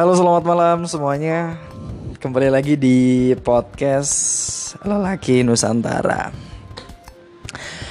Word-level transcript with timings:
Halo 0.00 0.16
selamat 0.16 0.48
malam 0.48 0.78
semuanya. 0.88 1.60
Kembali 2.24 2.48
lagi 2.48 2.72
di 2.72 3.36
podcast 3.36 4.16
Lelaki 4.80 5.44
Nusantara. 5.44 6.32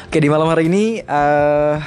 Oke 0.10 0.18
di 0.18 0.26
malam 0.26 0.50
hari 0.50 0.74
ini 0.74 1.06
uh, 1.06 1.78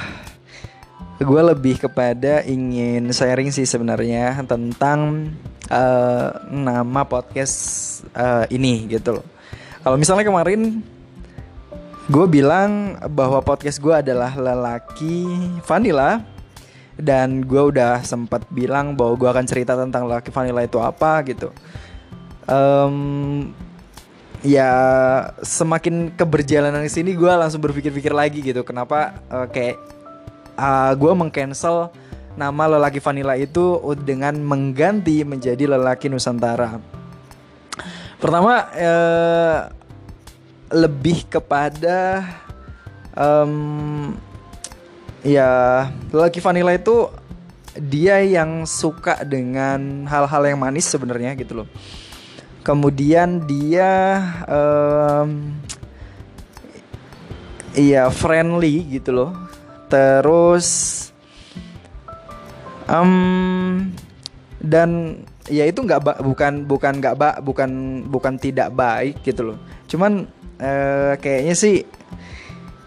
Gue 1.19 1.41
lebih 1.43 1.75
kepada 1.75 2.39
ingin 2.47 3.11
sharing 3.11 3.51
sih 3.51 3.67
sebenarnya 3.67 4.39
Tentang 4.47 5.27
uh, 5.67 6.29
nama 6.47 7.03
podcast 7.03 7.59
uh, 8.15 8.47
ini 8.47 8.87
gitu 8.87 9.19
loh. 9.19 9.27
Kalau 9.83 9.99
misalnya 9.99 10.23
kemarin 10.23 10.79
Gue 12.07 12.31
bilang 12.31 12.95
bahwa 13.11 13.43
podcast 13.43 13.75
gue 13.75 13.91
adalah 13.91 14.31
lelaki 14.39 15.27
vanilla 15.67 16.23
dan 16.97 17.41
gue 17.41 17.73
udah 17.73 18.05
sempat 18.05 18.45
bilang 18.53 18.93
bahwa 18.93 19.17
gue 19.17 19.29
akan 19.29 19.45
cerita 19.49 19.73
tentang 19.73 20.05
laki 20.05 20.29
vanilla 20.29 20.61
itu 20.61 20.77
apa 20.77 21.25
gitu. 21.25 21.49
Um, 22.45 23.49
ya 24.43 24.69
semakin 25.39 26.11
keberjalanan 26.13 26.85
sini 26.91 27.15
gue 27.15 27.31
langsung 27.31 27.63
berpikir-pikir 27.63 28.13
lagi 28.13 28.43
gitu. 28.43 28.61
Kenapa 28.61 29.17
uh, 29.31 29.47
kayak 29.49 29.79
uh, 30.59 30.93
gue 30.93 31.11
mengcancel 31.15 31.89
nama 32.33 32.77
lelaki 32.77 32.97
vanilla 32.97 33.37
itu 33.37 33.77
dengan 34.01 34.37
mengganti 34.41 35.21
menjadi 35.25 35.77
lelaki 35.77 36.09
nusantara. 36.09 36.81
Pertama 38.17 38.69
uh, 38.73 39.59
lebih 40.73 41.29
kepada 41.29 42.25
um, 43.13 44.13
ya 45.23 45.49
lelaki 46.11 46.43
vanilla 46.43 46.75
itu 46.75 47.09
dia 47.73 48.21
yang 48.21 48.69
suka 48.69 49.25
dengan 49.25 50.05
hal-hal 50.05 50.43
yang 50.45 50.59
manis 50.61 50.85
sebenarnya 50.85 51.33
gitu 51.33 51.63
loh. 51.63 51.67
Kemudian 52.63 53.43
dia 53.43 54.21
um, 54.45 55.57
iya 57.73 58.07
friendly 58.13 58.85
gitu 58.87 59.11
loh. 59.11 59.31
Terus 59.89 60.67
um, 62.87 63.89
dan 64.61 65.19
ya 65.51 65.67
itu 65.67 65.83
nggak 65.83 66.23
bukan 66.23 66.63
bukan 66.63 66.93
nggak 67.03 67.15
ba 67.19 67.29
bukan 67.43 68.03
bukan 68.07 68.37
tidak 68.37 68.71
baik 68.71 69.19
gitu 69.25 69.53
loh. 69.53 69.57
Cuman 69.89 70.29
uh, 70.61 71.17
kayaknya 71.19 71.57
sih 71.57 71.83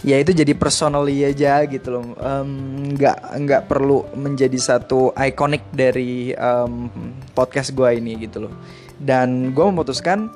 ya 0.04 0.20
itu 0.20 0.36
jadi 0.36 0.52
personally 0.52 1.24
aja 1.24 1.64
gitu 1.64 1.88
loh. 1.96 2.04
Nggak 2.12 3.18
um, 3.22 3.40
nggak 3.46 3.62
perlu 3.70 4.04
menjadi 4.12 4.58
satu 4.58 5.14
ikonik 5.16 5.64
dari 5.72 6.36
um, 6.36 6.90
podcast 7.32 7.72
gue 7.72 7.96
ini 7.96 8.20
gitu 8.28 8.48
loh. 8.48 8.52
Dan 9.00 9.52
gue 9.56 9.64
memutuskan 9.64 10.28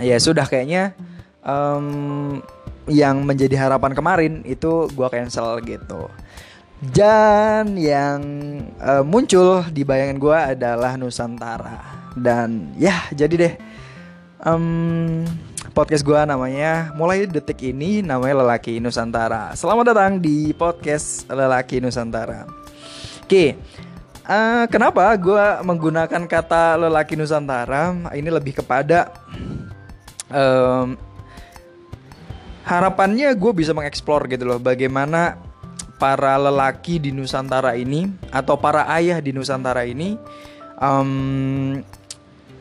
ya 0.00 0.16
sudah 0.20 0.44
kayaknya 0.44 0.92
um, 1.44 2.40
yang 2.86 3.26
menjadi 3.26 3.66
harapan 3.66 3.92
kemarin 3.92 4.32
itu 4.46 4.86
gue 4.92 5.08
cancel 5.10 5.58
gitu. 5.64 6.08
Dan 6.76 7.80
yang 7.80 8.20
uh, 8.84 9.00
muncul 9.00 9.64
di 9.72 9.80
bayangan 9.80 10.18
gue 10.20 10.38
adalah 10.56 10.92
Nusantara. 11.00 12.12
Dan 12.16 12.76
ya 12.76 13.08
jadi 13.12 13.34
deh. 13.36 13.54
Um, 14.44 15.24
podcast 15.76 16.08
gue 16.08 16.16
namanya 16.24 16.96
mulai 16.96 17.28
detik 17.28 17.60
ini 17.60 18.00
namanya 18.00 18.40
Lelaki 18.40 18.80
Nusantara. 18.80 19.52
Selamat 19.52 19.92
datang 19.92 20.16
di 20.16 20.56
podcast 20.56 21.28
Lelaki 21.28 21.84
Nusantara. 21.84 22.48
Oke, 23.20 23.60
uh, 24.24 24.64
kenapa 24.72 25.12
gue 25.20 25.44
menggunakan 25.68 26.24
kata 26.24 26.80
Lelaki 26.80 27.20
Nusantara? 27.20 27.92
Ini 28.08 28.24
lebih 28.24 28.64
kepada 28.64 29.20
um, 30.32 30.96
harapannya 32.64 33.36
gue 33.36 33.52
bisa 33.52 33.76
mengeksplor 33.76 34.32
gitu 34.32 34.48
loh, 34.48 34.56
bagaimana 34.56 35.36
para 36.00 36.40
lelaki 36.40 36.96
di 36.96 37.12
Nusantara 37.12 37.76
ini 37.76 38.08
atau 38.32 38.56
para 38.56 38.88
ayah 38.96 39.20
di 39.20 39.28
Nusantara 39.28 39.84
ini 39.84 40.16
um, 40.80 41.84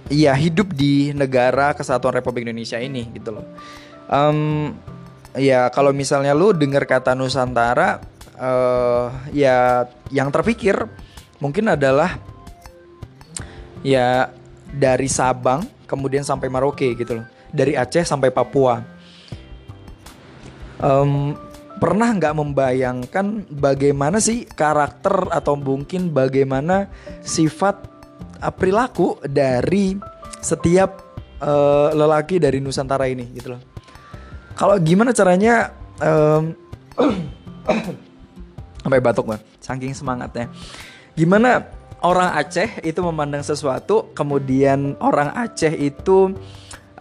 Iya 0.06 0.38
hidup 0.38 0.70
di 0.78 1.10
negara 1.18 1.74
kesatuan 1.74 2.14
Republik 2.14 2.46
Indonesia 2.46 2.78
ini 2.78 3.10
gitu 3.18 3.34
loh. 3.34 3.46
Um, 4.06 4.70
ya 5.34 5.66
kalau 5.74 5.90
misalnya 5.90 6.38
lu 6.38 6.54
dengar 6.54 6.86
kata 6.86 7.18
Nusantara, 7.18 8.06
uh, 8.38 9.10
ya 9.34 9.90
yang 10.14 10.30
terpikir 10.30 10.78
mungkin 11.42 11.74
adalah 11.74 12.22
ya 13.82 14.30
dari 14.70 15.10
Sabang 15.10 15.66
kemudian 15.90 16.22
sampai 16.22 16.54
Maroke 16.54 16.86
gitu 16.94 17.22
loh, 17.22 17.26
dari 17.50 17.74
Aceh 17.74 18.06
sampai 18.06 18.30
Papua. 18.30 18.86
Um, 20.86 21.34
pernah 21.82 22.14
nggak 22.14 22.36
membayangkan 22.36 23.50
bagaimana 23.50 24.22
sih 24.22 24.46
karakter 24.46 25.34
atau 25.34 25.58
mungkin 25.58 26.14
bagaimana 26.14 26.94
sifat 27.26 27.95
perilaku 28.40 29.20
dari 29.26 29.96
setiap 30.42 31.02
uh, 31.42 31.90
lelaki 31.92 32.38
dari 32.38 32.62
Nusantara 32.62 33.10
ini 33.10 33.26
gitu 33.34 33.56
loh. 33.56 33.62
Kalau 34.56 34.80
gimana 34.80 35.12
caranya 35.12 35.76
um, 36.00 36.56
sampai 38.86 39.02
batuk 39.02 39.28
banget, 39.28 39.44
saking 39.60 39.92
semangatnya. 39.92 40.48
Gimana 41.18 41.66
orang 42.06 42.38
Aceh 42.38 42.86
itu 42.86 43.00
memandang 43.02 43.44
sesuatu, 43.44 44.14
kemudian 44.14 44.96
orang 45.02 45.34
Aceh 45.36 45.74
itu 45.74 46.38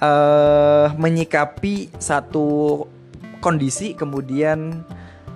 uh, 0.00 0.86
menyikapi 0.96 1.94
satu 2.00 2.82
kondisi, 3.44 3.92
kemudian 3.92 4.82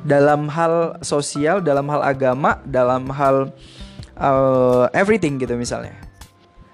dalam 0.09 0.49
hal 0.49 0.97
sosial, 1.05 1.61
dalam 1.61 1.87
hal 1.93 2.01
agama, 2.01 2.63
dalam 2.65 3.13
hal 3.13 3.53
uh, 4.19 4.91
everything 4.93 5.39
gitu 5.39 5.55
misalnya. 5.55 5.95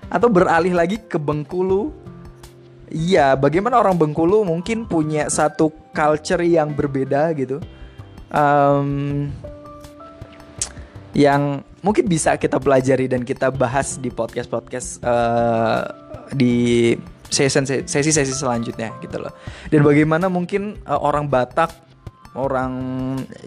Atau 0.08 0.28
beralih 0.32 0.74
lagi 0.76 1.00
ke 1.00 1.20
Bengkulu. 1.20 1.92
Iya, 2.92 3.34
bagaimana 3.34 3.80
orang 3.80 3.96
Bengkulu 3.96 4.44
mungkin 4.44 4.84
punya 4.84 5.26
satu 5.32 5.72
culture 5.90 6.44
yang 6.44 6.76
berbeda 6.76 7.32
gitu, 7.34 7.58
um, 8.30 9.26
yang 11.16 11.64
mungkin 11.80 12.06
bisa 12.06 12.36
kita 12.38 12.60
pelajari 12.60 13.10
dan 13.10 13.26
kita 13.26 13.50
bahas 13.50 13.98
di 13.98 14.12
podcast 14.12 14.46
podcast 14.46 14.88
uh, 15.02 15.82
di 16.36 16.94
sesi-sesi 17.34 18.34
selanjutnya 18.36 18.94
gitu 19.02 19.18
loh. 19.18 19.32
Dan 19.72 19.82
bagaimana 19.82 20.30
mungkin 20.30 20.78
uh, 20.86 21.00
orang 21.00 21.26
Batak, 21.26 21.74
orang 22.38 22.72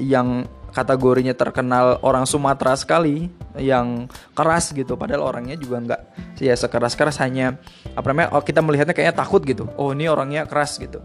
yang 0.01 0.43
kategorinya 0.77 1.33
terkenal 1.33 1.97
orang 2.05 2.29
Sumatera 2.29 2.77
sekali 2.77 3.33
yang 3.57 4.05
keras 4.37 4.69
gitu. 4.69 4.93
Padahal 4.93 5.25
orangnya 5.25 5.57
juga 5.57 5.81
nggak 5.81 6.01
ya 6.37 6.53
sekeras 6.53 6.93
keras 6.93 7.17
hanya 7.17 7.57
apa 7.97 8.13
namanya 8.13 8.37
oh 8.37 8.45
kita 8.45 8.61
melihatnya 8.61 8.93
kayaknya 8.93 9.17
takut 9.17 9.41
gitu. 9.41 9.65
Oh 9.73 9.89
ini 9.89 10.05
orangnya 10.05 10.45
keras 10.45 10.77
gitu. 10.77 11.01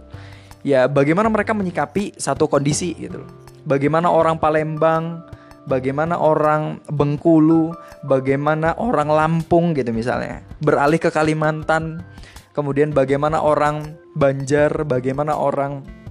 Ya 0.60 0.84
bagaimana 0.87 1.33
mereka 1.33 1.56
menyikapi 1.56 2.21
satu 2.21 2.47
kondisi 2.47 2.93
gitu 2.94 3.25
bagaimana 3.66 4.10
orang 4.10 4.38
Palembang 4.38 5.25
bagaimana 5.66 6.19
orang 6.19 6.83
Bengkulu 6.91 7.75
bagaimana 8.06 8.77
orang 8.78 9.09
Lampung 9.09 9.72
gitu 9.72 9.91
misalnya. 9.94 10.44
Beralih 10.60 11.00
ke 11.00 11.09
Kalimantan 11.09 12.04
kemudian 12.53 12.93
bagaimana 12.93 13.41
orang 13.41 13.97
Banjar 14.12 14.84
bagaimana 14.84 15.33
orang 15.33 16.02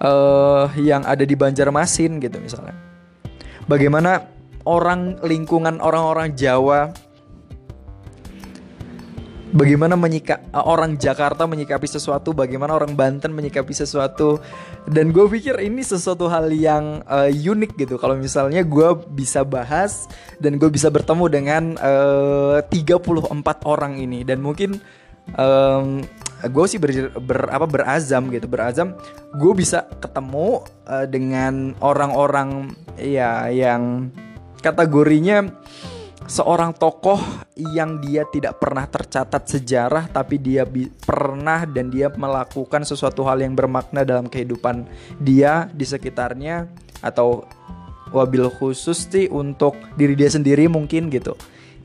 uh, 0.00 0.68
yang 0.76 1.04
ada 1.04 1.22
di 1.22 1.34
Banjarmasin 1.38 2.18
gitu 2.20 2.36
misalnya. 2.40 2.76
Bagaimana 3.66 4.26
orang 4.66 5.18
lingkungan 5.22 5.78
orang-orang 5.78 6.34
Jawa 6.34 6.90
bagaimana 9.56 9.96
menyika 9.96 10.44
uh, 10.52 10.68
orang 10.68 11.00
Jakarta 11.00 11.48
menyikapi 11.48 11.88
sesuatu, 11.88 12.36
bagaimana 12.36 12.76
orang 12.76 12.92
Banten 12.92 13.32
menyikapi 13.32 13.72
sesuatu, 13.72 14.42
dan 14.84 15.10
gue 15.14 15.24
pikir 15.32 15.56
ini 15.64 15.80
sesuatu 15.80 16.28
hal 16.28 16.52
yang 16.52 17.00
uh, 17.08 17.32
unik 17.32 17.80
gitu. 17.80 17.96
Kalau 17.96 18.20
misalnya 18.20 18.60
gue 18.60 18.88
bisa 19.16 19.42
bahas 19.42 20.10
dan 20.42 20.60
gue 20.60 20.68
bisa 20.68 20.92
bertemu 20.92 21.24
dengan 21.32 21.62
uh, 21.80 22.60
34 22.68 23.64
orang 23.64 23.96
ini, 23.96 24.22
dan 24.26 24.44
mungkin 24.44 24.76
um, 25.34 26.04
gue 26.44 26.66
sih 26.68 26.76
ber, 26.76 27.16
ber 27.16 27.48
apa 27.48 27.64
berazam 27.64 28.28
gitu 28.28 28.44
berazam. 28.44 28.92
Gue 29.40 29.56
bisa 29.56 29.88
ketemu 30.00 30.60
uh, 30.84 31.08
dengan 31.08 31.72
orang-orang 31.80 32.76
ya 33.00 33.48
yang 33.48 34.12
kategorinya 34.60 35.48
seorang 36.26 36.74
tokoh 36.74 37.20
yang 37.54 38.02
dia 38.02 38.26
tidak 38.28 38.58
pernah 38.58 38.84
tercatat 38.84 39.46
sejarah 39.46 40.10
tapi 40.10 40.42
dia 40.42 40.66
pernah 41.06 41.62
dan 41.64 41.88
dia 41.88 42.10
melakukan 42.10 42.82
sesuatu 42.82 43.22
hal 43.22 43.38
yang 43.40 43.54
bermakna 43.54 44.02
dalam 44.02 44.26
kehidupan 44.26 44.90
dia 45.22 45.70
di 45.70 45.86
sekitarnya 45.86 46.66
atau 46.98 47.46
wabil 48.10 48.50
khusus 48.50 49.06
sih 49.06 49.30
untuk 49.30 49.78
diri 49.94 50.18
dia 50.18 50.28
sendiri 50.28 50.68
mungkin 50.68 51.08
gitu. 51.08 51.32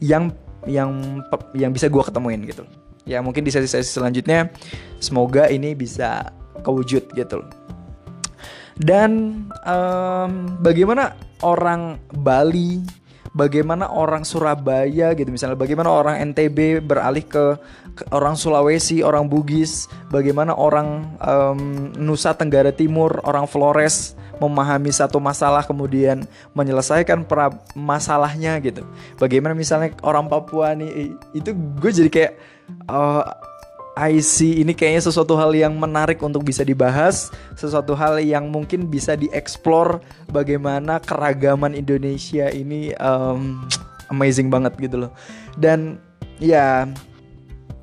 Yang 0.01 0.35
yang 0.67 1.21
yang 1.55 1.71
bisa 1.71 1.87
gue 1.87 2.03
ketemuin 2.03 2.45
gitu 2.45 2.65
ya 3.05 3.19
mungkin 3.19 3.45
di 3.45 3.51
sesi-sesi 3.53 3.89
selanjutnya 3.89 4.49
semoga 5.01 5.49
ini 5.49 5.73
bisa 5.73 6.29
kewujud 6.61 7.09
gitu 7.17 7.39
dan 8.81 9.43
um, 9.65 10.57
bagaimana 10.61 11.17
orang 11.41 12.01
Bali 12.21 12.81
bagaimana 13.31 13.87
orang 13.91 14.27
Surabaya 14.27 15.15
gitu 15.15 15.31
misalnya 15.31 15.55
bagaimana 15.55 15.87
orang 15.87 16.19
NTB 16.33 16.83
beralih 16.83 17.23
ke, 17.23 17.45
ke 17.95 18.03
orang 18.11 18.35
Sulawesi 18.35 19.01
orang 19.01 19.31
Bugis 19.31 19.87
bagaimana 20.11 20.55
orang 20.55 21.15
um, 21.23 21.91
Nusa 21.95 22.35
Tenggara 22.35 22.75
Timur 22.75 23.23
orang 23.23 23.47
Flores 23.47 24.19
memahami 24.41 24.89
satu 24.89 25.21
masalah 25.21 25.61
kemudian 25.61 26.25
menyelesaikan 26.57 27.29
pra 27.29 27.53
masalahnya 27.77 28.57
gitu. 28.57 28.81
Bagaimana 29.21 29.53
misalnya 29.53 29.93
orang 30.01 30.25
Papua 30.25 30.73
nih 30.73 31.13
itu 31.37 31.53
gue 31.53 31.91
jadi 31.93 32.09
kayak 32.09 32.33
uh, 32.89 33.23
I 33.95 34.23
see 34.23 34.63
ini 34.63 34.71
kayaknya 34.71 35.03
sesuatu 35.03 35.35
hal 35.35 35.51
yang 35.51 35.75
menarik 35.75 36.23
untuk 36.23 36.47
bisa 36.47 36.63
dibahas, 36.63 37.27
sesuatu 37.59 37.91
hal 37.91 38.23
yang 38.23 38.47
mungkin 38.47 38.87
bisa 38.87 39.19
dieksplor 39.19 39.99
bagaimana 40.31 41.03
keragaman 41.03 41.75
Indonesia 41.75 42.47
ini 42.47 42.95
um, 42.97 43.67
amazing 44.07 44.47
banget 44.47 44.79
gitu 44.79 45.07
loh. 45.07 45.11
Dan 45.59 45.99
ya 46.39 46.87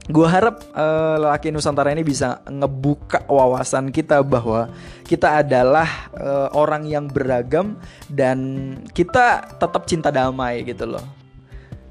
gue 0.08 0.24
harap 0.24 0.64
uh, 0.72 1.20
lelaki 1.20 1.52
Nusantara 1.52 1.92
ini 1.92 2.00
bisa 2.00 2.40
ngebuka 2.48 3.28
wawasan 3.28 3.92
kita 3.92 4.24
bahwa 4.24 4.72
kita 5.04 5.44
adalah 5.44 6.08
uh, 6.16 6.48
orang 6.56 6.88
yang 6.88 7.04
beragam 7.12 7.76
dan 8.08 8.72
kita 8.96 9.44
tetap 9.60 9.84
cinta 9.84 10.08
damai 10.08 10.64
gitu 10.64 10.88
loh. 10.88 11.04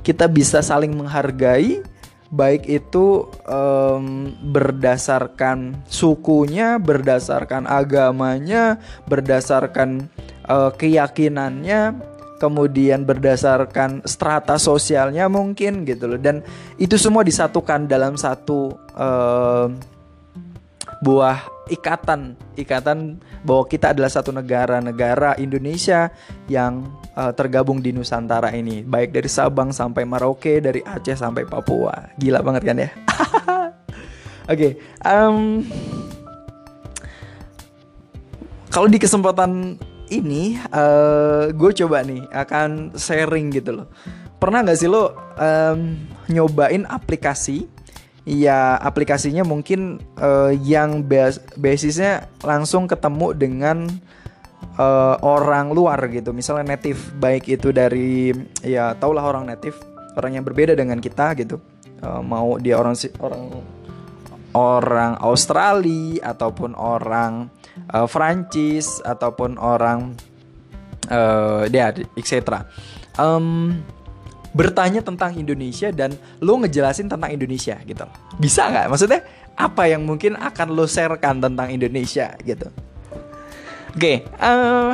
Kita 0.02 0.26
bisa 0.26 0.66
saling 0.66 0.98
menghargai 0.98 1.86
baik 2.32 2.68
itu 2.68 3.28
um, 3.48 4.32
berdasarkan 4.52 5.84
sukunya, 5.88 6.76
berdasarkan 6.80 7.68
agamanya, 7.68 8.80
berdasarkan 9.08 10.12
uh, 10.48 10.72
keyakinannya, 10.76 11.96
kemudian 12.38 13.08
berdasarkan 13.08 14.04
strata 14.06 14.60
sosialnya 14.60 15.32
mungkin 15.32 15.88
gitu 15.88 16.06
loh. 16.06 16.20
Dan 16.20 16.44
itu 16.78 17.00
semua 17.00 17.24
disatukan 17.24 17.88
dalam 17.88 18.20
satu 18.20 18.76
uh, 18.96 19.72
buah 20.98 21.46
ikatan, 21.70 22.34
ikatan 22.58 23.22
bahwa 23.46 23.64
kita 23.70 23.94
adalah 23.94 24.10
satu 24.10 24.34
negara, 24.34 24.82
negara 24.82 25.38
Indonesia 25.38 26.10
yang 26.50 26.90
uh, 27.14 27.30
tergabung 27.36 27.84
di 27.84 27.94
Nusantara 27.94 28.50
ini, 28.56 28.82
baik 28.82 29.14
dari 29.14 29.30
Sabang 29.30 29.70
sampai 29.70 30.08
Merauke, 30.08 30.58
dari 30.58 30.82
Aceh 30.82 31.20
sampai 31.20 31.46
Papua. 31.46 32.18
Gila 32.18 32.42
banget 32.42 32.64
kan 32.66 32.78
ya? 32.82 32.90
Oke, 34.48 34.56
okay, 34.56 34.72
um, 35.04 35.60
kalau 38.72 38.88
di 38.88 38.96
kesempatan 38.96 39.76
ini, 40.08 40.56
uh, 40.72 41.52
gue 41.52 41.72
coba 41.84 42.00
nih 42.08 42.24
akan 42.32 42.96
sharing 42.96 43.52
gitu 43.52 43.76
loh. 43.76 43.88
Pernah 44.40 44.64
nggak 44.64 44.80
sih 44.80 44.88
lo 44.88 45.12
um, 45.36 46.00
nyobain 46.32 46.88
aplikasi? 46.88 47.77
Ya 48.28 48.76
aplikasinya 48.84 49.48
mungkin 49.48 50.04
uh, 50.20 50.52
yang 50.52 51.08
bas 51.08 51.40
basisnya 51.56 52.28
langsung 52.44 52.84
ketemu 52.84 53.32
dengan 53.32 53.88
uh, 54.76 55.16
orang 55.24 55.72
luar 55.72 55.96
gitu. 56.12 56.36
Misalnya 56.36 56.76
native 56.76 57.00
baik 57.24 57.48
itu 57.48 57.72
dari 57.72 58.36
ya 58.68 58.92
taulah 59.00 59.24
orang 59.24 59.48
native 59.48 59.80
orang 60.20 60.36
yang 60.36 60.44
berbeda 60.44 60.76
dengan 60.76 61.00
kita 61.00 61.40
gitu. 61.40 61.64
Uh, 62.04 62.20
mau 62.20 62.60
dia 62.60 62.76
orang 62.76 63.00
orang 63.24 63.44
orang 64.58 65.14
Australia 65.24 66.20
ataupun 66.36 66.76
orang 66.76 67.48
uh, 67.94 68.10
Prancis 68.10 69.00
ataupun 69.06 69.56
orang 69.56 70.18
uh, 71.14 71.70
dia 71.70 71.94
etc 72.18 72.66
um, 73.22 73.78
bertanya 74.56 75.04
tentang 75.04 75.36
Indonesia 75.36 75.92
dan 75.92 76.16
lo 76.40 76.60
ngejelasin 76.62 77.12
tentang 77.12 77.30
Indonesia 77.32 77.76
gitu 77.84 78.06
bisa 78.40 78.68
nggak 78.68 78.88
maksudnya 78.92 79.22
apa 79.58 79.90
yang 79.90 80.06
mungkin 80.06 80.38
akan 80.38 80.74
lo 80.74 80.86
sharekan 80.86 81.42
tentang 81.42 81.74
Indonesia 81.74 82.34
gitu 82.46 82.70
Oke, 83.98 84.22
okay, 84.22 84.38
uh, 84.38 84.94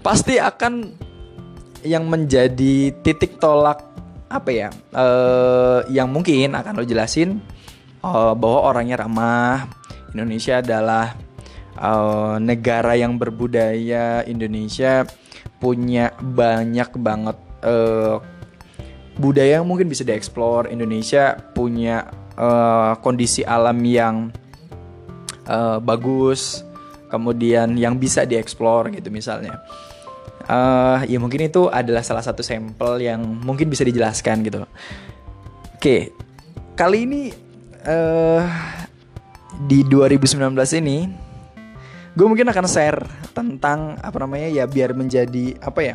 pasti 0.00 0.40
akan 0.40 0.96
yang 1.84 2.08
menjadi 2.08 2.88
titik 3.04 3.36
tolak 3.36 3.84
apa 4.32 4.48
ya? 4.48 4.68
Uh, 4.96 5.84
yang 5.92 6.08
mungkin 6.08 6.56
akan 6.56 6.72
lo 6.72 6.88
jelasin 6.88 7.36
uh, 8.00 8.32
bahwa 8.32 8.72
orangnya 8.72 9.04
ramah. 9.04 9.68
Indonesia 10.16 10.64
adalah 10.64 11.20
uh, 11.76 12.40
negara 12.40 12.96
yang 12.96 13.20
berbudaya. 13.20 14.24
Indonesia 14.24 15.04
punya 15.60 16.16
banyak 16.16 16.96
banget 16.96 17.36
uh, 17.66 18.22
budaya 19.18 19.60
yang 19.60 19.66
mungkin 19.66 19.90
bisa 19.90 20.06
dieksplor. 20.06 20.70
Indonesia 20.70 21.34
punya 21.52 22.08
uh, 22.38 22.94
kondisi 23.02 23.42
alam 23.42 23.76
yang 23.82 24.30
uh, 25.50 25.82
bagus 25.82 26.62
kemudian 27.08 27.78
yang 27.78 27.96
bisa 27.96 28.26
dieksplor 28.26 28.90
gitu 28.92 29.08
misalnya 29.14 29.62
uh, 30.50 31.02
ya 31.06 31.18
mungkin 31.22 31.46
itu 31.46 31.70
adalah 31.70 32.02
salah 32.02 32.22
satu 32.22 32.42
sampel 32.42 32.98
yang 33.02 33.22
mungkin 33.22 33.70
bisa 33.70 33.86
dijelaskan 33.86 34.42
gitu 34.42 34.66
oke 35.78 35.96
kali 36.74 37.06
ini 37.06 37.22
uh, 37.86 38.42
di 39.70 39.86
2019 39.86 40.52
ini 40.82 40.98
gue 42.16 42.26
mungkin 42.26 42.48
akan 42.48 42.66
share 42.66 43.00
tentang 43.36 44.00
apa 44.00 44.16
namanya 44.24 44.48
ya 44.48 44.64
biar 44.64 44.96
menjadi 44.96 45.56
apa 45.60 45.80
ya 45.84 45.94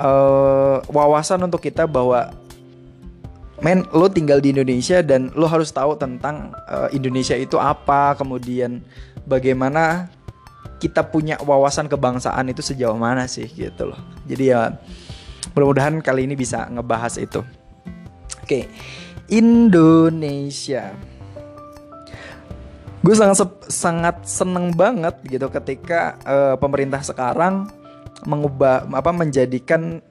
uh, 0.00 0.80
wawasan 0.88 1.44
untuk 1.44 1.60
kita 1.60 1.84
bahwa 1.84 2.32
men 3.60 3.84
lo 3.92 4.08
tinggal 4.08 4.40
di 4.40 4.56
Indonesia 4.56 5.04
dan 5.04 5.28
lo 5.36 5.44
harus 5.44 5.68
tahu 5.68 5.94
tentang 6.00 6.56
uh, 6.66 6.88
Indonesia 6.96 7.36
itu 7.36 7.60
apa 7.60 8.16
kemudian 8.16 8.80
bagaimana 9.28 10.08
kita 10.80 11.04
punya 11.04 11.36
wawasan 11.44 11.92
kebangsaan 11.92 12.48
itu 12.48 12.64
sejauh 12.64 12.96
mana 12.96 13.28
sih 13.28 13.44
gitu 13.44 13.92
loh. 13.92 14.00
Jadi 14.24 14.48
ya 14.48 14.80
mudah-mudahan 15.52 16.00
kali 16.00 16.24
ini 16.24 16.32
bisa 16.32 16.64
ngebahas 16.72 17.20
itu. 17.20 17.44
Oke, 18.40 18.64
Indonesia. 19.28 20.96
Gue 23.04 23.16
sangat 23.16 23.48
sangat 23.68 24.16
seneng 24.24 24.72
banget 24.72 25.20
gitu 25.28 25.52
ketika 25.52 26.16
uh, 26.24 26.56
pemerintah 26.56 27.04
sekarang 27.04 27.68
mengubah 28.26 28.88
apa 28.90 29.10
menjadikan 29.12 30.02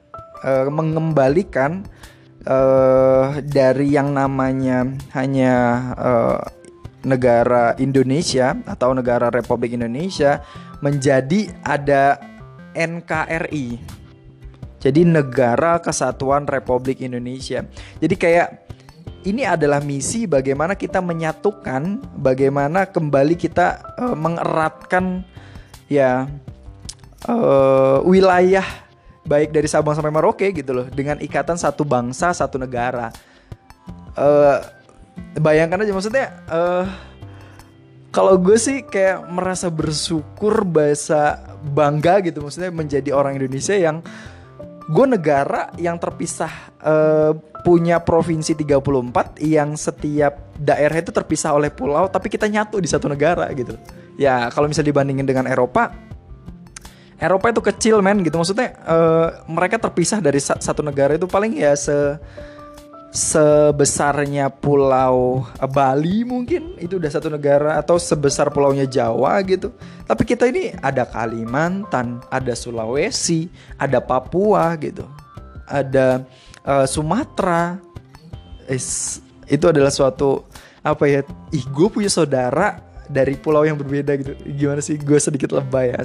uh, 0.42 0.66
mengembalikan 0.70 1.84
uh, 2.46 3.38
dari 3.44 3.94
yang 3.94 4.14
namanya 4.14 4.86
hanya 5.14 5.54
uh, 5.96 6.40
negara 7.04 7.72
Indonesia 7.80 8.56
atau 8.68 8.92
negara 8.92 9.32
Republik 9.32 9.72
Indonesia 9.72 10.44
menjadi 10.84 11.48
ada 11.64 12.20
NKRI. 12.76 13.80
Jadi 14.80 15.04
Negara 15.04 15.76
Kesatuan 15.76 16.48
Republik 16.48 17.04
Indonesia. 17.04 17.60
Jadi 18.00 18.14
kayak 18.16 18.48
ini 19.28 19.44
adalah 19.44 19.84
misi 19.84 20.24
bagaimana 20.24 20.72
kita 20.72 21.04
menyatukan, 21.04 22.00
bagaimana 22.16 22.88
kembali 22.88 23.36
kita 23.36 23.96
uh, 24.00 24.16
mengeratkan 24.16 25.24
ya 25.92 26.24
uh, 27.28 28.00
wilayah 28.06 28.64
baik 29.26 29.52
dari 29.52 29.68
Sabang 29.68 29.92
sampai 29.92 30.12
Merauke 30.12 30.48
gitu 30.54 30.72
loh 30.72 30.86
dengan 30.88 31.20
ikatan 31.20 31.60
satu 31.60 31.84
bangsa, 31.84 32.32
satu 32.32 32.56
negara. 32.56 33.12
Uh, 34.16 34.58
bayangkan 35.38 35.84
aja 35.84 35.92
maksudnya 35.92 36.26
uh, 36.50 36.86
kalau 38.10 38.34
gue 38.40 38.58
sih 38.58 38.82
kayak 38.82 39.30
merasa 39.30 39.70
bersyukur 39.70 40.66
bahasa 40.66 41.38
bangga 41.62 42.18
gitu 42.26 42.42
maksudnya 42.42 42.74
menjadi 42.74 43.14
orang 43.14 43.38
Indonesia 43.38 43.76
yang 43.78 44.02
gue 44.90 45.06
negara 45.06 45.70
yang 45.78 45.94
terpisah 46.02 46.50
uh, 46.82 47.32
punya 47.62 48.02
provinsi 48.02 48.58
34 48.58 49.38
yang 49.46 49.78
setiap 49.78 50.56
daerah 50.58 50.98
itu 50.98 51.14
terpisah 51.14 51.54
oleh 51.54 51.70
pulau 51.70 52.10
tapi 52.10 52.26
kita 52.26 52.50
nyatu 52.50 52.82
di 52.82 52.88
satu 52.90 53.06
negara 53.06 53.46
gitu 53.54 53.78
ya 54.18 54.50
kalau 54.50 54.66
misalnya 54.66 54.90
dibandingin 54.90 55.28
dengan 55.28 55.46
Eropa 55.46 55.94
Eropa 57.20 57.52
itu 57.52 57.60
kecil 57.60 58.00
men 58.00 58.24
gitu. 58.24 58.40
Maksudnya 58.40 58.72
uh, 58.88 59.44
mereka 59.44 59.76
terpisah 59.76 60.24
dari 60.24 60.40
satu 60.40 60.80
negara 60.80 61.14
itu 61.14 61.28
paling 61.28 61.52
ya 61.60 61.76
se 61.76 62.16
sebesarnya 63.10 64.54
pulau 64.54 65.42
Bali 65.74 66.22
mungkin 66.22 66.78
itu 66.78 66.94
udah 66.94 67.10
satu 67.10 67.26
negara 67.26 67.74
atau 67.74 67.98
sebesar 67.98 68.48
pulaunya 68.48 68.88
Jawa 68.88 69.36
gitu. 69.44 69.74
Tapi 70.06 70.22
kita 70.24 70.46
ini 70.48 70.72
ada 70.78 71.04
Kalimantan, 71.04 72.22
ada 72.30 72.54
Sulawesi, 72.54 73.50
ada 73.76 73.98
Papua 74.00 74.72
gitu. 74.80 75.04
Ada 75.68 76.24
uh, 76.64 76.86
Sumatera. 76.88 77.76
Is, 78.70 79.18
itu 79.50 79.66
adalah 79.66 79.90
suatu 79.90 80.46
apa 80.80 81.04
ya 81.10 81.20
ih 81.50 81.66
gue 81.66 81.90
punya 81.90 82.06
saudara 82.06 82.78
dari 83.10 83.34
pulau 83.34 83.66
yang 83.66 83.74
berbeda 83.74 84.14
gitu. 84.22 84.32
Gimana 84.54 84.78
sih? 84.78 84.94
Gue 84.96 85.18
sedikit 85.18 85.50
lebay 85.50 85.90
ya 85.90 85.98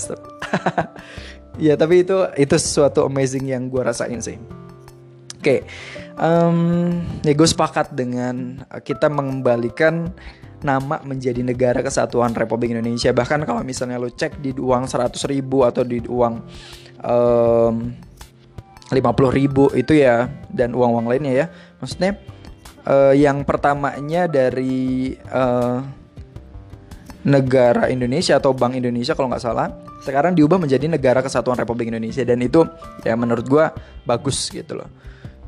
ya 1.65 1.79
tapi 1.79 2.03
itu 2.03 2.17
itu 2.35 2.55
sesuatu 2.55 3.07
amazing 3.07 3.47
yang 3.51 3.67
gue 3.71 3.81
rasain 3.81 4.19
sih 4.19 4.35
oke 4.35 5.41
okay. 5.41 5.59
um, 6.19 6.99
ya 7.23 7.33
gue 7.33 7.47
sepakat 7.47 7.95
dengan 7.95 8.65
kita 8.83 9.07
mengembalikan 9.07 10.11
nama 10.65 10.97
menjadi 11.05 11.45
negara 11.45 11.85
kesatuan 11.85 12.33
Republik 12.33 12.73
Indonesia 12.73 13.13
bahkan 13.13 13.43
kalau 13.45 13.61
misalnya 13.61 14.01
lo 14.01 14.09
cek 14.09 14.41
di 14.41 14.55
uang 14.55 14.89
100 14.89 15.13
ribu 15.29 15.61
atau 15.61 15.85
di 15.85 16.01
uang 16.01 16.35
um, 17.05 17.75
50 18.89 19.37
ribu 19.37 19.69
itu 19.77 19.97
ya 19.97 20.29
dan 20.49 20.73
uang-uang 20.73 21.09
lainnya 21.09 21.33
ya 21.33 21.45
maksudnya 21.77 22.17
uh, 22.85 23.13
yang 23.13 23.45
pertamanya 23.45 24.25
dari 24.25 25.13
uh, 25.29 25.81
negara 27.25 27.89
Indonesia 27.89 28.37
atau 28.37 28.53
Bank 28.53 28.77
Indonesia 28.77 29.17
kalau 29.17 29.33
nggak 29.33 29.43
salah 29.43 29.69
sekarang 30.05 30.37
diubah 30.37 30.61
menjadi 30.61 30.85
negara 30.85 31.25
kesatuan 31.25 31.57
Republik 31.57 31.89
Indonesia 31.89 32.21
dan 32.21 32.37
itu 32.45 32.61
ya 33.01 33.17
menurut 33.17 33.45
gue 33.49 33.65
bagus 34.05 34.53
gitu 34.53 34.77
loh 34.77 34.89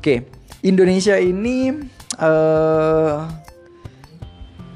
oke 0.02 0.26
Indonesia 0.66 1.14
ini 1.14 1.78
uh, 2.18 3.22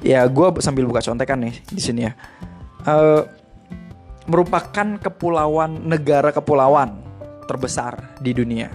ya 0.07 0.23
gue 0.31 0.47
sambil 0.63 0.87
buka 0.87 1.03
contekan 1.03 1.43
nih 1.43 1.55
di 1.67 1.83
sini 1.83 2.01
ya 2.07 2.15
uh, 2.87 3.27
merupakan 4.31 5.03
kepulauan 5.03 5.83
negara 5.91 6.31
kepulauan 6.31 7.03
terbesar 7.51 8.15
di 8.23 8.31
dunia 8.31 8.71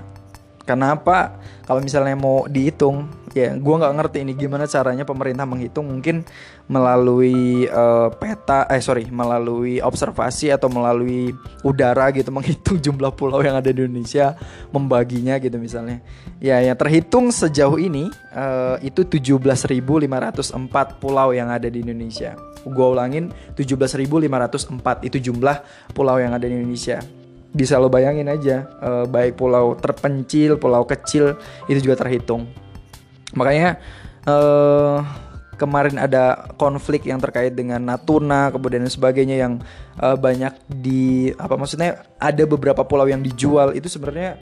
Kenapa? 0.67 1.39
Kalau 1.63 1.79
misalnya 1.79 2.19
mau 2.19 2.43
dihitung, 2.43 3.07
ya 3.31 3.55
gue 3.55 3.75
nggak 3.79 3.93
ngerti 4.03 4.27
ini 4.27 4.35
gimana 4.35 4.67
caranya 4.67 5.07
pemerintah 5.07 5.47
menghitung. 5.47 5.87
Mungkin 5.87 6.27
melalui 6.67 7.65
uh, 7.71 8.11
peta, 8.11 8.67
eh 8.67 8.83
sorry, 8.83 9.07
melalui 9.07 9.79
observasi 9.79 10.51
atau 10.51 10.67
melalui 10.67 11.31
udara 11.63 12.11
gitu 12.11 12.27
menghitung 12.35 12.77
jumlah 12.79 13.15
pulau 13.15 13.39
yang 13.39 13.55
ada 13.55 13.71
di 13.71 13.79
Indonesia, 13.79 14.35
membaginya 14.75 15.39
gitu 15.39 15.55
misalnya. 15.57 16.03
Ya, 16.43 16.59
yang 16.59 16.75
terhitung 16.75 17.31
sejauh 17.31 17.79
ini 17.79 18.11
uh, 18.35 18.77
itu 18.83 19.07
17.504 19.07 21.01
pulau 21.01 21.31
yang 21.31 21.49
ada 21.49 21.71
di 21.71 21.81
Indonesia. 21.81 22.35
Gue 22.67 22.87
ulangin 22.91 23.31
17.504 23.55 25.07
itu 25.07 25.31
jumlah 25.31 25.63
pulau 25.95 26.19
yang 26.19 26.35
ada 26.35 26.43
di 26.45 26.53
Indonesia 26.53 26.99
bisa 27.57 27.79
lo 27.81 27.89
bayangin 27.89 28.29
aja 28.29 28.69
uh, 28.83 29.05
baik 29.09 29.39
pulau 29.39 29.73
terpencil 29.73 30.61
pulau 30.61 30.85
kecil 30.85 31.39
itu 31.65 31.89
juga 31.89 32.05
terhitung 32.05 32.45
makanya 33.33 33.81
uh, 34.29 35.01
kemarin 35.57 35.97
ada 35.97 36.53
konflik 36.55 37.09
yang 37.09 37.17
terkait 37.17 37.57
dengan 37.57 37.81
Natuna 37.81 38.53
kemudian 38.53 38.85
dan 38.85 38.93
sebagainya 38.93 39.35
yang 39.41 39.59
uh, 39.99 40.13
banyak 40.13 40.53
di 40.69 41.33
apa 41.35 41.57
maksudnya 41.57 42.05
ada 42.21 42.43
beberapa 42.45 42.85
pulau 42.85 43.09
yang 43.09 43.25
dijual. 43.25 43.73
Itu 43.73 43.89
sebenarnya 43.89 44.37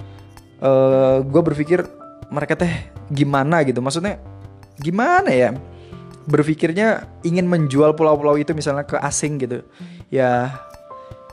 uh, 0.59 1.23
gue 1.23 1.41
berpikir 1.41 1.87
mereka 2.27 2.59
teh 2.59 2.91
gimana 3.09 3.63
gitu. 3.63 3.79
Maksudnya 3.79 4.19
gimana 4.77 5.31
ya? 5.31 5.55
Berpikirnya 6.27 7.07
ingin 7.23 7.47
menjual 7.47 7.95
pulau-pulau 7.95 8.35
itu 8.35 8.51
misalnya 8.51 8.83
ke 8.83 8.99
asing 8.99 9.39
gitu. 9.39 9.63
Ya 10.11 10.51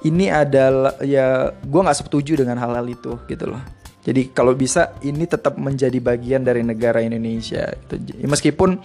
ini 0.07 0.31
adalah 0.31 0.95
ya 1.03 1.51
gue 1.51 1.81
nggak 1.83 2.07
setuju 2.07 2.39
dengan 2.39 2.59
hal-hal 2.63 2.87
itu 2.87 3.19
gitu 3.27 3.51
loh. 3.51 3.63
Jadi 4.03 4.35
kalau 4.35 4.51
bisa 4.59 4.99
ini 5.07 5.31
tetap 5.31 5.55
menjadi 5.55 5.95
bagian 6.03 6.43
dari 6.43 6.67
negara 6.67 6.99
Indonesia 6.99 7.71
itu 7.71 8.27
meskipun 8.27 8.83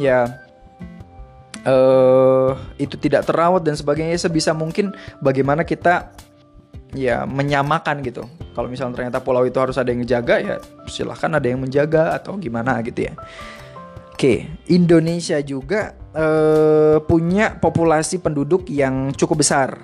ya. 0.00 0.40
Uh, 1.60 2.56
itu 2.80 2.96
tidak 2.96 3.28
terawat 3.28 3.60
dan 3.60 3.76
sebagainya. 3.76 4.16
Sebisa 4.16 4.56
mungkin 4.56 4.96
bagaimana 5.20 5.60
kita 5.68 6.16
ya 6.96 7.28
menyamakan 7.28 8.02
gitu. 8.02 8.24
Kalau 8.56 8.66
misalnya 8.66 8.96
ternyata 8.96 9.18
pulau 9.22 9.46
itu 9.46 9.60
harus 9.60 9.78
ada 9.78 9.92
yang 9.92 10.02
menjaga 10.02 10.42
ya 10.42 10.56
silahkan 10.90 11.30
ada 11.38 11.46
yang 11.46 11.62
menjaga 11.62 12.16
atau 12.18 12.34
gimana 12.40 12.80
gitu 12.82 13.06
ya. 13.06 13.14
Oke, 14.20 14.52
Indonesia 14.68 15.40
juga 15.40 15.96
uh, 16.12 17.00
punya 17.00 17.56
populasi 17.56 18.20
penduduk 18.20 18.68
yang 18.68 19.16
cukup 19.16 19.40
besar. 19.40 19.80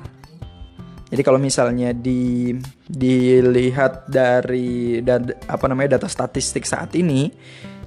Jadi 1.07 1.23
kalau 1.23 1.39
misalnya 1.39 1.95
di 1.95 2.53
dilihat 2.85 4.11
dari 4.11 5.01
dan 5.01 5.31
apa 5.47 5.65
namanya 5.71 5.97
data 5.97 6.11
statistik 6.11 6.67
saat 6.67 6.93
ini 6.99 7.31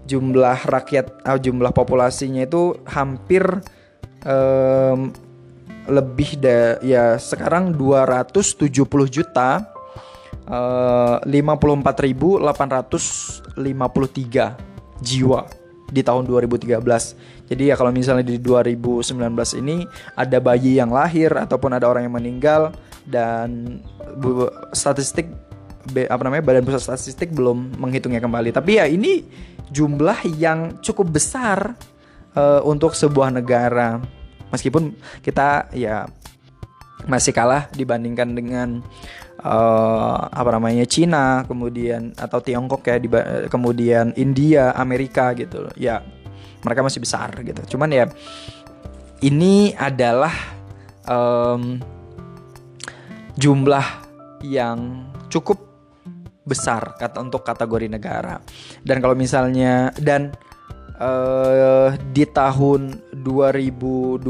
jumlah 0.10 0.66
rakyat 0.66 1.22
uh, 1.22 1.38
jumlah 1.38 1.70
populasinya 1.70 2.50
itu 2.50 2.82
hampir 2.90 3.46
um, 4.26 5.14
lebih 5.86 6.42
da 6.42 6.82
ya 6.82 7.22
sekarang 7.22 7.78
270 7.78 8.74
juta 9.10 9.70
uh, 10.50 11.22
54.853 11.22 13.62
jiwa 15.02 15.42
di 15.90 16.06
tahun 16.06 16.30
2013. 16.30 17.50
Jadi 17.50 17.74
ya 17.74 17.76
kalau 17.78 17.90
misalnya 17.90 18.22
di 18.22 18.38
2019 18.38 19.10
ini 19.58 19.90
ada 20.14 20.38
bayi 20.38 20.78
yang 20.78 20.94
lahir 20.94 21.34
ataupun 21.34 21.74
ada 21.74 21.90
orang 21.90 22.06
yang 22.06 22.14
meninggal 22.14 22.70
dan 23.10 23.82
statistik 24.70 25.34
apa 25.90 26.22
namanya 26.22 26.46
Badan 26.46 26.62
Pusat 26.62 26.94
Statistik 26.94 27.34
belum 27.34 27.82
menghitungnya 27.82 28.22
kembali. 28.22 28.54
Tapi 28.54 28.78
ya 28.78 28.86
ini 28.86 29.26
jumlah 29.70 30.26
yang 30.38 30.82
cukup 30.82 31.14
besar 31.14 31.78
uh, 32.36 32.62
untuk 32.66 32.94
sebuah 32.98 33.34
negara. 33.34 34.02
Meskipun 34.50 34.98
kita 35.22 35.70
ya 35.78 36.10
masih 37.06 37.32
kalah 37.32 37.70
dibandingkan 37.72 38.34
dengan 38.34 38.82
uh, 39.46 40.20
apa 40.30 40.50
namanya 40.58 40.84
Cina, 40.90 41.46
kemudian 41.46 42.18
atau 42.18 42.42
Tiongkok 42.42 42.82
ya, 42.84 42.98
di, 42.98 43.08
kemudian 43.48 44.12
India, 44.18 44.74
Amerika 44.74 45.32
gitu. 45.38 45.70
Ya 45.78 46.02
mereka 46.66 46.84
masih 46.84 47.00
besar 47.00 47.32
gitu. 47.46 47.78
Cuman 47.78 47.90
ya 47.94 48.06
ini 49.22 49.76
adalah 49.78 50.34
um, 51.08 51.80
jumlah 53.40 53.86
yang 54.44 55.08
cukup 55.32 55.69
besar 56.50 56.98
kata 56.98 57.22
untuk 57.22 57.46
kategori 57.46 57.86
negara. 57.86 58.42
Dan 58.82 58.98
kalau 58.98 59.14
misalnya 59.14 59.94
dan 60.02 60.34
uh, 61.00 61.94
di 62.12 62.26
tahun 62.26 63.14
2020 63.14 64.26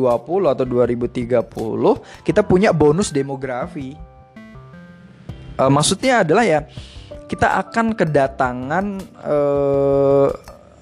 atau 0.51 0.65
2030 0.67 2.27
kita 2.27 2.41
punya 2.43 2.75
bonus 2.75 3.09
demografi. 3.15 3.95
Uh, 5.59 5.71
maksudnya 5.71 6.23
adalah 6.23 6.43
ya 6.43 6.67
kita 7.29 7.59
akan 7.61 7.93
kedatangan 7.93 8.85
uh, 9.21 10.29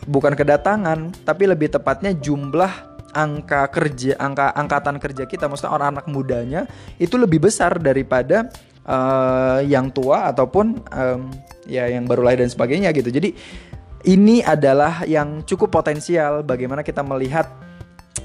bukan 0.08 0.34
kedatangan 0.38 1.12
tapi 1.28 1.44
lebih 1.50 1.74
tepatnya 1.74 2.16
jumlah 2.16 2.72
angka 3.12 3.68
kerja 3.74 4.16
angka 4.16 4.54
angkatan 4.54 4.96
kerja 5.02 5.26
kita 5.26 5.50
maksudnya 5.50 5.74
orang 5.74 5.98
anak 5.98 6.06
mudanya 6.08 6.70
itu 7.02 7.18
lebih 7.18 7.44
besar 7.44 7.82
daripada 7.82 8.48
uh, 8.88 9.60
yang 9.68 9.92
tua 9.92 10.32
ataupun 10.32 10.82
um, 10.90 11.30
ya 11.68 11.86
yang 11.92 12.08
baru 12.08 12.24
lahir 12.26 12.42
dan 12.42 12.52
sebagainya 12.52 12.96
gitu 12.96 13.12
jadi 13.12 13.36
ini 14.08 14.40
adalah 14.42 15.04
yang 15.04 15.44
cukup 15.44 15.70
potensial 15.70 16.42
bagaimana 16.42 16.82
kita 16.82 17.04
melihat 17.04 17.52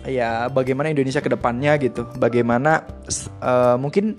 ya 0.07 0.47
bagaimana 0.49 0.91
Indonesia 0.91 1.23
ke 1.23 1.31
depannya 1.31 1.77
gitu 1.79 2.07
bagaimana 2.19 2.87
uh, 3.43 3.77
mungkin 3.79 4.19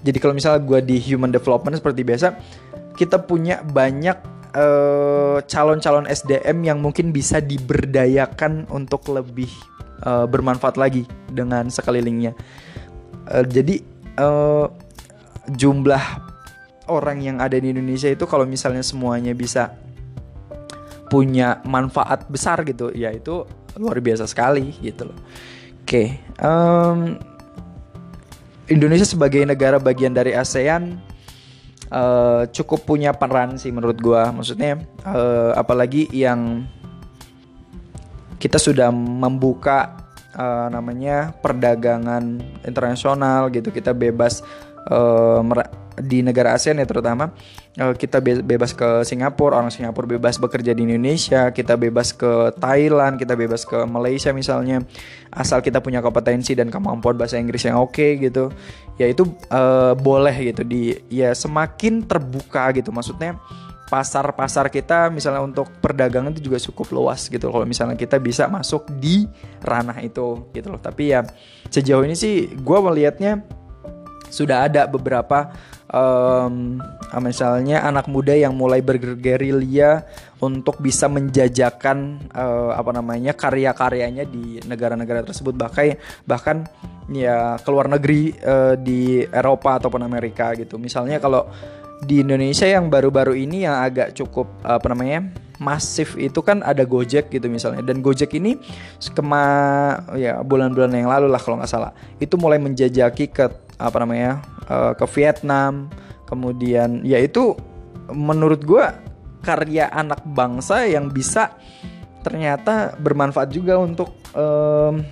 jadi 0.00 0.18
kalau 0.18 0.34
misalnya 0.34 0.64
gue 0.64 0.80
di 0.84 0.96
human 1.00 1.32
development 1.32 1.76
seperti 1.76 2.02
biasa 2.04 2.34
kita 2.96 3.22
punya 3.22 3.62
banyak 3.62 4.40
calon-calon 5.46 6.08
uh, 6.08 6.10
SDM 6.10 6.66
yang 6.66 6.78
mungkin 6.82 7.14
bisa 7.14 7.38
diberdayakan 7.38 8.66
untuk 8.72 9.06
lebih 9.06 9.46
uh, 10.02 10.26
bermanfaat 10.26 10.74
lagi 10.80 11.06
dengan 11.30 11.70
sekelilingnya. 11.70 12.34
Uh, 13.28 13.44
jadi 13.46 13.78
uh, 14.18 14.66
jumlah 15.48 16.04
orang 16.88 17.20
yang 17.20 17.36
ada 17.40 17.56
di 17.56 17.72
Indonesia 17.72 18.08
itu 18.08 18.24
kalau 18.24 18.48
misalnya 18.48 18.84
semuanya 18.84 19.32
bisa 19.36 19.76
punya 21.08 21.64
manfaat 21.64 22.28
besar 22.28 22.60
gitu, 22.68 22.92
ya 22.92 23.08
itu 23.12 23.44
luar 23.80 24.00
biasa 24.00 24.28
sekali 24.28 24.76
gitu 24.84 25.08
loh. 25.08 25.18
Oke, 25.84 25.88
okay. 25.88 26.06
um, 26.44 27.16
Indonesia 28.68 29.08
sebagai 29.08 29.40
negara 29.48 29.80
bagian 29.80 30.12
dari 30.12 30.36
ASEAN 30.36 31.00
uh, 31.88 32.44
cukup 32.52 32.84
punya 32.84 33.16
peran 33.16 33.56
sih 33.56 33.72
menurut 33.72 33.96
gua. 33.96 34.28
Maksudnya 34.28 34.84
uh, 35.08 35.56
apalagi 35.56 36.12
yang 36.12 36.68
kita 38.36 38.60
sudah 38.60 38.92
membuka 38.92 39.96
uh, 40.36 40.68
namanya 40.68 41.34
perdagangan 41.40 42.38
internasional 42.62 43.50
gitu 43.50 43.72
kita 43.74 43.90
bebas 43.90 44.44
uh, 44.88 45.40
di 45.98 46.22
negara 46.22 46.54
ASEAN 46.54 46.78
ya 46.78 46.86
terutama 46.86 47.34
uh, 47.78 47.94
kita 47.94 48.22
be 48.22 48.40
bebas 48.40 48.72
ke 48.72 49.02
Singapura 49.02 49.58
orang 49.58 49.74
Singapura 49.74 50.06
bebas 50.18 50.38
bekerja 50.38 50.72
di 50.72 50.86
Indonesia 50.86 51.50
kita 51.50 51.74
bebas 51.74 52.14
ke 52.14 52.54
Thailand 52.56 53.18
kita 53.18 53.34
bebas 53.34 53.66
ke 53.66 53.82
Malaysia 53.84 54.30
misalnya 54.32 54.82
asal 55.34 55.60
kita 55.60 55.82
punya 55.84 56.00
kompetensi 56.00 56.54
dan 56.56 56.70
kemampuan 56.70 57.18
bahasa 57.18 57.36
Inggris 57.36 57.66
yang 57.66 57.76
oke 57.82 57.94
okay, 57.94 58.16
gitu 58.16 58.48
ya 58.98 59.06
itu 59.06 59.24
uh, 59.54 59.94
boleh 59.94 60.34
gitu 60.52 60.66
di 60.66 60.92
ya 61.08 61.32
semakin 61.32 62.04
terbuka 62.04 62.74
gitu. 62.74 62.90
Maksudnya 62.90 63.38
pasar-pasar 63.88 64.68
kita 64.68 65.08
misalnya 65.08 65.40
untuk 65.40 65.72
perdagangan 65.80 66.36
itu 66.36 66.52
juga 66.52 66.60
cukup 66.60 66.92
luas 66.92 67.24
gitu 67.32 67.48
kalau 67.48 67.64
misalnya 67.64 67.96
kita 67.96 68.20
bisa 68.20 68.44
masuk 68.50 68.84
di 69.00 69.24
ranah 69.64 69.96
itu 70.02 70.50
gitu 70.52 70.68
loh. 70.68 70.82
Tapi 70.82 71.14
ya 71.14 71.24
sejauh 71.70 72.04
ini 72.04 72.18
sih 72.18 72.52
gue 72.52 72.78
melihatnya 72.82 73.46
sudah 74.28 74.68
ada 74.68 74.86
beberapa 74.88 75.52
um, 75.92 76.78
misalnya 77.20 77.84
anak 77.84 78.06
muda 78.06 78.36
yang 78.36 78.52
mulai 78.54 78.84
bergerilya 78.84 80.04
untuk 80.38 80.78
bisa 80.78 81.10
menjajakan 81.10 82.30
uh, 82.30 82.76
apa 82.76 82.90
namanya 82.94 83.34
karya-karyanya 83.34 84.28
di 84.28 84.62
negara-negara 84.68 85.26
tersebut. 85.26 85.56
Bahkan 85.56 85.86
bahkan 86.28 86.68
ya 87.10 87.56
keluar 87.64 87.88
negeri 87.90 88.36
uh, 88.44 88.76
di 88.78 89.24
Eropa 89.26 89.80
ataupun 89.80 90.04
Amerika 90.04 90.54
gitu. 90.54 90.78
Misalnya 90.78 91.18
kalau 91.18 91.48
di 92.06 92.22
Indonesia 92.22 92.68
yang 92.68 92.86
baru-baru 92.86 93.34
ini 93.34 93.66
yang 93.66 93.82
agak 93.82 94.14
cukup 94.14 94.46
apa 94.62 94.86
namanya 94.94 95.34
masif 95.58 96.14
itu 96.14 96.38
kan 96.38 96.62
ada 96.62 96.86
Gojek 96.86 97.34
gitu 97.34 97.50
misalnya. 97.50 97.82
Dan 97.82 98.00
Gojek 98.00 98.30
ini 98.38 98.56
kema 99.12 99.44
ya 100.14 100.40
bulan-bulan 100.46 100.94
yang 100.94 101.10
lalu 101.10 101.26
lah 101.26 101.42
kalau 101.42 101.58
nggak 101.58 101.70
salah. 101.70 101.90
Itu 102.22 102.38
mulai 102.38 102.62
menjajaki 102.62 103.34
ke 103.34 103.50
apa 103.78 103.96
namanya 103.98 104.42
uh, 104.70 104.94
ke 104.94 105.04
Vietnam. 105.18 105.90
Kemudian 106.30 107.02
ya 107.02 107.18
itu 107.18 107.58
menurut 108.14 108.62
gue 108.62 108.84
karya 109.42 109.90
anak 109.90 110.22
bangsa 110.24 110.86
yang 110.86 111.10
bisa 111.10 111.56
ternyata 112.22 112.94
bermanfaat 112.98 113.50
juga 113.50 113.78
untuk 113.78 114.14
um, 114.34 115.02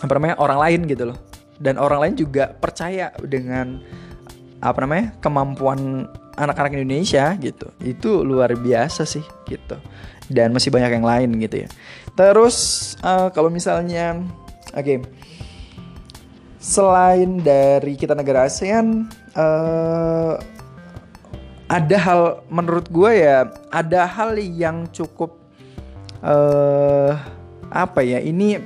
apa 0.00 0.12
namanya 0.18 0.36
orang 0.42 0.58
lain 0.58 0.80
gitu 0.90 1.14
loh. 1.14 1.18
Dan 1.60 1.76
orang 1.76 2.08
lain 2.08 2.14
juga 2.16 2.56
percaya 2.56 3.12
dengan 3.20 3.84
apa 4.60 4.84
namanya 4.84 5.16
kemampuan 5.24 6.08
anak-anak 6.36 6.76
Indonesia 6.76 7.34
gitu. 7.40 7.68
Itu 7.80 8.22
luar 8.22 8.52
biasa 8.56 9.08
sih 9.08 9.24
gitu. 9.48 9.76
Dan 10.30 10.54
masih 10.54 10.70
banyak 10.70 11.00
yang 11.00 11.06
lain 11.06 11.30
gitu 11.40 11.66
ya. 11.66 11.68
Terus 12.14 12.56
uh, 13.02 13.28
kalau 13.32 13.48
misalnya 13.50 14.20
oke. 14.76 14.84
Okay, 14.84 14.98
selain 16.60 17.40
dari 17.40 17.96
kita 17.96 18.12
negara 18.12 18.44
ASEAN 18.44 19.08
uh, 19.32 20.36
ada 21.72 21.96
hal 21.96 22.22
menurut 22.52 22.84
gue 22.92 23.24
ya 23.24 23.48
ada 23.72 24.04
hal 24.04 24.36
yang 24.36 24.84
cukup 24.92 25.40
uh, 26.20 27.16
apa 27.72 28.04
ya 28.04 28.20
ini 28.20 28.60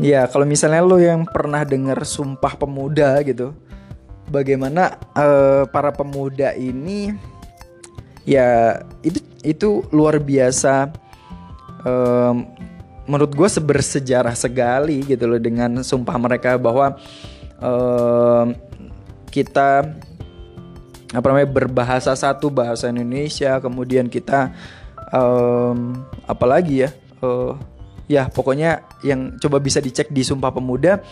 ya 0.00 0.24
kalau 0.30 0.48
misalnya 0.48 0.80
lo 0.80 0.96
yang 0.96 1.28
pernah 1.28 1.68
dengar 1.68 2.00
sumpah 2.08 2.56
pemuda 2.56 3.20
gitu 3.20 3.52
bagaimana 4.28 4.96
uh, 5.12 5.68
para 5.68 5.92
pemuda 5.92 6.56
ini 6.56 7.12
ya 8.24 8.80
itu 9.04 9.20
itu 9.44 9.68
luar 9.92 10.16
biasa 10.16 10.88
um, 11.84 12.48
menurut 13.04 13.36
gue 13.36 13.48
sebersejarah 13.48 14.32
sekali 14.32 15.04
gitu 15.04 15.28
loh 15.28 15.40
dengan 15.40 15.84
sumpah 15.84 16.16
mereka 16.16 16.56
bahwa 16.56 16.96
um, 17.60 18.56
kita 19.28 19.92
apa 21.14 21.26
namanya 21.30 21.46
berbahasa 21.46 22.16
satu 22.16 22.48
bahasa 22.48 22.88
Indonesia 22.88 23.60
kemudian 23.60 24.08
kita 24.08 24.50
um, 25.12 26.00
apalagi 26.24 26.88
ya 26.88 26.90
uh, 27.20 27.54
ya 28.08 28.26
pokoknya 28.32 28.84
yang 29.04 29.36
coba 29.36 29.60
bisa 29.60 29.84
dicek 29.84 30.08
di 30.08 30.24
sumpah 30.24 30.50
pemuda 30.50 31.04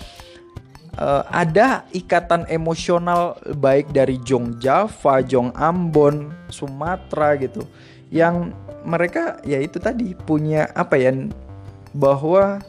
uh, 0.98 1.24
ada 1.30 1.86
ikatan 1.94 2.44
emosional 2.48 3.38
baik 3.56 3.92
dari 3.94 4.20
Jong 4.20 4.60
Java, 4.60 5.24
Jong 5.24 5.54
Ambon, 5.56 6.32
Sumatera 6.52 7.36
gitu 7.40 7.64
yang 8.12 8.52
mereka 8.84 9.40
ya 9.46 9.56
itu 9.62 9.80
tadi 9.80 10.12
punya 10.12 10.68
apa 10.76 11.00
ya 11.00 11.14
bahwa 11.96 12.60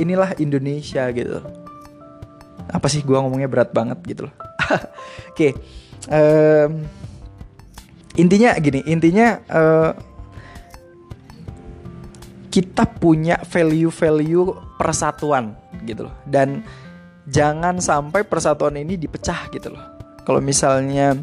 inilah 0.00 0.32
Indonesia 0.40 1.04
gitu. 1.12 1.44
Apa 2.66 2.86
sih 2.88 3.04
gua 3.04 3.20
ngomongnya 3.24 3.50
berat 3.50 3.70
banget 3.76 3.98
gitu 4.08 4.28
loh. 4.28 4.34
Oke. 5.32 5.52
okay. 5.52 5.52
Um, 6.06 6.86
intinya 8.14 8.54
gini, 8.56 8.80
intinya 8.88 9.42
uh, 9.50 9.90
kita 12.48 12.88
punya 12.88 13.36
value-value 13.44 14.78
persatuan 14.80 15.52
gitu 15.84 16.08
loh. 16.08 16.14
Dan 16.24 16.64
jangan 17.26 17.82
sampai 17.82 18.22
persatuan 18.22 18.78
ini 18.78 18.94
dipecah 18.94 19.50
gitu 19.50 19.74
loh. 19.74 19.82
Kalau 20.22 20.38
misalnya 20.42 21.14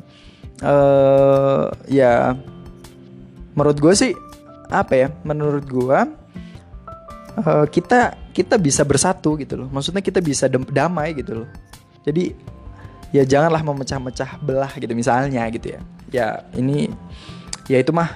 uh, 0.64 1.72
ya 1.88 2.36
menurut 3.54 3.78
gue 3.80 3.94
sih 3.96 4.12
apa 4.72 4.94
ya 4.96 5.08
menurut 5.24 5.66
gue 5.68 6.00
uh, 7.44 7.66
kita 7.70 8.16
kita 8.36 8.56
bisa 8.60 8.84
bersatu 8.84 9.40
gitu 9.40 9.64
loh. 9.64 9.68
Maksudnya 9.72 10.04
kita 10.04 10.20
bisa 10.20 10.48
damai 10.50 11.16
gitu 11.16 11.44
loh. 11.44 11.50
Jadi 12.04 12.36
ya 13.14 13.24
janganlah 13.24 13.62
memecah-mecah 13.62 14.42
belah 14.44 14.74
gitu 14.76 14.92
misalnya 14.92 15.48
gitu 15.52 15.78
ya. 15.78 15.82
Ya 16.12 16.28
ini 16.58 16.92
ya 17.72 17.80
itu 17.80 17.96
mah 17.96 18.12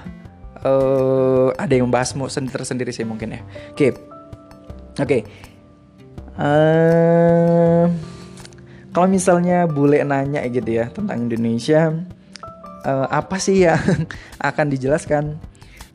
uh, 0.66 1.54
ada 1.56 1.72
yang 1.72 1.88
membahasmu 1.88 2.26
sendiri 2.28 2.60
tersendiri 2.60 2.90
sih 2.92 3.06
mungkin 3.06 3.38
ya. 3.38 3.40
Oke. 3.72 3.74
Okay. 3.74 3.90
oke. 3.92 5.06
okay. 5.06 5.22
Uh, 6.38 7.90
kalau 8.94 9.10
misalnya 9.10 9.66
bule 9.66 10.00
nanya 10.06 10.46
gitu 10.46 10.70
ya 10.78 10.86
tentang 10.88 11.26
Indonesia, 11.26 11.90
uh, 12.86 13.06
apa 13.10 13.42
sih 13.42 13.66
yang 13.66 13.78
akan 14.48 14.66
dijelaskan? 14.70 15.34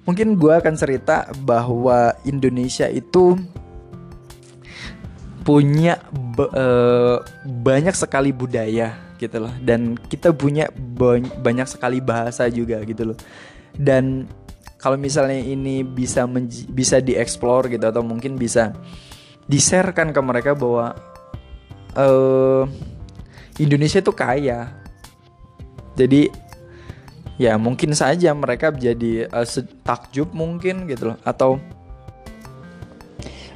Mungkin 0.04 0.36
gue 0.36 0.52
akan 0.52 0.76
cerita 0.76 1.32
bahwa 1.48 2.12
Indonesia 2.28 2.92
itu 2.92 3.40
punya 5.44 6.00
uh, 6.56 7.20
banyak 7.44 7.96
sekali 7.96 8.32
budaya 8.32 8.96
gitu 9.20 9.44
loh 9.44 9.54
dan 9.64 9.96
kita 9.96 10.32
punya 10.32 10.72
banyak 11.40 11.68
sekali 11.68 12.00
bahasa 12.00 12.48
juga 12.48 12.80
gitu 12.84 13.12
loh 13.12 13.18
dan 13.76 14.28
kalau 14.80 15.00
misalnya 15.00 15.40
ini 15.40 15.84
bisa 15.84 16.28
bisa 16.72 17.00
dieksplor 17.00 17.72
gitu 17.72 17.84
atau 17.88 18.04
mungkin 18.04 18.36
bisa 18.36 18.76
diserkan 19.48 20.16
ke 20.16 20.22
mereka 20.24 20.52
bahwa 20.56 20.96
uh, 21.98 22.64
Indonesia 23.60 24.02
itu 24.02 24.14
kaya. 24.14 24.74
Jadi 25.94 26.30
ya 27.38 27.58
mungkin 27.58 27.94
saja 27.98 28.34
mereka 28.34 28.74
jadi 28.74 29.30
uh, 29.30 29.46
takjub 29.86 30.34
mungkin 30.34 30.86
gitu 30.90 31.14
loh 31.14 31.18
atau 31.26 31.58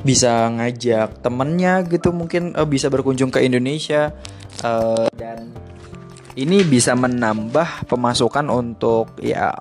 bisa 0.05 0.49
ngajak 0.53 1.21
temennya 1.25 1.81
gitu 1.89 2.13
mungkin 2.13 2.53
uh, 2.53 2.65
bisa 2.65 2.89
berkunjung 2.89 3.33
ke 3.33 3.41
Indonesia 3.41 4.13
uh, 4.61 5.09
dan 5.17 5.49
ini 6.37 6.61
bisa 6.61 6.93
menambah 6.93 7.89
pemasukan 7.89 8.45
untuk 8.53 9.17
ya 9.17 9.57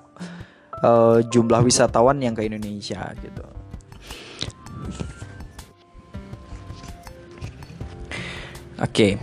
uh, 0.85 1.17
jumlah 1.25 1.65
wisatawan 1.65 2.21
yang 2.21 2.37
ke 2.37 2.45
Indonesia 2.45 3.01
gitu. 3.17 3.45
Oke. 8.77 8.89
Okay. 8.93 9.13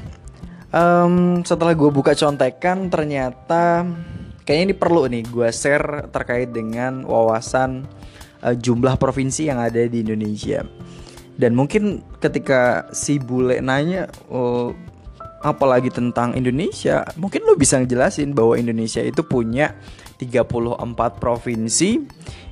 Um, 0.75 1.47
setelah 1.47 1.71
gue 1.79 1.87
buka 1.87 2.19
contekan 2.19 2.91
ternyata 2.91 3.87
kayaknya 4.43 4.65
ini 4.67 4.75
perlu 4.75 5.07
nih 5.07 5.23
gue 5.23 5.47
share 5.55 6.11
terkait 6.11 6.51
dengan 6.51 7.07
wawasan 7.07 7.87
uh, 8.43 8.55
jumlah 8.59 8.99
provinsi 8.99 9.47
yang 9.47 9.63
ada 9.63 9.79
di 9.87 10.03
Indonesia. 10.03 10.67
Dan 11.39 11.55
mungkin 11.55 12.03
ketika 12.19 12.91
si 12.91 13.23
bule 13.23 13.63
nanya 13.63 14.11
oh, 14.27 14.75
apalagi 15.47 15.91
tentang 15.91 16.35
Indonesia, 16.35 17.07
mungkin 17.15 17.47
lo 17.47 17.55
bisa 17.55 17.79
ngejelasin 17.79 18.35
bahwa 18.35 18.59
Indonesia 18.59 19.03
itu 19.03 19.23
punya 19.23 19.75
34 20.19 20.83
provinsi 21.23 22.03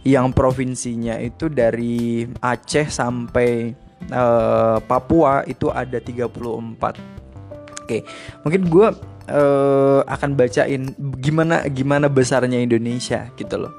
yang 0.02 0.34
provinsinya 0.34 1.18
itu 1.22 1.46
dari 1.46 2.26
Aceh 2.42 2.90
sampai 2.90 3.74
uh, 4.10 4.82
Papua 4.82 5.46
itu 5.46 5.70
ada 5.70 6.02
34 6.02 6.32
oke 7.86 7.98
mungkin 8.42 8.62
gue 8.66 8.88
uh, 9.30 10.00
akan 10.06 10.30
bacain 10.34 10.94
gimana 11.22 11.66
gimana 11.70 12.10
besarnya 12.10 12.58
Indonesia 12.58 13.30
gitu 13.38 13.68
loh 13.68 13.72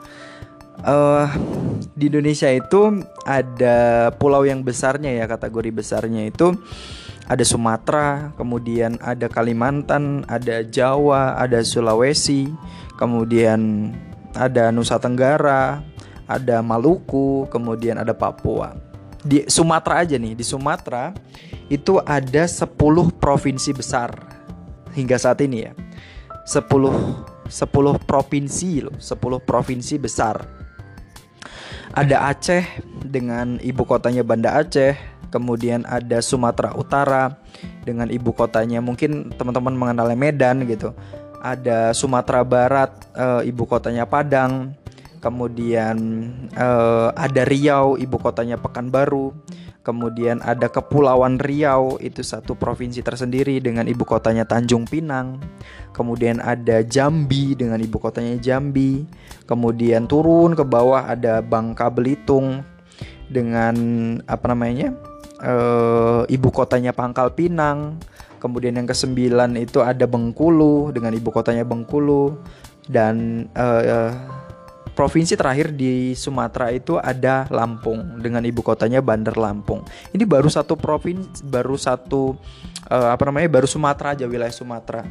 uh, 0.85 1.27
di 1.97 2.07
Indonesia 2.07 2.47
itu 2.47 3.03
ada 3.27 4.09
pulau 4.15 4.47
yang 4.47 4.63
besarnya 4.63 5.11
ya 5.11 5.25
kategori 5.27 5.69
besarnya 5.73 6.27
itu 6.29 6.55
ada 7.23 7.43
Sumatera, 7.47 8.35
kemudian 8.35 8.99
ada 8.99 9.31
Kalimantan, 9.31 10.27
ada 10.27 10.59
Jawa, 10.59 11.39
ada 11.39 11.63
Sulawesi, 11.63 12.51
kemudian 12.99 13.91
ada 14.35 14.75
Nusa 14.75 14.99
Tenggara, 14.99 15.79
ada 16.27 16.59
Maluku, 16.59 17.47
kemudian 17.47 17.95
ada 17.95 18.11
Papua. 18.11 18.75
Di 19.23 19.47
Sumatera 19.47 20.03
aja 20.03 20.19
nih, 20.19 20.35
di 20.35 20.43
Sumatera 20.43 21.15
itu 21.71 21.97
ada 22.03 22.43
10 22.43 22.67
provinsi 23.15 23.71
besar 23.71 24.11
hingga 24.91 25.15
saat 25.15 25.39
ini 25.39 25.67
ya. 25.67 25.71
10 26.43 27.33
10 27.47 28.07
provinsi 28.07 28.83
loh, 28.83 28.95
10 28.99 29.39
provinsi 29.43 29.95
besar. 29.99 30.43
Ada 31.93 32.33
Aceh 32.33 32.65
dengan 33.05 33.61
ibu 33.61 33.85
kotanya 33.85 34.25
Banda 34.25 34.57
Aceh, 34.57 34.97
kemudian 35.29 35.85
ada 35.85 36.21
Sumatera 36.25 36.73
Utara 36.73 37.37
dengan 37.85 38.09
ibu 38.09 38.33
kotanya 38.33 38.81
mungkin 38.81 39.29
teman-teman 39.37 39.77
mengenalnya 39.77 40.17
Medan 40.17 40.65
gitu. 40.65 40.91
Ada 41.43 41.93
Sumatera 41.93 42.41
Barat, 42.41 42.91
e, 43.13 43.53
ibu 43.53 43.69
kotanya 43.69 44.09
Padang. 44.09 44.73
Kemudian 45.23 45.95
e, 46.51 46.69
ada 47.15 47.41
Riau, 47.47 47.95
ibu 47.95 48.19
kotanya 48.19 48.59
Pekanbaru. 48.59 49.31
Kemudian 49.87 50.43
ada 50.43 50.67
Kepulauan 50.67 51.39
Riau, 51.39 51.95
itu 52.03 52.19
satu 52.19 52.59
provinsi 52.59 52.99
tersendiri 52.99 53.63
dengan 53.63 53.87
ibu 53.87 54.03
kotanya 54.03 54.43
Tanjung 54.43 54.83
Pinang. 54.83 55.39
Kemudian 55.95 56.43
ada 56.43 56.83
Jambi 56.83 57.55
dengan 57.55 57.79
ibu 57.79 58.03
kotanya 58.03 58.35
Jambi. 58.35 59.07
Kemudian 59.47 60.11
turun 60.11 60.59
ke 60.59 60.67
bawah 60.67 61.07
ada 61.07 61.39
Bangka 61.39 61.87
Belitung 61.87 62.67
dengan 63.31 63.75
apa 64.27 64.51
namanya? 64.51 64.91
uh, 65.43 66.23
ibu 66.31 66.49
kotanya 66.49 66.95
Pangkal 66.95 67.35
Pinang. 67.35 67.99
Kemudian 68.39 68.75
yang 68.75 68.87
kesembilan 68.87 69.55
itu 69.55 69.79
ada 69.79 70.03
Bengkulu 70.03 70.91
dengan 70.91 71.15
ibu 71.15 71.31
kotanya 71.31 71.63
Bengkulu 71.63 72.35
dan 72.91 73.47
uh, 73.55 74.11
provinsi 74.93 75.33
terakhir 75.33 75.73
di 75.73 76.13
Sumatera 76.13 76.69
itu 76.69 76.97
ada 77.01 77.49
Lampung 77.49 78.21
dengan 78.21 78.45
ibu 78.45 78.61
kotanya 78.61 79.01
Bandar 79.01 79.35
Lampung. 79.35 79.83
Ini 80.13 80.23
baru 80.23 80.47
satu 80.47 80.77
provinsi, 80.77 81.43
baru 81.45 81.75
satu 81.75 82.37
uh, 82.87 83.09
apa 83.11 83.23
namanya, 83.27 83.49
baru 83.49 83.67
Sumatera 83.67 84.13
aja 84.13 84.29
wilayah 84.29 84.53
Sumatera. 84.53 85.03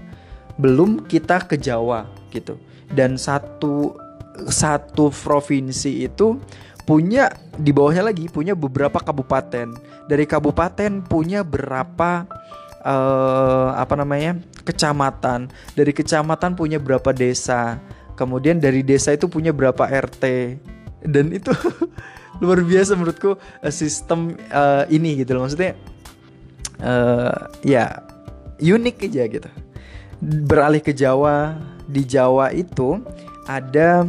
Belum 0.56 1.02
kita 1.04 1.44
ke 1.44 1.58
Jawa 1.58 2.06
gitu. 2.30 2.56
Dan 2.88 3.18
satu 3.18 3.98
satu 4.48 5.12
provinsi 5.12 6.08
itu 6.08 6.40
punya 6.82 7.30
di 7.54 7.70
bawahnya 7.70 8.10
lagi 8.10 8.26
punya 8.30 8.56
beberapa 8.56 8.98
kabupaten. 8.98 9.74
Dari 10.08 10.24
kabupaten 10.26 11.04
punya 11.06 11.42
berapa 11.46 12.26
uh, 12.82 13.70
apa 13.76 13.94
namanya? 13.98 14.38
kecamatan. 14.62 15.50
Dari 15.74 15.90
kecamatan 15.90 16.54
punya 16.54 16.78
berapa 16.78 17.10
desa. 17.10 17.82
Kemudian 18.14 18.60
dari 18.60 18.84
desa 18.84 19.14
itu 19.14 19.26
punya 19.26 19.50
berapa 19.50 19.88
RT. 19.88 20.24
Dan 21.02 21.34
itu 21.34 21.50
luar 22.42 22.62
biasa 22.62 22.94
menurutku 22.94 23.36
uh, 23.38 23.72
sistem 23.72 24.36
uh, 24.50 24.86
ini 24.88 25.22
gitu 25.22 25.36
loh. 25.36 25.46
Maksudnya 25.46 25.74
uh, 26.82 27.48
ya 27.62 28.02
unik 28.62 28.96
aja 29.10 29.22
gitu. 29.26 29.50
Beralih 30.22 30.78
ke 30.78 30.94
Jawa, 30.94 31.58
di 31.90 32.06
Jawa 32.06 32.54
itu 32.54 33.02
ada 33.50 34.06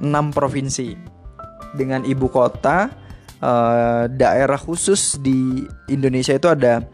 enam 0.00 0.32
provinsi 0.32 0.96
dengan 1.76 2.02
ibu 2.08 2.26
kota 2.32 2.88
uh, 3.44 4.08
daerah 4.08 4.56
khusus 4.56 5.20
di 5.20 5.68
Indonesia 5.92 6.32
itu 6.34 6.48
ada 6.48 6.84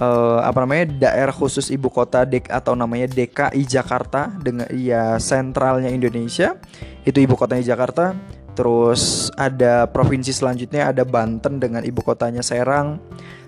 uh, 0.00 0.40
apa 0.40 0.64
namanya 0.64 1.10
daerah 1.10 1.34
khusus 1.34 1.68
ibu 1.68 1.92
kota 1.92 2.24
dek 2.24 2.48
atau 2.48 2.72
namanya 2.72 3.10
DKI 3.10 3.62
Jakarta 3.66 4.32
dengan 4.40 4.70
ya 4.72 5.18
sentralnya 5.18 5.90
Indonesia. 5.92 6.56
Itu 7.04 7.18
ibu 7.20 7.34
kotanya 7.36 7.66
Jakarta. 7.66 8.16
Terus 8.52 9.32
ada 9.40 9.88
provinsi 9.88 10.32
selanjutnya 10.32 10.92
ada 10.92 11.08
Banten 11.08 11.56
dengan 11.56 11.82
ibu 11.84 12.04
kotanya 12.04 12.44
Serang. 12.44 13.00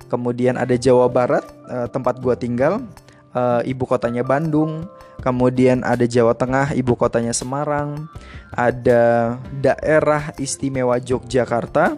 Kemudian 0.09 0.57
ada 0.57 0.77
Jawa 0.77 1.09
Barat 1.09 1.45
uh, 1.69 1.89
tempat 1.89 2.21
gua 2.21 2.37
tinggal 2.37 2.85
uh, 3.37 3.61
ibu 3.65 3.85
kotanya 3.85 4.25
Bandung. 4.25 4.89
Kemudian 5.21 5.81
ada 5.87 6.05
Jawa 6.05 6.37
Tengah, 6.37 6.77
ibu 6.77 6.97
kotanya 6.97 7.33
Semarang. 7.33 8.09
Ada 8.53 9.37
daerah 9.57 10.37
istimewa 10.37 11.01
Yogyakarta 11.01 11.97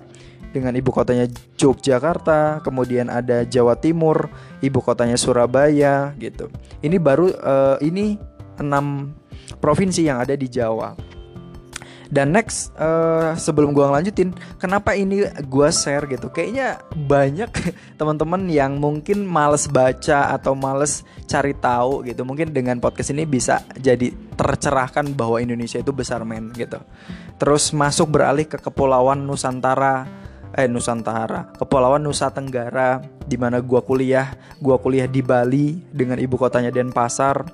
dengan 0.56 0.72
ibu 0.72 0.88
kotanya 0.88 1.28
Yogyakarta. 1.60 2.64
Kemudian 2.64 3.12
ada 3.12 3.44
Jawa 3.44 3.76
Timur, 3.76 4.32
ibu 4.64 4.80
kotanya 4.80 5.20
Surabaya 5.20 6.16
gitu. 6.16 6.48
Ini 6.80 6.96
baru 6.96 7.28
uh, 7.36 7.76
ini 7.84 8.16
enam 8.56 9.12
provinsi 9.60 10.08
yang 10.08 10.24
ada 10.24 10.32
di 10.32 10.48
Jawa. 10.48 10.96
Dan 12.06 12.30
next 12.30 12.70
uh, 12.78 13.34
sebelum 13.34 13.74
gua 13.74 13.90
ngelanjutin, 13.90 14.30
kenapa 14.62 14.94
ini 14.94 15.26
gua 15.50 15.74
share 15.74 16.06
gitu? 16.06 16.30
Kayaknya 16.30 16.78
banyak 16.94 17.50
teman-teman 17.98 18.46
yang 18.46 18.78
mungkin 18.78 19.26
males 19.26 19.66
baca 19.66 20.30
atau 20.30 20.54
males 20.54 21.02
cari 21.26 21.50
tahu 21.58 22.06
gitu. 22.06 22.22
Mungkin 22.22 22.54
dengan 22.54 22.78
podcast 22.78 23.10
ini 23.10 23.26
bisa 23.26 23.66
jadi 23.74 24.14
tercerahkan 24.38 25.18
bahwa 25.18 25.42
Indonesia 25.42 25.82
itu 25.82 25.90
besar 25.90 26.22
men 26.22 26.54
gitu. 26.54 26.78
Terus 27.42 27.74
masuk 27.74 28.14
beralih 28.14 28.46
ke 28.46 28.62
kepulauan 28.62 29.26
Nusantara 29.26 30.06
eh 30.56 30.66
Nusantara, 30.66 31.52
Kepulauan 31.60 32.00
Nusa 32.00 32.32
Tenggara 32.32 33.04
di 33.28 33.36
mana 33.36 33.60
gua 33.60 33.84
kuliah, 33.84 34.32
gua 34.56 34.80
kuliah 34.80 35.04
di 35.04 35.20
Bali 35.20 35.76
dengan 35.92 36.16
ibu 36.16 36.40
kotanya 36.40 36.72
Denpasar. 36.72 37.44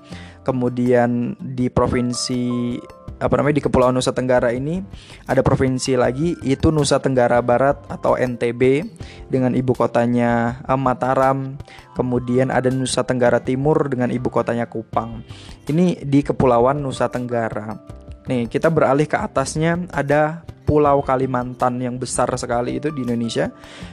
Kemudian 0.42 1.38
di 1.38 1.70
provinsi 1.70 2.74
apa 3.22 3.38
namanya 3.38 3.62
di 3.62 3.64
Kepulauan 3.66 3.94
Nusa 3.94 4.10
Tenggara 4.10 4.50
ini 4.50 4.82
ada 5.30 5.46
provinsi 5.46 5.94
lagi 5.94 6.34
itu 6.42 6.74
Nusa 6.74 6.98
Tenggara 6.98 7.38
Barat 7.38 7.78
atau 7.86 8.18
NTB 8.18 8.82
dengan 9.30 9.54
ibu 9.54 9.70
kotanya 9.74 10.62
uh, 10.66 10.78
Mataram. 10.78 11.54
Kemudian 11.94 12.50
ada 12.50 12.70
Nusa 12.70 13.06
Tenggara 13.06 13.38
Timur 13.38 13.86
dengan 13.86 14.10
ibu 14.10 14.26
kotanya 14.30 14.66
Kupang. 14.66 15.22
Ini 15.70 16.02
di 16.02 16.20
Kepulauan 16.26 16.82
Nusa 16.82 17.06
Tenggara. 17.06 17.78
Nih, 18.22 18.46
kita 18.46 18.70
beralih 18.70 19.10
ke 19.10 19.18
atasnya 19.18 19.82
ada 19.90 20.46
Pulau 20.62 21.02
Kalimantan 21.02 21.82
yang 21.82 21.98
besar 21.98 22.30
sekali 22.38 22.78
itu 22.78 22.88
di 22.94 23.02
Indonesia. 23.02 23.50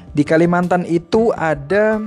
Di 0.09 0.21
Kalimantan 0.21 0.85
itu 0.85 1.33
ada 1.33 1.97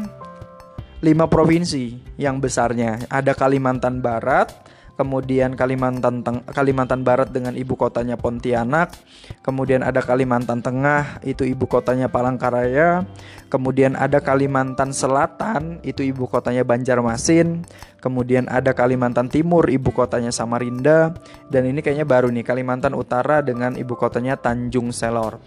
lima 1.02 1.26
provinsi 1.26 2.14
yang 2.16 2.38
besarnya. 2.38 3.10
Ada 3.10 3.34
Kalimantan 3.34 3.98
Barat, 3.98 4.61
kemudian 5.02 5.58
Kalimantan 5.58 6.22
Teng 6.22 6.46
Kalimantan 6.46 7.02
Barat 7.02 7.34
dengan 7.34 7.58
ibu 7.58 7.74
kotanya 7.74 8.14
Pontianak, 8.14 8.94
kemudian 9.42 9.82
ada 9.82 9.98
Kalimantan 9.98 10.62
Tengah 10.62 11.18
itu 11.26 11.42
ibu 11.42 11.66
kotanya 11.66 12.06
Palangkaraya, 12.06 13.02
kemudian 13.50 13.98
ada 13.98 14.22
Kalimantan 14.22 14.94
Selatan 14.94 15.82
itu 15.82 16.06
ibu 16.06 16.30
kotanya 16.30 16.62
Banjarmasin, 16.62 17.66
kemudian 17.98 18.46
ada 18.46 18.70
Kalimantan 18.78 19.26
Timur 19.26 19.66
ibu 19.66 19.90
kotanya 19.90 20.30
Samarinda 20.30 21.18
dan 21.50 21.66
ini 21.66 21.82
kayaknya 21.82 22.06
baru 22.06 22.30
nih 22.30 22.46
Kalimantan 22.46 22.94
Utara 22.94 23.42
dengan 23.42 23.74
ibu 23.74 23.98
kotanya 23.98 24.38
Tanjung 24.38 24.94
Selor. 24.94 25.42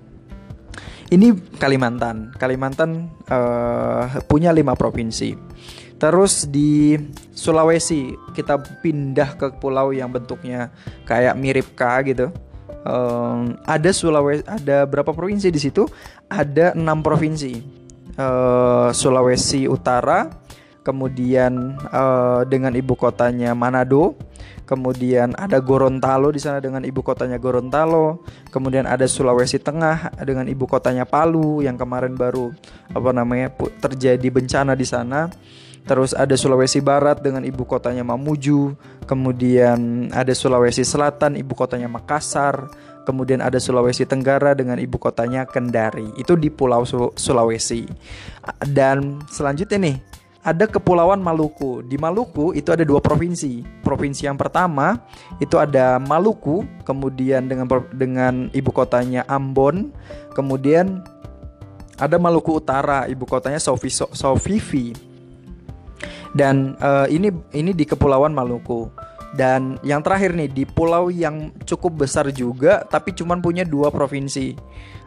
Ini 1.06 1.32
Kalimantan. 1.62 2.34
Kalimantan 2.36 3.14
uh, 3.30 4.20
punya 4.26 4.50
lima 4.50 4.74
provinsi. 4.74 5.38
Terus 6.06 6.46
di 6.46 7.02
Sulawesi 7.34 8.14
kita 8.38 8.62
pindah 8.86 9.42
ke 9.42 9.58
pulau 9.58 9.90
yang 9.90 10.14
bentuknya 10.14 10.70
kayak 11.10 11.34
mirip 11.34 11.74
K 11.74 11.82
gitu. 12.06 12.30
Um, 12.86 13.58
ada 13.66 13.90
Sulawesi, 13.90 14.46
ada 14.46 14.86
berapa 14.86 15.10
provinsi 15.10 15.50
di 15.50 15.58
situ? 15.58 15.90
Ada 16.30 16.78
enam 16.78 17.02
provinsi. 17.02 17.58
Uh, 18.22 18.94
Sulawesi 18.94 19.66
Utara, 19.66 20.30
kemudian 20.86 21.74
uh, 21.90 22.46
dengan 22.46 22.78
ibu 22.78 22.94
kotanya 22.94 23.58
Manado, 23.58 24.14
kemudian 24.70 25.34
ada 25.42 25.58
Gorontalo 25.58 26.30
di 26.30 26.38
sana 26.38 26.62
dengan 26.62 26.86
ibu 26.86 27.02
kotanya 27.02 27.42
Gorontalo, 27.42 28.22
kemudian 28.54 28.86
ada 28.86 29.10
Sulawesi 29.10 29.58
Tengah 29.58 30.22
dengan 30.22 30.46
ibu 30.46 30.70
kotanya 30.70 31.10
Palu 31.10 31.66
yang 31.66 31.82
kemarin 31.82 32.14
baru 32.14 32.54
apa 32.94 33.10
namanya 33.10 33.50
terjadi 33.82 34.30
bencana 34.30 34.78
di 34.78 34.86
sana. 34.86 35.34
Terus 35.86 36.18
ada 36.18 36.34
Sulawesi 36.34 36.82
Barat 36.82 37.22
dengan 37.22 37.46
ibu 37.46 37.62
kotanya 37.62 38.02
Mamuju, 38.02 38.74
kemudian 39.06 40.10
ada 40.10 40.34
Sulawesi 40.34 40.82
Selatan 40.82 41.38
ibu 41.38 41.54
kotanya 41.54 41.86
Makassar, 41.86 42.74
kemudian 43.06 43.38
ada 43.38 43.62
Sulawesi 43.62 44.02
Tenggara 44.10 44.58
dengan 44.58 44.82
ibu 44.82 44.98
kotanya 44.98 45.46
Kendari. 45.46 46.10
Itu 46.18 46.34
di 46.34 46.50
Pulau 46.50 46.90
Sulawesi. 47.14 47.86
Dan 48.66 49.22
selanjutnya 49.30 49.78
nih, 49.78 49.98
ada 50.42 50.66
Kepulauan 50.66 51.22
Maluku. 51.22 51.86
Di 51.86 52.02
Maluku 52.02 52.58
itu 52.58 52.74
ada 52.74 52.82
dua 52.82 52.98
provinsi. 52.98 53.62
Provinsi 53.86 54.26
yang 54.26 54.42
pertama 54.42 54.98
itu 55.38 55.62
ada 55.62 56.02
Maluku, 56.02 56.66
kemudian 56.82 57.46
dengan 57.46 57.70
dengan 57.94 58.50
ibu 58.58 58.74
kotanya 58.74 59.22
Ambon, 59.30 59.94
kemudian 60.34 61.06
ada 62.02 62.18
Maluku 62.18 62.58
Utara, 62.58 63.06
ibu 63.06 63.30
kotanya 63.30 63.62
Sofivi. 63.62 65.14
Dan 66.36 66.76
uh, 66.84 67.08
ini 67.08 67.32
ini 67.56 67.72
di 67.72 67.88
Kepulauan 67.88 68.36
Maluku. 68.36 68.92
Dan 69.36 69.76
yang 69.84 70.00
terakhir 70.00 70.32
nih 70.32 70.48
di 70.48 70.64
pulau 70.64 71.12
yang 71.12 71.52
cukup 71.68 72.08
besar 72.08 72.32
juga, 72.32 72.88
tapi 72.88 73.12
cuman 73.12 73.44
punya 73.44 73.68
dua 73.68 73.92
provinsi. 73.92 74.56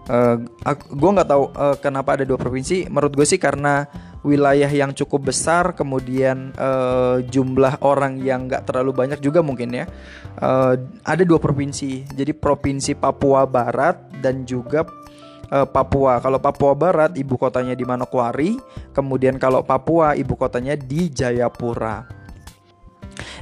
Uh, 0.09 0.41
gue 0.73 1.11
nggak 1.13 1.29
tahu 1.29 1.45
uh, 1.53 1.77
kenapa 1.81 2.17
ada 2.17 2.25
dua 2.25 2.41
provinsi. 2.41 2.89
Menurut 2.89 3.13
gue 3.13 3.25
sih 3.29 3.41
karena 3.41 3.89
wilayah 4.21 4.69
yang 4.69 4.93
cukup 4.93 5.33
besar, 5.33 5.73
kemudian 5.73 6.53
uh, 6.61 7.25
jumlah 7.25 7.81
orang 7.81 8.21
yang 8.21 8.49
nggak 8.49 8.69
terlalu 8.69 8.93
banyak 8.93 9.21
juga 9.21 9.41
mungkin 9.41 9.73
ya. 9.73 9.85
Uh, 10.41 10.77
ada 11.05 11.25
dua 11.25 11.41
provinsi. 11.41 12.05
Jadi 12.13 12.33
provinsi 12.37 12.97
Papua 12.97 13.49
Barat 13.49 14.13
dan 14.21 14.45
juga 14.45 14.85
uh, 15.53 15.67
Papua. 15.69 16.21
Kalau 16.21 16.39
Papua 16.41 16.73
Barat 16.77 17.17
ibu 17.17 17.37
kotanya 17.37 17.73
di 17.73 17.85
Manokwari, 17.85 18.57
kemudian 18.93 19.37
kalau 19.41 19.65
Papua 19.65 20.17
ibu 20.17 20.37
kotanya 20.37 20.77
di 20.77 21.09
Jayapura. 21.13 22.18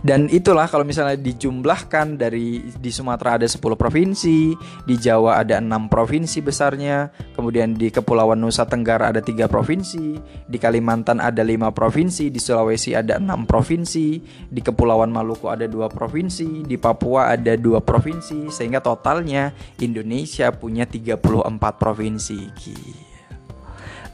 Dan 0.06 0.30
itulah 0.30 0.70
kalau 0.70 0.86
misalnya 0.86 1.18
dijumlahkan 1.18 2.14
dari 2.14 2.62
di 2.78 2.90
Sumatera 2.94 3.42
ada 3.42 3.48
10 3.50 3.58
provinsi, 3.74 4.54
di 4.86 4.94
Jawa 4.94 5.42
ada 5.42 5.58
enam 5.58 5.90
provinsi 5.90 6.46
besarnya, 6.46 7.10
kemudian 7.34 7.74
di 7.74 7.90
Kepulauan 7.90 8.38
Nusa 8.38 8.70
Tenggara 8.70 9.10
ada 9.10 9.18
tiga 9.18 9.50
provinsi, 9.50 10.14
di 10.46 10.58
Kalimantan 10.62 11.18
ada 11.18 11.42
lima 11.42 11.74
provinsi, 11.74 12.30
di 12.30 12.38
Sulawesi 12.38 12.94
ada 12.94 13.18
enam 13.18 13.50
provinsi, 13.50 14.22
di 14.46 14.60
Kepulauan 14.62 15.10
Maluku 15.10 15.50
ada 15.50 15.66
dua 15.66 15.90
provinsi, 15.90 16.62
di 16.62 16.78
Papua 16.78 17.34
ada 17.34 17.58
dua 17.58 17.82
provinsi, 17.82 18.46
sehingga 18.46 18.78
totalnya 18.78 19.50
Indonesia 19.82 20.54
punya 20.54 20.86
34 20.86 21.82
provinsi. 21.82 22.40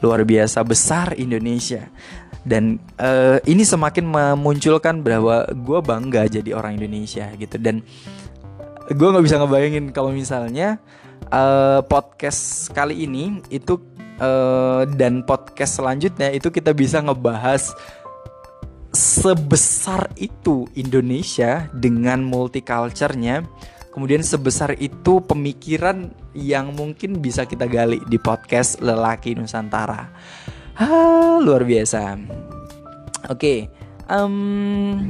Luar 0.01 0.25
biasa 0.25 0.65
besar 0.65 1.13
Indonesia 1.21 1.87
dan 2.43 2.75
uh, 2.99 3.39
ini 3.47 3.63
semakin 3.63 4.03
memunculkan 4.03 4.99
bahwa 4.99 5.47
gue 5.47 5.79
bangga 5.79 6.27
jadi 6.27 6.51
orang 6.51 6.75
Indonesia 6.75 7.31
gitu. 7.39 7.55
Dan 7.55 7.79
gue 8.91 9.07
nggak 9.07 9.23
bisa 9.23 9.39
ngebayangin 9.39 9.95
kalau 9.95 10.11
misalnya 10.11 10.75
uh, 11.31 11.79
podcast 11.87 12.67
kali 12.75 13.07
ini 13.07 13.39
itu 13.47 13.79
uh, 14.19 14.83
dan 14.99 15.23
podcast 15.23 15.79
selanjutnya 15.79 16.35
itu 16.35 16.51
kita 16.51 16.75
bisa 16.75 16.99
ngebahas 16.99 17.71
sebesar 18.91 20.11
itu 20.19 20.67
Indonesia 20.75 21.71
dengan 21.71 22.21
multiculturenya. 22.27 23.47
Kemudian 23.93 24.25
sebesar 24.25 24.73
itu 24.81 25.21
pemikiran 25.21 26.09
yang 26.33 26.73
mungkin 26.73 27.21
bisa 27.21 27.45
kita 27.45 27.69
gali 27.69 28.01
di 28.09 28.17
podcast 28.17 28.81
lelaki 28.81 29.37
Nusantara 29.37 30.09
Ha, 30.73 31.37
luar 31.37 31.61
biasa. 31.61 32.17
Oke, 33.29 33.37
okay, 33.37 33.59
um, 34.09 35.05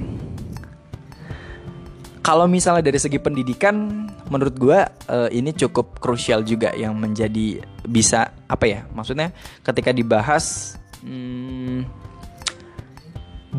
kalau 2.23 2.47
misalnya 2.47 2.83
dari 2.87 2.99
segi 2.99 3.19
pendidikan, 3.19 4.07
menurut 4.27 4.55
gue 4.55 4.79
uh, 5.11 5.29
ini 5.31 5.51
cukup 5.55 5.99
krusial 6.03 6.43
juga 6.43 6.71
yang 6.75 6.95
menjadi 6.95 7.63
bisa 7.87 8.31
apa 8.47 8.65
ya? 8.67 8.81
Maksudnya 8.95 9.35
ketika 9.63 9.91
dibahas, 9.91 10.75
hmm, 11.03 11.83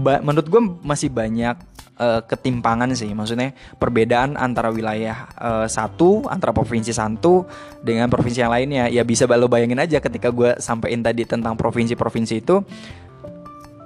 menurut 0.00 0.46
gue 0.48 0.62
masih 0.80 1.08
banyak 1.12 1.56
uh, 1.98 2.20
ketimpangan 2.24 2.90
sih 2.94 3.10
maksudnya 3.12 3.54
perbedaan 3.78 4.34
antara 4.38 4.70
wilayah 4.70 5.28
uh, 5.38 5.66
satu 5.66 6.26
antara 6.30 6.50
provinsi 6.50 6.90
satu 6.90 7.46
dengan 7.82 8.10
provinsi 8.10 8.42
yang 8.42 8.52
lainnya 8.52 8.84
ya 8.90 9.02
bisa 9.06 9.26
lo 9.34 9.50
bayangin 9.50 9.82
aja 9.82 9.98
ketika 9.98 10.30
gue 10.30 10.56
sampaikan 10.62 11.02
tadi 11.02 11.26
tentang 11.26 11.58
provinsi-provinsi 11.58 12.34
itu 12.38 12.62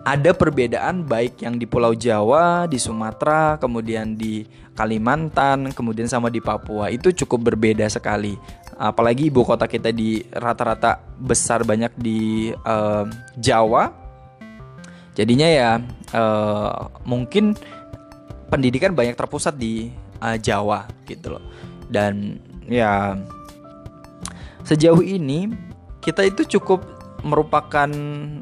ada 0.09 0.33
perbedaan 0.33 1.05
baik 1.05 1.45
yang 1.45 1.61
di 1.61 1.69
Pulau 1.69 1.93
Jawa, 1.93 2.65
di 2.65 2.81
Sumatera, 2.81 3.61
kemudian 3.61 4.17
di 4.17 4.41
Kalimantan, 4.73 5.77
kemudian 5.77 6.09
sama 6.09 6.33
di 6.33 6.41
Papua 6.41 6.89
itu 6.89 7.13
cukup 7.13 7.53
berbeda 7.53 7.85
sekali. 7.93 8.33
Apalagi 8.81 9.29
ibu 9.29 9.45
kota 9.45 9.69
kita 9.69 9.93
di 9.93 10.25
rata-rata 10.33 11.03
besar 11.21 11.61
banyak 11.67 11.93
di 12.01 12.49
uh, 12.55 13.05
Jawa. 13.37 13.93
Jadinya 15.13 15.49
ya 15.51 15.71
uh, 16.15 16.89
mungkin 17.05 17.59
pendidikan 18.49 18.97
banyak 18.97 19.15
terpusat 19.15 19.55
di 19.55 19.93
uh, 20.25 20.37
Jawa 20.41 20.89
gitu 21.05 21.37
loh. 21.37 21.45
Dan 21.89 22.41
ya 22.69 23.17
sejauh 24.65 25.01
ini 25.01 25.49
kita 26.05 26.25
itu 26.25 26.59
cukup 26.59 26.85
merupakan 27.25 27.89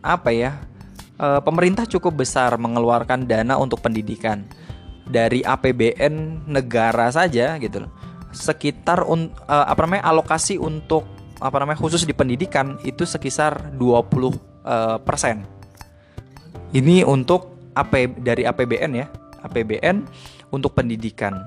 apa 0.03 0.31
ya? 0.33 0.53
Uh, 1.17 1.41
pemerintah 1.41 1.89
cukup 1.89 2.23
besar 2.25 2.53
mengeluarkan 2.61 3.25
dana 3.25 3.57
untuk 3.57 3.81
pendidikan 3.81 4.45
dari 5.09 5.41
APBN 5.41 6.45
negara 6.45 7.09
saja 7.09 7.57
gitu 7.57 7.87
loh. 7.87 7.91
Sekitar 8.37 9.07
un, 9.09 9.33
uh, 9.49 9.67
apa 9.67 9.89
namanya 9.89 10.13
alokasi 10.13 10.61
untuk 10.61 11.09
apa 11.41 11.57
namanya 11.61 11.81
khusus 11.81 12.05
di 12.05 12.13
pendidikan 12.13 12.77
itu 12.85 13.09
sekitar 13.09 13.73
20 13.77 13.81
uh, 13.81 15.01
persen. 15.01 15.49
Ini 16.77 17.09
untuk 17.09 17.73
AP 17.73 18.21
dari 18.21 18.45
APBN 18.45 18.93
ya 18.93 19.07
APBN 19.47 20.07
untuk 20.51 20.75
pendidikan. 20.75 21.47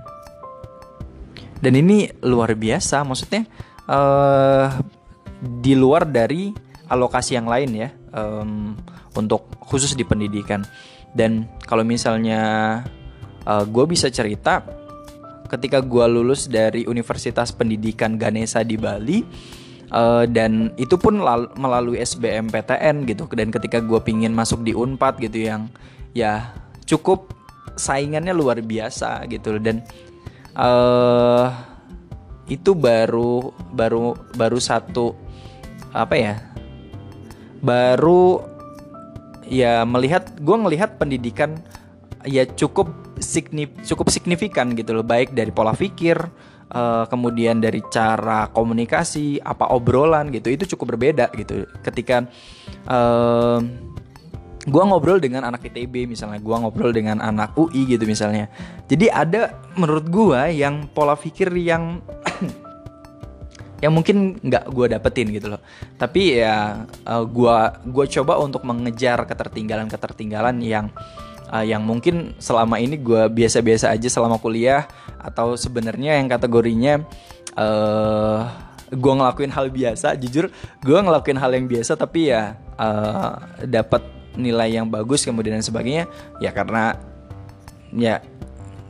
Dan 1.60 1.76
ini 1.76 2.08
luar 2.24 2.56
biasa, 2.56 3.04
maksudnya 3.04 3.44
uh, 3.92 4.72
di 5.40 5.76
luar 5.76 6.08
dari 6.08 6.56
alokasi 6.88 7.36
yang 7.36 7.48
lain 7.48 7.70
ya 7.76 7.90
um, 8.16 8.76
untuk 9.16 9.52
khusus 9.60 9.94
di 9.94 10.08
pendidikan. 10.08 10.64
Dan 11.12 11.52
kalau 11.68 11.84
misalnya 11.84 12.42
uh, 13.44 13.66
gue 13.68 13.86
bisa 13.90 14.08
cerita, 14.08 14.64
ketika 15.50 15.82
gue 15.82 16.06
lulus 16.08 16.48
dari 16.48 16.86
Universitas 16.86 17.52
Pendidikan 17.52 18.16
Ganesa 18.16 18.62
di 18.64 18.78
Bali, 18.78 19.20
uh, 19.92 20.24
dan 20.30 20.72
itu 20.78 20.96
pun 20.96 21.18
melalui 21.58 22.00
SBMPTN 22.00 23.04
gitu. 23.10 23.26
Dan 23.34 23.50
ketika 23.50 23.82
gue 23.82 24.00
pingin 24.00 24.32
masuk 24.32 24.62
di 24.64 24.72
Unpad 24.72 25.20
gitu 25.20 25.50
yang 25.50 25.68
ya 26.14 26.54
cukup 26.86 27.39
saingannya 27.76 28.34
luar 28.34 28.62
biasa 28.64 29.26
gitu 29.30 29.60
dan 29.62 29.84
uh, 30.58 31.52
itu 32.50 32.74
baru 32.74 33.54
baru 33.74 34.18
baru 34.34 34.58
satu 34.58 35.14
apa 35.94 36.16
ya 36.18 36.36
baru 37.62 38.42
ya 39.50 39.84
melihat 39.84 40.34
gue 40.40 40.58
ngelihat 40.58 41.02
pendidikan 41.02 41.60
ya 42.24 42.46
cukup 42.46 42.90
signif 43.20 43.74
cukup 43.84 44.08
signifikan 44.14 44.74
gitu 44.78 44.96
loh. 44.96 45.06
Baik 45.06 45.36
dari 45.36 45.52
pola 45.52 45.76
pikir 45.76 46.16
uh, 46.72 47.06
kemudian 47.10 47.60
dari 47.60 47.84
cara 47.92 48.48
komunikasi 48.54 49.44
apa 49.44 49.70
obrolan 49.74 50.32
gitu. 50.32 50.54
Itu 50.54 50.70
cukup 50.76 50.96
berbeda 50.96 51.34
gitu. 51.36 51.68
Ketika 51.84 52.26
uh, 52.88 53.60
gua 54.68 54.84
ngobrol 54.84 55.22
dengan 55.24 55.48
anak 55.48 55.72
ITB 55.72 56.10
misalnya. 56.10 56.42
Gua 56.44 56.60
ngobrol 56.60 56.92
dengan 56.92 57.24
anak 57.24 57.56
UI 57.56 57.88
gitu 57.88 58.04
misalnya. 58.04 58.52
Jadi 58.92 59.08
ada 59.08 59.56
menurut 59.80 60.10
gua 60.12 60.52
yang 60.52 60.92
pola 60.92 61.16
pikir 61.16 61.54
yang 61.56 62.04
yang 63.84 63.96
mungkin 63.96 64.36
nggak 64.44 64.76
gue 64.76 64.86
dapetin 64.92 65.32
gitu 65.32 65.56
loh. 65.56 65.62
Tapi 65.96 66.44
ya 66.44 66.84
uh, 67.08 67.24
gua 67.24 67.80
gue 67.88 68.06
coba 68.20 68.36
untuk 68.44 68.68
mengejar 68.68 69.24
ketertinggalan 69.24 69.88
ketertinggalan 69.88 70.60
yang 70.60 70.92
uh, 71.50 71.64
yang 71.66 71.84
mungkin 71.84 72.36
selama 72.38 72.78
ini 72.78 73.00
gue 73.00 73.28
biasa-biasa 73.32 73.96
aja 73.96 74.08
selama 74.08 74.38
kuliah 74.38 74.86
atau 75.20 75.56
sebenarnya 75.56 76.20
yang 76.20 76.28
kategorinya 76.28 77.04
uh, 77.56 78.40
gue 78.90 79.14
ngelakuin 79.14 79.54
hal 79.54 79.72
biasa. 79.72 80.18
Jujur 80.20 80.52
gue 80.84 81.00
ngelakuin 81.00 81.40
hal 81.40 81.52
yang 81.56 81.66
biasa 81.72 81.96
tapi 81.96 82.36
ya 82.36 82.60
uh, 82.78 83.40
dapat 83.64 84.19
nilai 84.40 84.72
yang 84.72 84.88
bagus 84.88 85.28
kemudian 85.28 85.60
dan 85.60 85.66
sebagainya 85.66 86.08
ya 86.40 86.56
karena 86.56 86.96
ya 87.92 88.24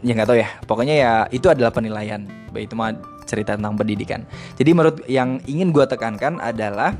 ya 0.06 0.12
nggak 0.16 0.30
tahu 0.30 0.40
ya. 0.40 0.50
Pokoknya 0.64 0.96
ya 0.96 1.14
itu 1.34 1.50
adalah 1.50 1.74
penilaian 1.74 2.24
baik 2.54 2.72
itu 2.72 2.76
mah 2.78 2.96
cerita 3.26 3.58
tentang 3.58 3.78
pendidikan. 3.78 4.26
Jadi 4.58 4.70
menurut 4.74 4.98
yang 5.06 5.38
ingin 5.46 5.70
gue 5.70 5.86
tekankan 5.86 6.42
adalah 6.42 6.98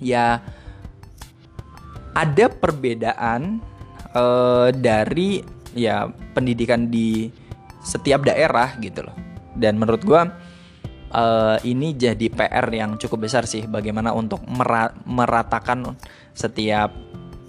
ya 0.00 0.40
ada 2.16 2.46
perbedaan 2.48 3.60
uh, 4.16 4.72
dari 4.72 5.44
ya 5.76 6.08
pendidikan 6.32 6.88
di 6.88 7.28
setiap 7.84 8.24
daerah 8.24 8.72
gitu 8.80 9.04
loh. 9.04 9.16
Dan 9.56 9.76
menurut 9.76 10.00
gue 10.04 10.20
uh, 11.12 11.56
ini 11.64 11.92
jadi 11.92 12.32
PR 12.32 12.66
yang 12.72 12.96
cukup 12.96 13.28
besar 13.28 13.44
sih 13.44 13.68
bagaimana 13.68 14.16
untuk 14.16 14.40
meratakan 15.04 15.96
setiap 16.32 16.92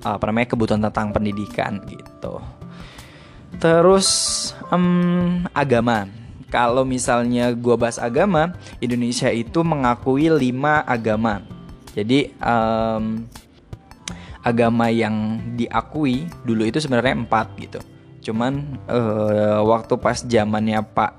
apa 0.05 0.29
namanya 0.29 0.53
kebutuhan 0.53 0.81
tentang 0.83 1.13
pendidikan 1.13 1.81
gitu. 1.88 2.41
Terus 3.57 4.07
um, 4.69 5.45
agama. 5.55 6.05
Kalau 6.47 6.88
misalnya 6.88 7.51
gue 7.51 7.75
bahas 7.75 7.99
agama, 7.99 8.55
Indonesia 8.79 9.27
itu 9.27 9.60
mengakui 9.67 10.31
lima 10.31 10.79
agama. 10.88 11.43
Jadi 11.91 12.31
um, 12.39 13.27
agama 14.47 14.88
yang 14.88 15.43
diakui 15.60 16.23
dulu 16.47 16.63
itu 16.63 16.79
sebenarnya 16.79 17.19
empat 17.19 17.51
gitu 17.60 17.83
cuman 18.27 18.79
uh, 18.91 19.63
waktu 19.63 19.95
pas 19.95 20.19
zamannya 20.19 20.83
Pak 20.83 21.12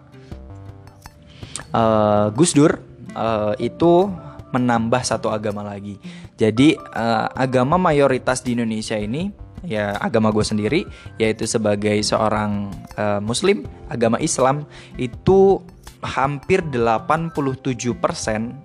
uh, 1.73 2.29
Gus 2.37 2.53
Dur 2.53 2.77
uh, 3.17 3.57
itu 3.57 4.13
menambah 4.53 5.01
satu 5.05 5.33
agama 5.33 5.65
lagi 5.65 5.97
jadi 6.39 6.79
uh, 6.95 7.27
agama 7.35 7.77
mayoritas 7.77 8.47
di 8.47 8.55
Indonesia 8.55 8.95
ini 8.95 9.35
ya 9.67 9.99
agama 9.99 10.31
gue 10.31 10.47
sendiri 10.47 10.87
yaitu 11.19 11.51
sebagai 11.51 11.99
seorang 12.07 12.71
uh, 12.95 13.19
muslim 13.19 13.67
agama 13.91 14.23
Islam 14.23 14.63
itu 14.95 15.59
hampir 15.99 16.63
87% 16.63 17.35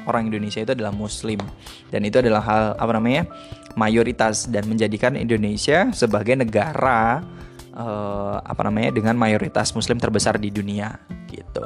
orang 0.05 0.23
Indonesia 0.29 0.61
itu 0.61 0.77
adalah 0.77 0.93
muslim 0.93 1.41
dan 1.89 2.05
itu 2.05 2.21
adalah 2.21 2.45
hal 2.45 2.63
apa 2.77 2.93
namanya 2.93 3.25
mayoritas 3.73 4.45
dan 4.53 4.69
menjadikan 4.69 5.17
Indonesia 5.17 5.89
sebagai 5.97 6.37
negara 6.37 7.25
uh, 7.73 8.37
apa 8.37 8.69
namanya 8.69 8.93
dengan 8.93 9.17
mayoritas 9.17 9.73
muslim 9.73 9.97
terbesar 9.97 10.37
di 10.37 10.53
dunia 10.53 10.93
gitu. 11.33 11.65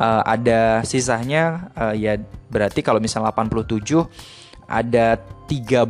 Uh, 0.00 0.24
ada 0.24 0.80
sisanya 0.82 1.68
uh, 1.76 1.92
ya 1.92 2.16
berarti 2.48 2.80
kalau 2.80 2.98
misalnya 2.98 3.30
87 3.30 4.08
ada 4.66 5.20
13 5.46 5.86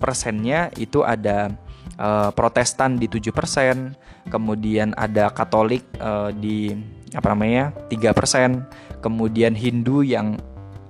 persennya 0.00 0.72
itu 0.80 1.04
ada 1.04 1.52
uh, 2.00 2.30
Protestan 2.32 2.96
di 2.96 3.06
7 3.06 3.30
persen, 3.30 3.92
kemudian 4.32 4.96
ada 4.96 5.28
Katolik 5.30 5.84
uh, 6.00 6.32
di 6.32 6.72
apa 7.14 7.30
namanya 7.30 7.70
tiga 7.86 8.10
persen 8.10 8.66
kemudian 8.98 9.54
Hindu 9.54 10.02
yang 10.02 10.34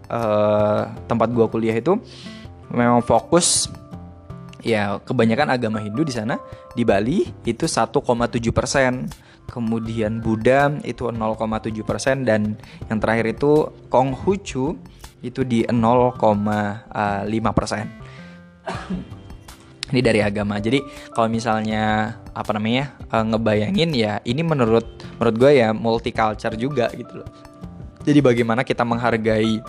uh, 0.09 0.89
tempat 1.05 1.29
gua 1.35 1.51
kuliah 1.53 1.77
itu 1.77 2.01
memang 2.73 3.05
fokus 3.05 3.69
ya 4.65 4.97
kebanyakan 5.05 5.53
agama 5.53 5.83
Hindu 5.83 6.07
di 6.07 6.15
sana. 6.15 6.41
Di 6.73 6.83
Bali 6.83 7.29
itu 7.45 7.67
1,7 7.69 8.01
persen 8.55 9.11
kemudian 9.45 10.25
Buddha 10.25 10.73
itu 10.89 11.05
0,7 11.05 11.85
persen 11.85 12.25
dan 12.25 12.57
yang 12.89 12.99
terakhir 12.99 13.37
itu 13.37 13.69
Konghucu 13.93 14.79
itu 15.25 15.41
di 15.41 15.65
0,5 15.65 16.21
persen. 17.57 17.89
Ini 19.93 20.01
dari 20.01 20.21
agama. 20.21 20.61
Jadi 20.61 20.81
kalau 21.13 21.29
misalnya 21.33 22.17
apa 22.33 22.51
namanya 22.57 22.93
uh, 23.09 23.25
ngebayangin 23.25 23.95
ya 23.95 24.19
ini 24.27 24.43
menurut 24.45 24.85
menurut 25.17 25.37
gue 25.39 25.53
ya 25.61 25.73
multicultural 25.73 26.57
juga 26.61 26.93
gitu 26.93 27.25
loh. 27.25 27.29
Jadi 28.05 28.21
bagaimana 28.21 28.61
kita 28.65 28.85
menghargai 28.85 29.61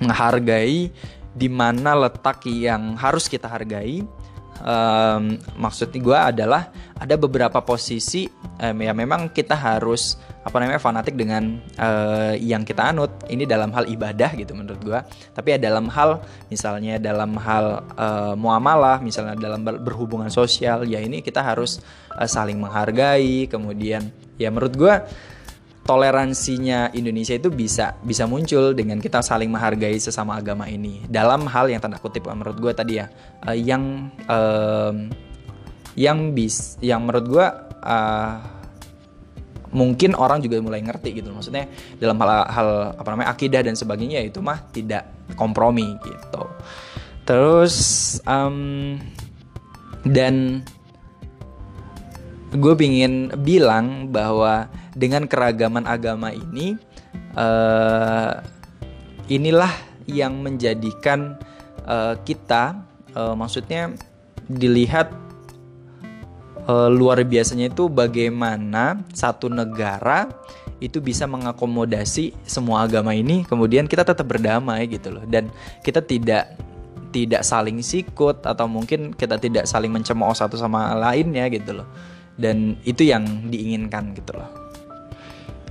menghargai 0.00 0.92
di 1.30 1.48
mana 1.48 1.94
letak 1.94 2.44
yang 2.48 2.96
harus 2.98 3.30
kita 3.30 3.46
hargai 3.46 4.02
um, 4.64 5.36
maksud 5.56 5.92
gue 5.92 6.18
adalah 6.18 6.72
ada 7.00 7.16
beberapa 7.16 7.60
posisi 7.64 8.28
um, 8.60 8.76
ya 8.76 8.92
memang 8.92 9.32
kita 9.32 9.56
harus 9.56 10.20
apa 10.40 10.56
namanya 10.56 10.80
fanatik 10.80 11.20
dengan 11.20 11.60
uh, 11.76 12.32
yang 12.36 12.64
kita 12.64 12.92
anut. 12.92 13.12
Ini 13.28 13.44
dalam 13.44 13.72
hal 13.76 13.88
ibadah 13.88 14.32
gitu 14.36 14.56
menurut 14.56 14.80
gue 14.80 14.98
tapi 15.36 15.56
ya 15.56 15.58
dalam 15.60 15.88
hal 15.92 16.24
misalnya 16.48 16.96
dalam 16.96 17.36
hal 17.36 17.84
uh, 17.96 18.34
muamalah 18.36 19.04
misalnya 19.04 19.36
dalam 19.36 19.64
berhubungan 19.64 20.32
sosial 20.32 20.88
ya 20.88 21.00
ini 21.00 21.20
kita 21.20 21.44
harus 21.44 21.80
uh, 22.16 22.28
saling 22.28 22.56
menghargai. 22.56 23.48
Kemudian 23.48 24.08
ya 24.40 24.48
menurut 24.48 24.74
gue 24.76 24.94
toleransinya 25.84 26.92
Indonesia 26.92 27.34
itu 27.34 27.48
bisa 27.48 27.96
bisa 28.04 28.28
muncul 28.28 28.76
dengan 28.76 29.00
kita 29.00 29.24
saling 29.24 29.48
menghargai 29.48 29.96
sesama 29.96 30.36
agama 30.36 30.68
ini. 30.68 31.02
Dalam 31.08 31.48
hal 31.48 31.72
yang 31.72 31.80
tanda 31.80 31.96
kutip 31.96 32.28
menurut 32.28 32.56
gue 32.60 32.72
tadi 32.76 33.00
ya 33.00 33.08
uh, 33.48 33.56
yang 33.56 34.12
uh, 34.28 34.92
yang 35.98 36.36
bis 36.36 36.78
yang 36.84 37.04
menurut 37.04 37.26
gue 37.26 37.46
uh, 37.82 38.34
mungkin 39.70 40.18
orang 40.18 40.42
juga 40.42 40.58
mulai 40.58 40.82
ngerti 40.82 41.22
gitu 41.22 41.30
maksudnya 41.30 41.70
dalam 42.02 42.18
hal 42.18 42.30
hal 42.50 42.68
apa 42.98 43.08
namanya 43.14 43.28
akidah 43.30 43.62
dan 43.62 43.78
sebagainya 43.78 44.18
itu 44.22 44.42
mah 44.42 44.58
tidak 44.74 45.06
kompromi 45.38 45.96
gitu. 46.02 46.44
Terus 47.24 47.76
um, 48.26 48.98
dan 50.02 50.66
gue 52.50 52.74
pingin 52.74 53.30
bilang 53.46 54.10
bahwa 54.10 54.66
dengan 54.98 55.30
keragaman 55.30 55.86
agama 55.86 56.34
ini 56.34 56.74
uh, 57.38 58.42
inilah 59.30 59.70
yang 60.10 60.42
menjadikan 60.42 61.38
uh, 61.86 62.18
kita 62.26 62.82
uh, 63.14 63.38
maksudnya 63.38 63.94
dilihat 64.50 65.14
uh, 66.66 66.90
luar 66.90 67.22
biasanya 67.22 67.70
itu 67.70 67.86
bagaimana 67.86 68.98
satu 69.14 69.46
negara 69.46 70.26
itu 70.82 70.98
bisa 70.98 71.28
mengakomodasi 71.30 72.34
semua 72.42 72.82
agama 72.82 73.14
ini 73.14 73.46
kemudian 73.46 73.86
kita 73.86 74.02
tetap 74.02 74.26
berdamai 74.26 74.90
gitu 74.90 75.14
loh. 75.14 75.22
Dan 75.28 75.54
kita 75.86 76.02
tidak 76.02 76.58
tidak 77.14 77.42
saling 77.46 77.78
sikut 77.82 78.42
atau 78.42 78.66
mungkin 78.70 79.14
kita 79.14 79.38
tidak 79.38 79.66
saling 79.70 79.90
mencemooh 79.90 80.34
satu 80.34 80.58
sama 80.58 80.94
lainnya 80.98 81.46
gitu 81.50 81.82
loh 81.82 81.86
dan 82.40 82.80
itu 82.88 83.04
yang 83.04 83.52
diinginkan 83.52 84.16
gitu 84.16 84.40
loh. 84.40 84.48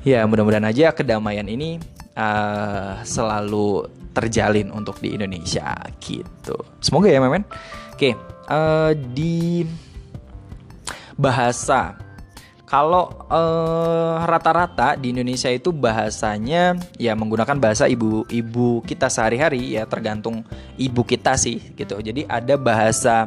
Ya 0.06 0.24
mudah-mudahan 0.24 0.70
aja 0.70 0.96
kedamaian 0.96 1.50
ini 1.50 1.82
uh, 2.16 3.02
selalu 3.04 3.90
terjalin 4.14 4.72
untuk 4.72 5.02
di 5.04 5.18
Indonesia 5.18 5.76
gitu. 6.00 6.56
Semoga 6.80 7.12
ya 7.12 7.20
memen. 7.20 7.44
Oke 7.92 8.16
uh, 8.50 8.92
di 8.94 9.64
bahasa. 11.16 11.96
Kalau 12.70 13.26
uh, 13.34 14.22
rata-rata 14.30 14.94
di 14.94 15.10
Indonesia 15.10 15.50
itu 15.50 15.74
bahasanya 15.74 16.78
ya 17.02 17.18
menggunakan 17.18 17.58
bahasa 17.58 17.90
ibu 17.90 18.30
ibu 18.30 18.86
kita 18.86 19.10
sehari-hari 19.10 19.74
ya 19.74 19.90
tergantung 19.90 20.46
ibu 20.78 21.02
kita 21.02 21.34
sih 21.34 21.74
gitu. 21.74 21.98
Jadi 21.98 22.30
ada 22.30 22.62
bahasa 22.62 23.26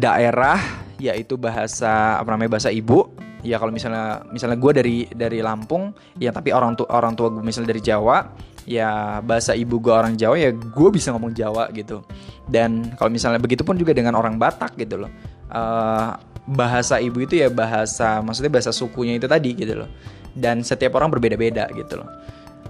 daerah 0.00 0.85
yaitu 0.98 1.36
bahasa 1.36 2.20
apa 2.20 2.28
namanya 2.34 2.58
bahasa 2.58 2.70
ibu. 2.72 3.08
Ya 3.46 3.62
kalau 3.62 3.70
misalnya 3.70 4.26
misalnya 4.34 4.58
gue 4.58 4.72
dari 4.74 4.96
dari 5.12 5.38
Lampung 5.38 5.94
ya 6.18 6.34
tapi 6.34 6.50
orang 6.50 6.74
tua 6.74 6.90
orang 6.90 7.14
tua 7.14 7.30
gue 7.30 7.44
misalnya 7.44 7.70
dari 7.76 7.82
Jawa 7.84 8.26
ya 8.66 9.22
bahasa 9.22 9.54
ibu 9.54 9.78
gue 9.78 9.94
orang 9.94 10.18
Jawa 10.18 10.34
ya 10.34 10.50
gue 10.50 10.88
bisa 10.90 11.14
ngomong 11.14 11.30
Jawa 11.36 11.70
gitu. 11.70 12.02
Dan 12.50 12.90
kalau 12.98 13.10
misalnya 13.12 13.38
begitu 13.38 13.62
pun 13.62 13.78
juga 13.78 13.94
dengan 13.94 14.18
orang 14.18 14.34
Batak 14.34 14.74
gitu 14.74 15.06
loh. 15.06 15.10
Uh, 15.46 16.18
bahasa 16.46 17.02
ibu 17.02 17.26
itu 17.26 17.42
ya 17.42 17.50
bahasa 17.50 18.22
maksudnya 18.22 18.54
bahasa 18.54 18.70
sukunya 18.70 19.18
itu 19.18 19.26
tadi 19.26 19.50
gitu 19.58 19.82
loh 19.82 19.90
dan 20.38 20.62
setiap 20.62 20.94
orang 20.94 21.10
berbeda-beda 21.10 21.66
gitu 21.74 21.98
loh 21.98 22.08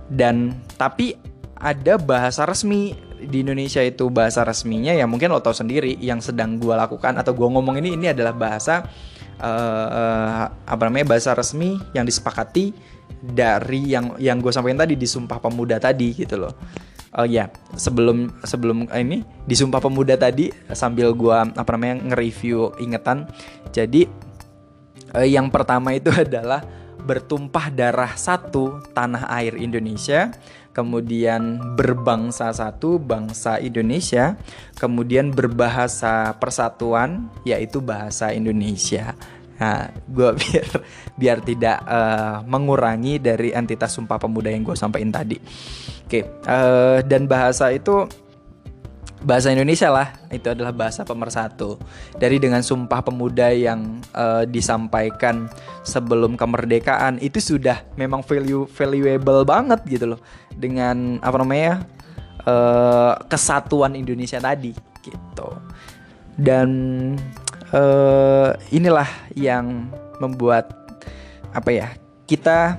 dan 0.09 0.57
tapi 0.81 1.13
ada 1.61 2.01
bahasa 2.01 2.49
resmi 2.49 2.97
di 3.27 3.43
Indonesia 3.43 3.83
itu 3.83 4.09
bahasa 4.09 4.47
resminya 4.47 4.95
ya 4.95 5.05
mungkin 5.05 5.35
lo 5.35 5.43
tau 5.43 5.53
sendiri 5.53 5.99
yang 5.99 6.23
sedang 6.23 6.57
gue 6.57 6.73
lakukan 6.73 7.19
atau 7.19 7.35
gue 7.35 7.49
ngomong 7.51 7.79
ini 7.83 7.99
ini 7.99 8.07
adalah 8.15 8.33
bahasa 8.33 8.87
uh, 9.43 9.89
uh, 9.91 10.45
apa 10.65 10.83
namanya 10.87 11.13
bahasa 11.17 11.35
resmi 11.35 11.77
yang 11.93 12.07
disepakati 12.07 12.71
dari 13.21 13.91
yang 13.91 14.15
yang 14.23 14.39
gue 14.39 14.53
sampaikan 14.55 14.87
tadi 14.87 14.95
di 14.95 15.05
Sumpah 15.05 15.43
Pemuda 15.43 15.83
tadi 15.83 16.15
gitu 16.15 16.47
loh. 16.47 16.55
Oh 17.17 17.25
ya 17.25 17.49
sebelum 17.73 18.29
sebelum 18.45 18.93
ini 18.93 19.25
di 19.49 19.57
Sumpah 19.57 19.81
Pemuda 19.81 20.21
tadi 20.21 20.53
sambil 20.77 21.17
gua 21.17 21.49
apa 21.49 21.73
namanya 21.73 22.13
nge-review 22.13 22.77
ingetan. 22.77 23.25
Jadi 23.73 24.05
eh, 25.17 25.29
yang 25.33 25.49
pertama 25.49 25.97
itu 25.97 26.13
adalah 26.25 26.61
bertumpah 27.07 27.73
darah 27.73 28.13
satu 28.19 28.85
tanah 28.93 29.33
air 29.33 29.57
Indonesia 29.57 30.29
kemudian 30.77 31.57
berbangsa 31.73 32.53
satu 32.53 33.01
bangsa 33.01 33.57
Indonesia 33.57 34.37
kemudian 34.77 35.33
berbahasa 35.33 36.37
persatuan 36.37 37.33
yaitu 37.49 37.81
bahasa 37.81 38.37
Indonesia 38.37 39.17
Nah, 39.57 39.89
gue 40.05 40.31
biar 40.41 40.69
biar 41.17 41.39
tidak 41.41 41.79
uh, 41.89 42.45
mengurangi 42.45 43.17
dari 43.17 43.57
entitas 43.57 43.97
Sumpah 43.97 44.21
Pemuda 44.21 44.53
yang 44.53 44.61
gue 44.69 44.77
sampaikan 44.77 45.13
tadi. 45.13 45.41
Oke, 46.05 46.45
uh, 46.45 47.01
dan 47.03 47.25
bahasa 47.25 47.73
itu 47.73 48.05
bahasa 49.27 49.51
Indonesia 49.51 49.91
lah 49.91 50.15
itu 50.31 50.47
adalah 50.47 50.71
bahasa 50.71 51.03
pemersatu. 51.03 51.83
Dari 52.15 52.39
dengan 52.39 52.63
sumpah 52.63 53.03
pemuda 53.03 53.51
yang 53.51 53.99
uh, 54.15 54.47
disampaikan 54.47 55.51
sebelum 55.83 56.39
kemerdekaan 56.39 57.19
itu 57.19 57.43
sudah 57.43 57.83
memang 57.99 58.23
value 58.23 58.71
valuable 58.71 59.43
banget 59.43 59.83
gitu 59.91 60.15
loh. 60.15 60.21
Dengan 60.55 61.19
apa 61.27 61.37
namanya 61.43 61.83
uh, 62.47 63.19
kesatuan 63.27 63.99
Indonesia 63.99 64.39
tadi 64.39 64.71
gitu. 65.03 65.49
Dan 66.39 66.71
uh, 67.75 68.55
inilah 68.71 69.11
yang 69.35 69.91
membuat 70.23 70.71
apa 71.51 71.71
ya 71.75 71.89
kita 72.31 72.79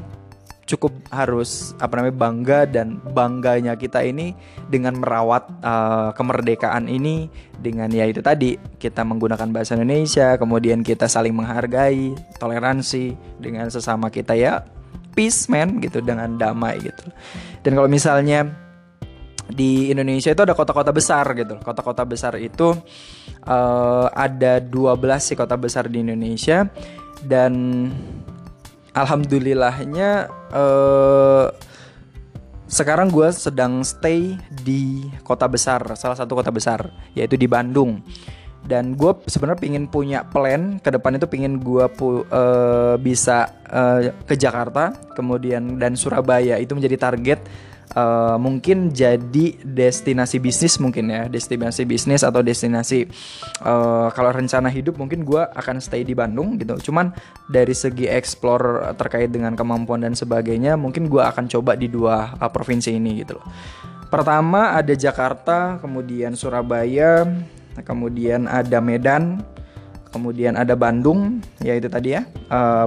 cukup 0.68 0.92
harus 1.16 1.72
apa 1.80 1.96
namanya 1.98 2.16
bangga 2.20 2.60
dan 2.68 3.00
bangganya 3.16 3.80
kita 3.80 4.04
ini 4.04 4.36
dengan 4.68 5.00
merawat 5.00 5.48
uh, 5.64 6.12
kemerdekaan 6.12 6.92
ini 6.92 7.32
dengan 7.56 7.88
ya 7.88 8.04
itu 8.04 8.20
tadi 8.20 8.60
kita 8.76 9.08
menggunakan 9.08 9.48
bahasa 9.56 9.80
Indonesia 9.80 10.36
kemudian 10.36 10.84
kita 10.84 11.08
saling 11.08 11.32
menghargai 11.32 12.14
toleransi 12.36 13.16
dengan 13.40 13.72
sesama 13.72 14.12
kita 14.12 14.36
ya 14.36 14.68
peace 15.16 15.48
man 15.48 15.80
gitu 15.80 16.04
dengan 16.04 16.36
damai 16.36 16.84
gitu 16.84 17.08
dan 17.64 17.72
kalau 17.72 17.88
misalnya 17.88 18.68
di 19.48 19.88
Indonesia 19.88 20.36
itu 20.36 20.44
ada 20.44 20.52
kota-kota 20.52 20.92
besar 20.92 21.24
gitu. 21.32 21.56
Kota-kota 21.64 22.04
besar 22.04 22.36
itu 22.36 22.76
uh, 23.48 24.08
ada 24.12 24.60
12 24.60 25.00
sih 25.24 25.40
kota 25.40 25.56
besar 25.56 25.88
di 25.88 26.04
Indonesia 26.04 26.68
dan 27.24 27.88
alhamdulillahnya 28.98 30.26
uh, 30.50 31.54
sekarang 32.68 33.08
gue 33.14 33.30
sedang 33.32 33.86
stay 33.86 34.36
di 34.66 35.08
kota 35.24 35.48
besar, 35.48 35.80
salah 35.96 36.18
satu 36.20 36.36
kota 36.36 36.52
besar, 36.52 36.92
yaitu 37.16 37.40
di 37.40 37.48
Bandung. 37.48 38.04
Dan 38.68 39.00
gue 39.00 39.16
sebenarnya 39.32 39.64
pingin 39.64 39.86
punya 39.88 40.28
plan 40.28 40.76
ke 40.84 40.92
depan 40.92 41.16
itu 41.16 41.24
pingin 41.32 41.64
gue 41.64 41.88
uh, 41.88 43.00
bisa 43.00 43.48
uh, 43.72 44.12
ke 44.28 44.36
Jakarta, 44.36 44.92
kemudian 45.16 45.80
dan 45.80 45.96
Surabaya 45.96 46.60
itu 46.60 46.76
menjadi 46.76 47.00
target 47.00 47.40
uh, 47.96 48.36
mungkin 48.42 48.92
jadi 48.92 49.56
destinasi 49.64 50.42
bisnis 50.42 50.82
mungkin 50.82 51.14
ya 51.14 51.30
destinasi 51.32 51.88
bisnis 51.88 52.26
atau 52.26 52.44
destinasi 52.44 53.08
uh, 53.64 54.12
kalau 54.12 54.34
rencana 54.34 54.68
hidup 54.68 55.00
mungkin 55.00 55.24
gue 55.24 55.40
akan 55.40 55.80
stay 55.80 56.04
di 56.04 56.18
Bandung 56.18 56.60
gitu. 56.60 56.92
Cuman 56.92 57.14
dari 57.48 57.72
segi 57.78 58.10
explore 58.10 58.98
terkait 58.98 59.32
dengan 59.32 59.56
kemampuan 59.56 60.04
dan 60.04 60.18
sebagainya 60.18 60.76
mungkin 60.76 61.08
gue 61.08 61.22
akan 61.22 61.48
coba 61.48 61.80
di 61.80 61.88
dua 61.88 62.36
uh, 62.36 62.52
provinsi 62.52 62.92
ini 62.98 63.24
gitu 63.24 63.40
loh. 63.40 63.46
Pertama 64.08 64.76
ada 64.76 64.96
Jakarta 64.96 65.80
kemudian 65.84 66.32
Surabaya 66.36 67.28
kemudian 67.84 68.48
ada 68.48 68.80
Medan 68.80 69.44
kemudian 70.08 70.56
ada 70.56 70.74
Bandung 70.80 71.44
ya 71.60 71.76
itu 71.76 71.92
tadi 71.92 72.16
ya. 72.16 72.24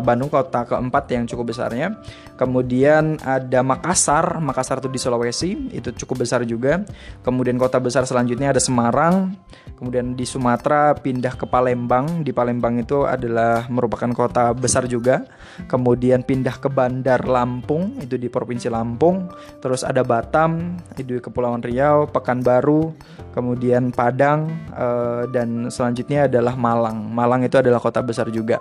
Bandung 0.00 0.32
kota 0.32 0.64
keempat 0.64 1.04
yang 1.12 1.28
cukup 1.28 1.52
besarnya 1.52 2.00
kemudian 2.40 3.20
ada 3.20 3.60
Makassar. 3.60 4.40
Makassar 4.40 4.80
itu 4.80 4.88
di 4.88 4.96
Sulawesi. 4.96 5.68
Itu 5.76 5.92
cukup 5.92 6.24
besar 6.24 6.48
juga. 6.48 6.80
Kemudian 7.20 7.60
kota 7.60 7.76
besar 7.76 8.08
selanjutnya 8.08 8.56
ada 8.56 8.62
Semarang. 8.62 9.36
Kemudian 9.76 10.16
di 10.16 10.24
Sumatera 10.24 10.96
pindah 10.96 11.36
ke 11.36 11.44
Palembang. 11.44 12.24
Di 12.24 12.32
Palembang 12.32 12.80
itu 12.80 13.04
adalah 13.04 13.68
merupakan 13.68 14.08
kota 14.16 14.56
besar 14.56 14.88
juga. 14.88 15.28
Kemudian 15.68 16.24
pindah 16.24 16.56
ke 16.56 16.72
Bandar 16.72 17.28
Lampung. 17.28 18.00
Itu 18.00 18.16
di 18.16 18.32
provinsi 18.32 18.72
Lampung. 18.72 19.28
Terus 19.60 19.84
ada 19.84 20.00
Batam 20.00 20.80
itu 20.96 21.04
di 21.04 21.20
Kepulauan 21.20 21.60
Riau 21.60 22.08
Pekanbaru 22.08 22.96
kemudian 23.30 23.94
Padang 23.94 24.50
uh, 24.74 25.26
dan 25.30 25.70
selanjutnya 25.70 26.26
adalah 26.26 26.54
Malang. 26.58 27.10
Malang 27.10 27.46
itu 27.46 27.58
adalah 27.58 27.78
kota 27.78 28.02
besar 28.02 28.30
juga. 28.30 28.58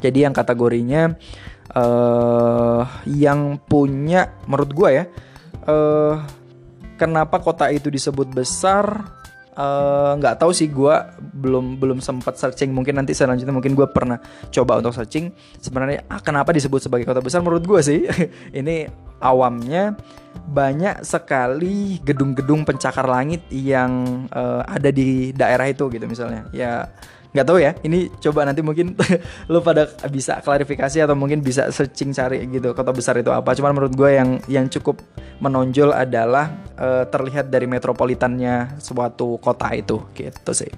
Jadi 0.00 0.24
yang 0.24 0.32
kategorinya 0.32 1.12
uh, 1.74 2.82
yang 3.06 3.58
punya 3.62 4.38
menurut 4.46 4.70
gue 4.74 4.90
ya, 4.90 5.04
uh, 5.66 6.22
kenapa 7.00 7.40
kota 7.40 7.70
itu 7.72 7.88
disebut 7.88 8.30
besar? 8.30 9.16
Eh, 9.50 10.12
nggak 10.16 10.34
uh, 10.34 10.38
tahu 10.40 10.54
sih 10.56 10.70
gue 10.72 10.94
belum 11.20 11.76
belum 11.76 11.98
sempat 12.00 12.40
searching. 12.40 12.72
Mungkin 12.72 12.96
nanti 12.96 13.12
selanjutnya 13.12 13.52
mungkin 13.52 13.76
gue 13.76 13.84
pernah 13.92 14.16
coba 14.48 14.80
untuk 14.80 14.96
searching. 14.96 15.34
Sebenarnya 15.60 16.06
ah, 16.08 16.22
kenapa 16.22 16.54
disebut 16.54 16.80
sebagai 16.80 17.04
kota 17.04 17.20
besar? 17.20 17.44
Menurut 17.44 17.66
gue 17.68 17.80
sih 17.84 18.06
ini 18.60 18.88
awamnya 19.20 19.98
banyak 20.48 21.04
sekali 21.04 22.00
gedung-gedung 22.00 22.64
pencakar 22.64 23.04
langit 23.04 23.44
yang 23.52 24.24
uh, 24.32 24.64
ada 24.64 24.88
di 24.88 25.34
daerah 25.36 25.68
itu 25.68 25.92
gitu 25.92 26.08
misalnya. 26.08 26.48
Ya 26.56 26.88
nggak 27.30 27.46
tahu 27.46 27.58
ya 27.62 27.78
ini 27.86 28.10
coba 28.18 28.42
nanti 28.42 28.58
mungkin 28.58 28.98
lo 29.52 29.62
pada 29.62 29.86
bisa 30.10 30.42
klarifikasi 30.42 30.98
atau 31.06 31.14
mungkin 31.14 31.38
bisa 31.46 31.70
searching 31.70 32.10
cari 32.10 32.42
gitu 32.50 32.74
kota 32.74 32.90
besar 32.90 33.14
itu 33.22 33.30
apa 33.30 33.54
cuman 33.54 33.70
menurut 33.70 33.94
gue 33.94 34.10
yang 34.18 34.30
yang 34.50 34.66
cukup 34.66 34.98
menonjol 35.38 35.94
adalah 35.94 36.50
uh, 36.74 37.06
terlihat 37.06 37.46
dari 37.46 37.70
metropolitannya 37.70 38.82
suatu 38.82 39.38
kota 39.38 39.70
itu 39.78 40.02
gitu 40.18 40.50
sih 40.50 40.70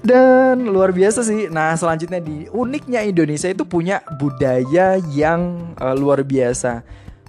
dan 0.00 0.64
luar 0.64 0.96
biasa 0.96 1.20
sih. 1.20 1.52
Nah, 1.52 1.76
selanjutnya 1.76 2.24
di 2.24 2.48
uniknya 2.48 3.04
Indonesia 3.04 3.52
itu 3.52 3.68
punya 3.68 4.00
budaya 4.16 4.96
yang 5.12 5.72
uh, 5.76 5.92
luar 5.92 6.24
biasa. 6.24 6.80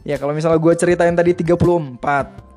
Ya, 0.08 0.16
kalau 0.16 0.32
misalnya 0.32 0.56
gue 0.56 0.74
ceritain 0.80 1.12
tadi 1.12 1.36
34 1.36 2.00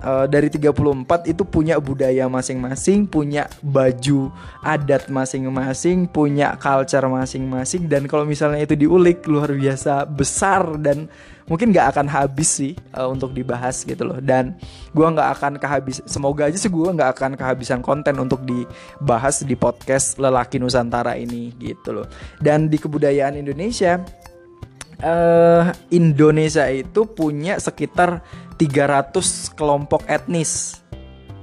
uh, 0.05 0.27
dari 0.29 0.53
34 0.53 1.33
itu 1.33 1.43
punya 1.43 1.81
budaya 1.81 2.29
masing-masing, 2.29 3.09
punya 3.09 3.49
baju 3.65 4.29
adat 4.61 5.09
masing-masing, 5.09 6.07
punya 6.07 6.55
culture 6.61 7.09
masing-masing 7.09 7.89
dan 7.89 8.05
kalau 8.05 8.29
misalnya 8.29 8.61
itu 8.61 8.77
diulik 8.77 9.25
luar 9.25 9.51
biasa 9.57 10.05
besar 10.05 10.77
dan 10.79 11.09
mungkin 11.45 11.73
gak 11.73 11.97
akan 11.97 12.09
habis 12.09 12.57
sih 12.57 12.73
uh, 12.97 13.09
untuk 13.09 13.33
dibahas 13.33 13.85
gitu 13.85 14.05
loh. 14.05 14.21
Dan 14.21 14.57
gue 14.93 15.05
nggak 15.05 15.31
akan 15.41 15.53
kehabis 15.61 16.05
semoga 16.09 16.49
aja 16.49 16.57
sih 16.57 16.71
gue 16.71 16.89
nggak 16.89 17.11
akan 17.19 17.33
kehabisan 17.37 17.81
konten 17.85 18.17
untuk 18.21 18.45
dibahas 18.47 19.45
di 19.45 19.57
podcast 19.57 20.17
lelaki 20.21 20.61
nusantara 20.61 21.17
ini 21.17 21.53
gitu 21.61 22.01
loh. 22.01 22.07
Dan 22.41 22.69
di 22.69 22.81
kebudayaan 22.81 23.37
Indonesia 23.37 24.01
uh, 25.03 25.73
Indonesia 25.91 26.69
itu 26.71 27.09
punya 27.09 27.59
sekitar 27.59 28.23
300 28.61 29.57
kelompok 29.59 30.07
etnis. 30.07 30.83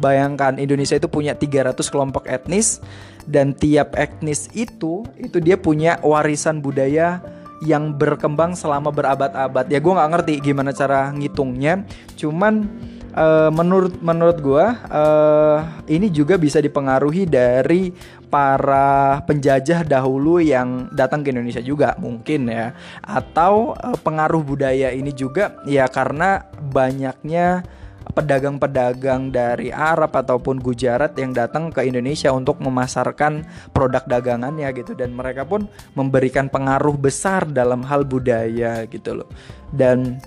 Bayangkan 0.02 0.58
Indonesia 0.58 0.98
itu 0.98 1.06
punya 1.12 1.38
300 1.38 1.78
kelompok 1.92 2.26
etnis 2.26 2.82
dan 3.30 3.54
tiap 3.54 3.94
etnis 3.94 4.50
itu 4.58 5.06
itu 5.22 5.38
dia 5.38 5.60
punya 5.62 6.02
warisan 6.02 6.58
budaya 6.58 7.22
yang 7.62 7.94
berkembang 7.94 8.58
selama 8.58 8.90
berabad-abad. 8.90 9.70
Ya 9.70 9.78
gue 9.78 9.94
nggak 9.94 10.12
ngerti 10.18 10.34
gimana 10.42 10.74
cara 10.74 11.14
ngitungnya. 11.14 11.86
Cuman 12.18 12.66
uh, 13.14 13.54
menurut 13.54 14.02
menurut 14.02 14.38
gue 14.42 14.66
uh, 14.90 15.60
ini 15.86 16.10
juga 16.10 16.42
bisa 16.42 16.58
dipengaruhi 16.58 17.30
dari 17.30 17.94
para 18.32 19.20
penjajah 19.28 19.84
dahulu 19.84 20.40
yang 20.40 20.88
datang 20.96 21.22
ke 21.22 21.36
Indonesia 21.36 21.60
juga 21.60 22.00
mungkin 22.00 22.48
ya. 22.48 22.72
Atau 23.04 23.76
uh, 23.76 23.98
pengaruh 24.00 24.42
budaya 24.42 24.90
ini 24.96 25.12
juga 25.12 25.60
ya 25.68 25.92
karena 25.92 26.48
banyaknya 26.72 27.68
pedagang-pedagang 28.12 29.30
dari 29.30 29.70
Arab 29.70 30.16
ataupun 30.16 30.60
Gujarat 30.60 31.16
yang 31.20 31.32
datang 31.36 31.70
ke 31.70 31.86
Indonesia 31.86 32.32
untuk 32.34 32.60
memasarkan 32.64 33.46
produk 33.76 34.08
dagangannya 34.08 34.72
gitu. 34.74 34.96
Dan 34.96 35.14
mereka 35.14 35.44
pun 35.44 35.68
memberikan 35.94 36.48
pengaruh 36.48 36.96
besar 36.96 37.46
dalam 37.46 37.84
hal 37.84 38.08
budaya 38.08 38.88
gitu 38.88 39.22
loh. 39.22 39.30
Dan 39.70 40.18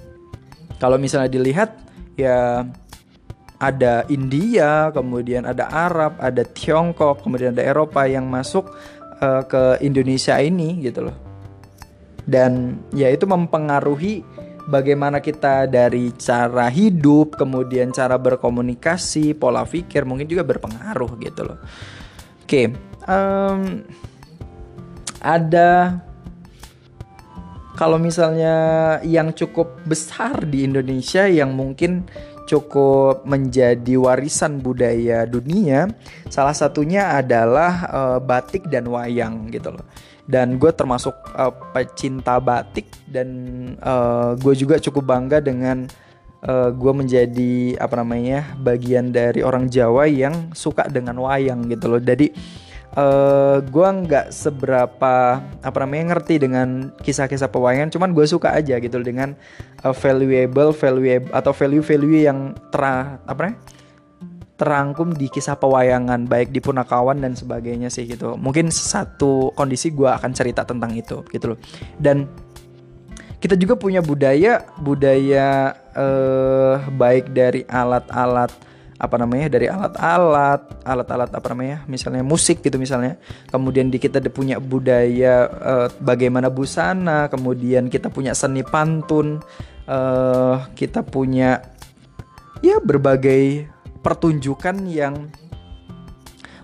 kalau 0.76 1.00
misalnya 1.00 1.32
dilihat 1.32 1.80
ya 2.14 2.62
ada 3.64 4.04
India, 4.12 4.92
kemudian 4.92 5.48
ada 5.48 5.64
Arab, 5.72 6.20
ada 6.20 6.44
Tiongkok, 6.44 7.24
kemudian 7.24 7.56
ada 7.56 7.64
Eropa 7.64 8.04
yang 8.04 8.28
masuk 8.28 8.68
uh, 9.24 9.42
ke 9.48 9.80
Indonesia 9.80 10.36
ini 10.36 10.84
gitu 10.84 11.08
loh. 11.08 11.16
Dan 12.24 12.80
ya 12.92 13.08
itu 13.08 13.24
mempengaruhi 13.24 14.24
bagaimana 14.68 15.20
kita 15.20 15.68
dari 15.68 16.12
cara 16.16 16.68
hidup, 16.68 17.36
kemudian 17.36 17.92
cara 17.92 18.16
berkomunikasi, 18.16 19.36
pola 19.36 19.64
pikir 19.64 20.04
mungkin 20.08 20.28
juga 20.28 20.44
berpengaruh 20.44 21.12
gitu 21.20 21.42
loh. 21.44 21.58
Oke, 22.44 22.72
um, 23.08 23.84
ada 25.24 26.00
kalau 27.74 27.98
misalnya 27.98 28.54
yang 29.02 29.34
cukup 29.34 29.82
besar 29.88 30.46
di 30.46 30.62
Indonesia 30.68 31.26
yang 31.26 31.56
mungkin 31.56 32.06
cukup 32.44 33.24
menjadi 33.24 33.96
warisan 33.96 34.60
budaya 34.60 35.24
dunia. 35.24 35.88
Salah 36.28 36.54
satunya 36.56 37.16
adalah 37.16 37.72
uh, 37.88 38.18
batik 38.20 38.68
dan 38.68 38.88
wayang 38.88 39.48
gitu 39.52 39.72
loh. 39.74 39.84
Dan 40.24 40.56
gue 40.56 40.72
termasuk 40.72 41.12
uh, 41.36 41.52
pecinta 41.76 42.40
batik 42.40 42.88
dan 43.04 43.28
uh, 43.84 44.32
gue 44.40 44.54
juga 44.56 44.80
cukup 44.80 45.04
bangga 45.04 45.44
dengan 45.44 45.84
uh, 46.48 46.72
gue 46.72 46.92
menjadi 46.92 47.76
apa 47.76 48.00
namanya 48.00 48.56
bagian 48.56 49.12
dari 49.12 49.44
orang 49.44 49.68
Jawa 49.68 50.08
yang 50.08 50.52
suka 50.56 50.88
dengan 50.88 51.20
wayang 51.20 51.68
gitu 51.68 51.92
loh. 51.92 52.00
Jadi 52.00 52.32
uh, 52.96 53.58
gue 53.60 53.88
nggak 54.06 54.30
seberapa 54.30 55.42
apa 55.42 55.76
namanya 55.82 56.16
ngerti 56.16 56.42
dengan 56.42 56.94
kisah-kisah 56.98 57.50
pewayangan 57.50 57.90
cuman 57.94 58.10
gue 58.14 58.26
suka 58.26 58.54
aja 58.54 58.78
gitu 58.78 59.02
dengan 59.02 59.34
uh, 59.82 59.94
valuable 59.94 60.70
valuable 60.74 61.30
atau 61.34 61.52
value-value 61.54 62.26
yang 62.26 62.54
ter 62.70 62.82
apa 63.26 63.38
namanya 63.38 63.58
terangkum 64.54 65.10
di 65.10 65.26
kisah 65.26 65.58
pewayangan 65.58 66.30
baik 66.30 66.54
di 66.54 66.62
Punakawan 66.62 67.18
dan 67.18 67.34
sebagainya 67.34 67.90
sih 67.90 68.06
gitu. 68.06 68.38
Mungkin 68.38 68.70
satu 68.70 69.50
kondisi 69.58 69.90
gue 69.90 70.06
akan 70.06 70.30
cerita 70.30 70.62
tentang 70.62 70.94
itu 70.94 71.26
gitu 71.34 71.54
loh. 71.54 71.58
Dan 71.98 72.30
kita 73.42 73.58
juga 73.58 73.74
punya 73.74 74.00
budaya 74.00 74.62
budaya 74.78 75.74
uh, 75.98 76.80
baik 76.86 77.34
dari 77.34 77.66
alat-alat 77.66 78.54
apa 79.04 79.20
namanya 79.20 79.52
dari 79.52 79.68
alat-alat 79.68 80.82
alat-alat 80.82 81.30
apa 81.30 81.46
namanya 81.52 81.84
misalnya 81.84 82.24
musik 82.24 82.64
gitu 82.64 82.80
misalnya. 82.80 83.20
Kemudian 83.52 83.92
di 83.92 84.00
kita 84.00 84.18
punya 84.32 84.56
budaya 84.56 85.46
uh, 85.48 85.88
bagaimana 86.00 86.48
busana 86.48 87.28
kemudian 87.28 87.92
kita 87.92 88.08
punya 88.08 88.32
seni 88.32 88.64
pantun 88.64 89.44
uh, 89.86 90.64
kita 90.72 91.04
punya 91.04 91.60
ya 92.64 92.80
berbagai 92.80 93.68
pertunjukan 94.00 94.88
yang 94.88 95.28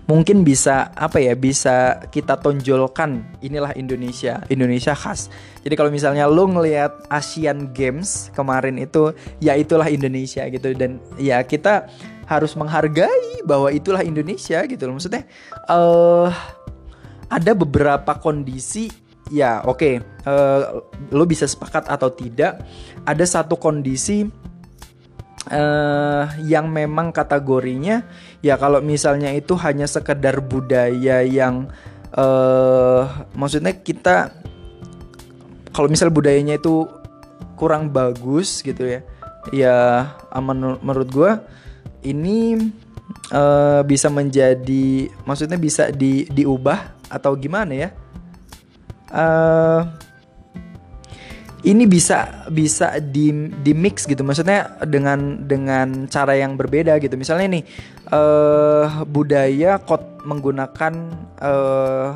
mungkin 0.09 0.43
bisa 0.43 0.91
apa 0.91 1.23
ya 1.23 1.37
bisa 1.39 2.03
kita 2.11 2.35
tonjolkan. 2.35 3.23
Inilah 3.39 3.71
Indonesia 3.79 4.43
Indonesia 4.51 4.91
khas. 4.91 5.31
Jadi 5.63 5.73
kalau 5.79 5.87
misalnya 5.87 6.27
lo 6.27 6.51
ngelihat 6.51 7.07
Asian 7.07 7.71
Games 7.71 8.27
kemarin 8.35 8.75
itu 8.75 9.15
ya 9.39 9.55
itulah 9.55 9.87
Indonesia 9.87 10.43
gitu. 10.51 10.75
Dan 10.75 10.99
ya 11.15 11.39
kita 11.47 11.87
harus 12.31 12.55
menghargai 12.55 13.43
bahwa 13.43 13.67
itulah 13.75 13.99
Indonesia 13.99 14.63
gitu 14.63 14.87
loh. 14.87 14.95
Maksudnya 14.95 15.27
uh, 15.67 16.31
ada 17.27 17.51
beberapa 17.51 18.15
kondisi 18.15 18.87
ya 19.31 19.63
oke 19.63 19.79
okay, 19.79 19.93
uh, 20.27 20.83
eh, 20.83 21.15
lo 21.15 21.23
bisa 21.23 21.47
sepakat 21.47 21.87
atau 21.87 22.11
tidak 22.11 22.59
ada 23.07 23.23
satu 23.23 23.55
kondisi 23.55 24.27
uh, 25.47 26.23
yang 26.43 26.67
memang 26.67 27.15
kategorinya 27.15 28.03
ya 28.43 28.59
kalau 28.59 28.83
misalnya 28.83 29.31
itu 29.31 29.55
hanya 29.55 29.87
sekedar 29.87 30.43
budaya 30.43 31.23
yang 31.23 31.71
uh, 32.11 33.07
maksudnya 33.31 33.71
kita 33.71 34.35
kalau 35.71 35.87
misal 35.87 36.11
budayanya 36.11 36.59
itu 36.59 36.83
kurang 37.55 37.87
bagus 37.95 38.59
gitu 38.59 38.83
ya 38.83 38.99
ya 39.55 39.77
menurut 40.83 41.07
gue 41.07 41.31
ini 42.01 42.57
uh, 43.33 43.81
bisa 43.85 44.07
menjadi 44.09 45.09
maksudnya 45.25 45.57
bisa 45.57 45.89
di 45.93 46.25
diubah 46.29 47.09
atau 47.11 47.35
gimana 47.37 47.73
ya? 47.73 47.89
Uh, 49.11 49.83
ini 51.61 51.85
bisa 51.85 52.47
bisa 52.49 52.97
di 52.97 53.29
di 53.61 53.71
mix 53.77 54.09
gitu. 54.09 54.25
Maksudnya 54.25 54.81
dengan 54.87 55.45
dengan 55.45 56.09
cara 56.09 56.33
yang 56.33 56.57
berbeda 56.57 56.97
gitu. 56.97 57.13
Misalnya 57.19 57.59
nih 57.59 57.63
uh, 58.09 59.05
budaya 59.05 59.77
kot 59.77 60.25
menggunakan 60.25 60.93
uh, 61.37 62.07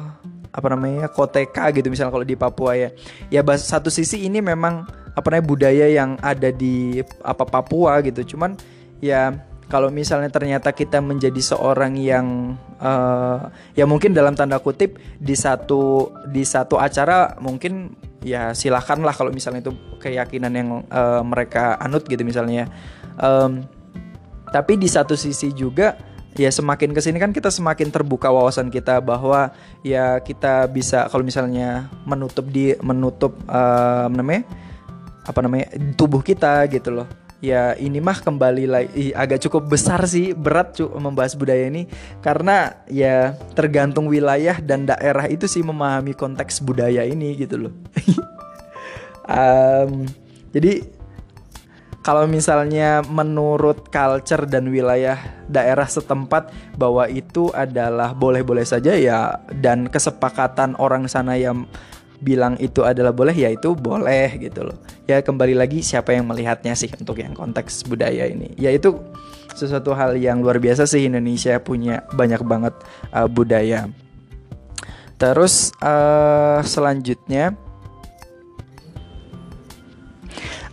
apa 0.56 0.68
namanya 0.72 1.12
koteka 1.12 1.70
gitu. 1.76 1.94
Misalnya 1.94 2.14
kalau 2.16 2.26
di 2.26 2.38
Papua 2.38 2.74
ya. 2.74 2.90
Ya 3.30 3.42
satu 3.60 3.94
sisi 3.94 4.26
ini 4.26 4.42
memang 4.42 4.88
apa 5.16 5.26
namanya 5.30 5.46
budaya 5.46 5.86
yang 5.94 6.18
ada 6.26 6.50
di 6.50 7.04
apa 7.22 7.46
Papua 7.46 8.02
gitu. 8.02 8.36
Cuman 8.36 8.58
ya 8.98 9.36
kalau 9.66 9.90
misalnya 9.90 10.30
ternyata 10.30 10.70
kita 10.70 11.02
menjadi 11.02 11.42
seorang 11.42 11.98
yang 11.98 12.54
uh, 12.78 13.50
ya 13.74 13.90
mungkin 13.90 14.14
dalam 14.14 14.38
tanda 14.38 14.62
kutip 14.62 15.02
di 15.18 15.34
satu 15.34 16.14
di 16.30 16.46
satu 16.46 16.78
acara 16.78 17.34
mungkin 17.42 17.98
ya 18.22 18.54
silahkan 18.54 19.02
lah 19.02 19.14
kalau 19.14 19.34
misalnya 19.34 19.66
itu 19.66 19.74
keyakinan 19.98 20.54
yang 20.54 20.70
uh, 20.90 21.22
mereka 21.26 21.78
anut 21.82 22.06
gitu 22.06 22.22
misalnya. 22.22 22.70
Um, 23.18 23.66
tapi 24.54 24.78
di 24.78 24.86
satu 24.86 25.18
sisi 25.18 25.50
juga 25.50 25.98
ya 26.36 26.52
semakin 26.52 26.92
ke 26.92 27.00
sini 27.02 27.18
kan 27.18 27.32
kita 27.32 27.50
semakin 27.50 27.90
terbuka 27.90 28.28
wawasan 28.30 28.70
kita 28.70 29.00
bahwa 29.00 29.56
ya 29.82 30.20
kita 30.20 30.68
bisa 30.68 31.08
kalau 31.08 31.24
misalnya 31.24 31.90
menutup 32.04 32.46
di 32.52 32.76
menutup 32.84 33.34
uh, 33.48 34.12
namanya 34.12 34.44
apa 35.26 35.40
namanya 35.42 35.74
tubuh 35.98 36.22
kita 36.22 36.68
gitu 36.70 36.92
loh 37.02 37.25
ya 37.44 37.76
ini 37.76 38.00
mah 38.00 38.20
kembali 38.20 38.66
lagi 38.66 39.12
agak 39.12 39.44
cukup 39.48 39.68
besar 39.72 40.04
sih 40.08 40.32
berat 40.36 40.78
cu 40.78 40.88
membahas 40.96 41.36
budaya 41.36 41.68
ini. 41.68 41.88
Karena 42.24 42.86
ya 42.88 43.36
tergantung 43.54 44.08
wilayah 44.08 44.60
dan 44.60 44.88
daerah 44.88 45.28
itu 45.28 45.46
sih 45.46 45.64
memahami 45.64 46.16
konteks 46.16 46.64
budaya 46.64 47.04
ini 47.04 47.36
gitu 47.36 47.70
loh. 47.70 47.74
Um, 49.26 50.06
jadi 50.54 50.86
kalau 52.06 52.30
misalnya 52.30 53.02
menurut 53.02 53.90
culture 53.90 54.46
dan 54.46 54.70
wilayah 54.70 55.18
daerah 55.50 55.90
setempat 55.90 56.54
bahwa 56.78 57.10
itu 57.10 57.50
adalah 57.50 58.14
boleh-boleh 58.14 58.62
saja 58.62 58.94
ya 58.94 59.42
dan 59.50 59.90
kesepakatan 59.90 60.78
orang 60.78 61.10
sana 61.10 61.34
yang 61.34 61.66
bilang 62.24 62.56
itu 62.64 62.84
adalah 62.84 63.12
boleh 63.12 63.36
ya 63.36 63.50
itu 63.52 63.76
boleh 63.76 64.40
gitu 64.40 64.68
loh. 64.68 64.78
Ya 65.10 65.20
kembali 65.20 65.56
lagi 65.56 65.84
siapa 65.84 66.16
yang 66.16 66.28
melihatnya 66.28 66.76
sih 66.76 66.92
untuk 66.96 67.20
yang 67.20 67.36
konteks 67.36 67.88
budaya 67.88 68.28
ini. 68.28 68.56
Ya 68.56 68.72
itu 68.72 69.00
sesuatu 69.56 69.96
hal 69.96 70.20
yang 70.20 70.44
luar 70.44 70.60
biasa 70.60 70.84
sih 70.84 71.08
Indonesia 71.08 71.56
punya 71.64 72.04
banyak 72.12 72.44
banget 72.44 72.76
uh, 73.16 73.28
budaya. 73.28 73.88
Terus 75.16 75.72
uh, 75.80 76.60
selanjutnya 76.60 77.56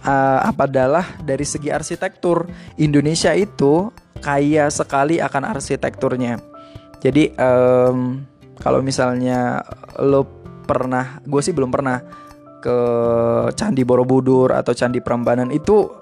uh, 0.03 0.51
adalah 0.51 1.07
dari 1.22 1.47
segi 1.47 1.70
arsitektur 1.70 2.51
Indonesia 2.78 3.30
itu 3.38 3.95
kaya 4.18 4.66
sekali 4.70 5.22
akan 5.22 5.43
arsitekturnya. 5.47 6.43
Jadi 7.03 7.34
um, 7.38 8.22
kalau 8.62 8.82
misalnya 8.82 9.62
lo 9.99 10.41
pernah 10.72 11.20
gue 11.20 11.40
sih 11.44 11.52
belum 11.52 11.68
pernah 11.68 12.00
ke 12.64 12.76
Candi 13.52 13.82
Borobudur 13.84 14.56
atau 14.56 14.72
Candi 14.72 15.04
Prambanan. 15.04 15.52
Itu 15.52 15.92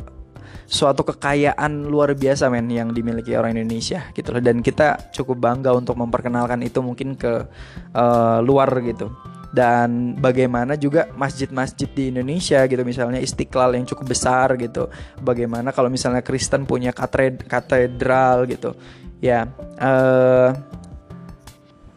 suatu 0.71 1.03
kekayaan 1.03 1.91
luar 1.91 2.15
biasa 2.15 2.47
men 2.47 2.71
yang 2.71 2.95
dimiliki 2.95 3.35
orang 3.35 3.59
Indonesia 3.59 4.07
gitu 4.15 4.31
loh. 4.31 4.39
Dan 4.39 4.63
kita 4.63 5.11
cukup 5.11 5.43
bangga 5.43 5.75
untuk 5.75 5.99
memperkenalkan 5.99 6.63
itu 6.63 6.79
mungkin 6.79 7.19
ke 7.19 7.51
uh, 7.97 8.39
luar 8.39 8.71
gitu. 8.87 9.11
Dan 9.51 10.15
bagaimana 10.15 10.79
juga 10.79 11.11
masjid-masjid 11.19 11.91
di 11.91 12.15
Indonesia 12.15 12.63
gitu. 12.71 12.87
Misalnya 12.87 13.19
Istiqlal 13.19 13.75
yang 13.75 13.89
cukup 13.91 14.15
besar 14.15 14.55
gitu. 14.55 14.87
Bagaimana 15.19 15.75
kalau 15.75 15.91
misalnya 15.91 16.23
Kristen 16.23 16.71
punya 16.71 16.95
katedral 16.95 18.47
gitu. 18.47 18.79
Ya 19.19 19.51
uh, 19.83 20.55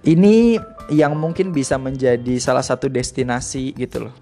ini 0.03 0.57
yang 0.91 1.15
mungkin 1.15 1.55
bisa 1.55 1.79
menjadi 1.79 2.35
salah 2.41 2.65
satu 2.65 2.91
destinasi 2.91 3.75
gitu 3.77 4.09
loh. 4.09 4.15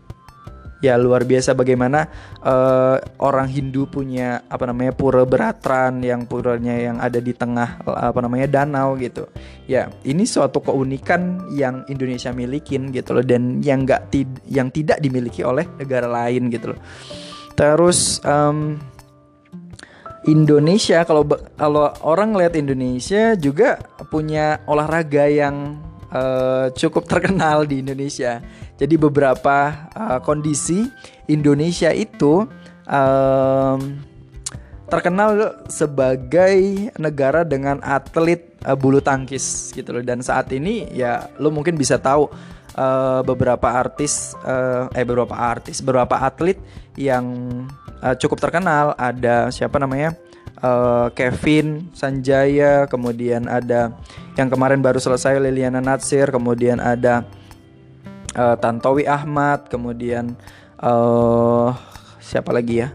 Ya 0.82 0.98
luar 0.98 1.30
biasa 1.30 1.54
bagaimana 1.54 2.10
uh, 2.42 2.98
orang 3.22 3.46
Hindu 3.54 3.86
punya 3.86 4.42
apa 4.50 4.66
namanya 4.66 4.98
pura 4.98 5.22
beratran 5.30 6.02
yang 6.02 6.26
puranya 6.26 6.74
yang 6.74 6.98
ada 6.98 7.22
di 7.22 7.38
tengah 7.38 7.86
apa 7.86 8.18
namanya 8.18 8.50
danau 8.50 8.98
gitu. 8.98 9.30
Ya 9.70 9.94
ini 10.02 10.26
suatu 10.26 10.58
keunikan 10.58 11.54
yang 11.54 11.86
Indonesia 11.86 12.34
milikin 12.34 12.90
gitu 12.90 13.14
loh 13.14 13.22
dan 13.22 13.62
yang 13.62 13.86
nggak 13.86 14.10
tid 14.10 14.26
yang 14.50 14.74
tidak 14.74 14.98
dimiliki 15.06 15.46
oleh 15.46 15.70
negara 15.78 16.10
lain 16.10 16.50
gitu 16.50 16.74
loh. 16.74 16.82
Terus 17.54 18.18
um, 18.26 18.82
Indonesia 20.26 21.06
kalau 21.06 21.30
kalau 21.62 21.94
orang 22.02 22.34
lihat 22.34 22.58
Indonesia 22.58 23.38
juga 23.38 23.78
punya 24.10 24.66
olahraga 24.66 25.30
yang 25.30 25.78
uh, 26.12 26.68
cukup 26.76 27.08
terkenal 27.08 27.64
di 27.66 27.82
Indonesia. 27.82 28.44
Jadi 28.78 28.96
beberapa 29.00 29.90
uh, 29.96 30.20
kondisi 30.22 30.86
Indonesia 31.32 31.90
itu 31.96 32.46
um, 32.86 33.80
terkenal 34.92 35.64
sebagai 35.72 36.92
negara 37.00 37.48
dengan 37.48 37.80
atlet 37.80 38.52
uh, 38.68 38.76
bulu 38.76 39.00
tangkis 39.00 39.72
gitu 39.72 39.96
loh. 39.96 40.04
Dan 40.04 40.20
saat 40.20 40.52
ini 40.52 40.92
ya 40.92 41.32
lo 41.40 41.50
mungkin 41.50 41.80
bisa 41.80 41.96
tahu 41.96 42.28
uh, 42.76 43.22
beberapa 43.24 43.72
artis 43.72 44.36
uh, 44.44 44.92
eh 44.92 45.08
beberapa 45.08 45.34
artis, 45.36 45.80
beberapa 45.80 46.20
atlet 46.20 46.60
yang 47.00 47.26
uh, 48.04 48.16
cukup 48.20 48.44
terkenal. 48.44 48.92
Ada 49.00 49.48
siapa 49.54 49.80
namanya? 49.80 50.18
Uh, 50.62 51.10
Kevin 51.14 51.92
Sanjaya, 51.92 52.86
kemudian 52.88 53.50
ada 53.50 53.94
yang 54.40 54.48
kemarin 54.48 54.80
baru 54.80 55.02
selesai 55.02 55.38
Liliana 55.42 55.84
Natsir, 55.84 56.30
kemudian 56.32 56.80
ada 56.80 57.26
uh, 58.38 58.56
Tantowi 58.56 59.06
Ahmad, 59.10 59.68
kemudian 59.68 60.38
uh, 60.80 61.76
siapa 62.22 62.54
lagi 62.56 62.86
ya? 62.86 62.90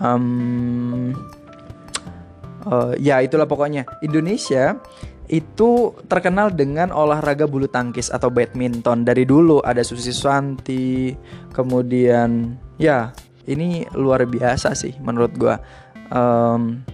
Um, 0.00 1.12
uh, 2.64 2.96
ya 2.96 3.20
itulah 3.20 3.46
pokoknya. 3.46 3.84
Indonesia 4.00 4.80
itu 5.32 5.96
terkenal 6.12 6.52
dengan 6.52 6.92
olahraga 6.92 7.48
bulu 7.48 7.64
tangkis 7.64 8.12
atau 8.12 8.28
badminton. 8.28 9.06
Dari 9.06 9.24
dulu 9.24 9.64
ada 9.64 9.80
Susi 9.80 10.12
Susanti 10.12 11.16
kemudian 11.56 12.52
ya 12.76 13.16
ini 13.48 13.88
luar 13.96 14.28
biasa 14.28 14.76
sih 14.76 14.92
menurut 15.00 15.32
gua 15.34 15.56
um, 16.12 16.84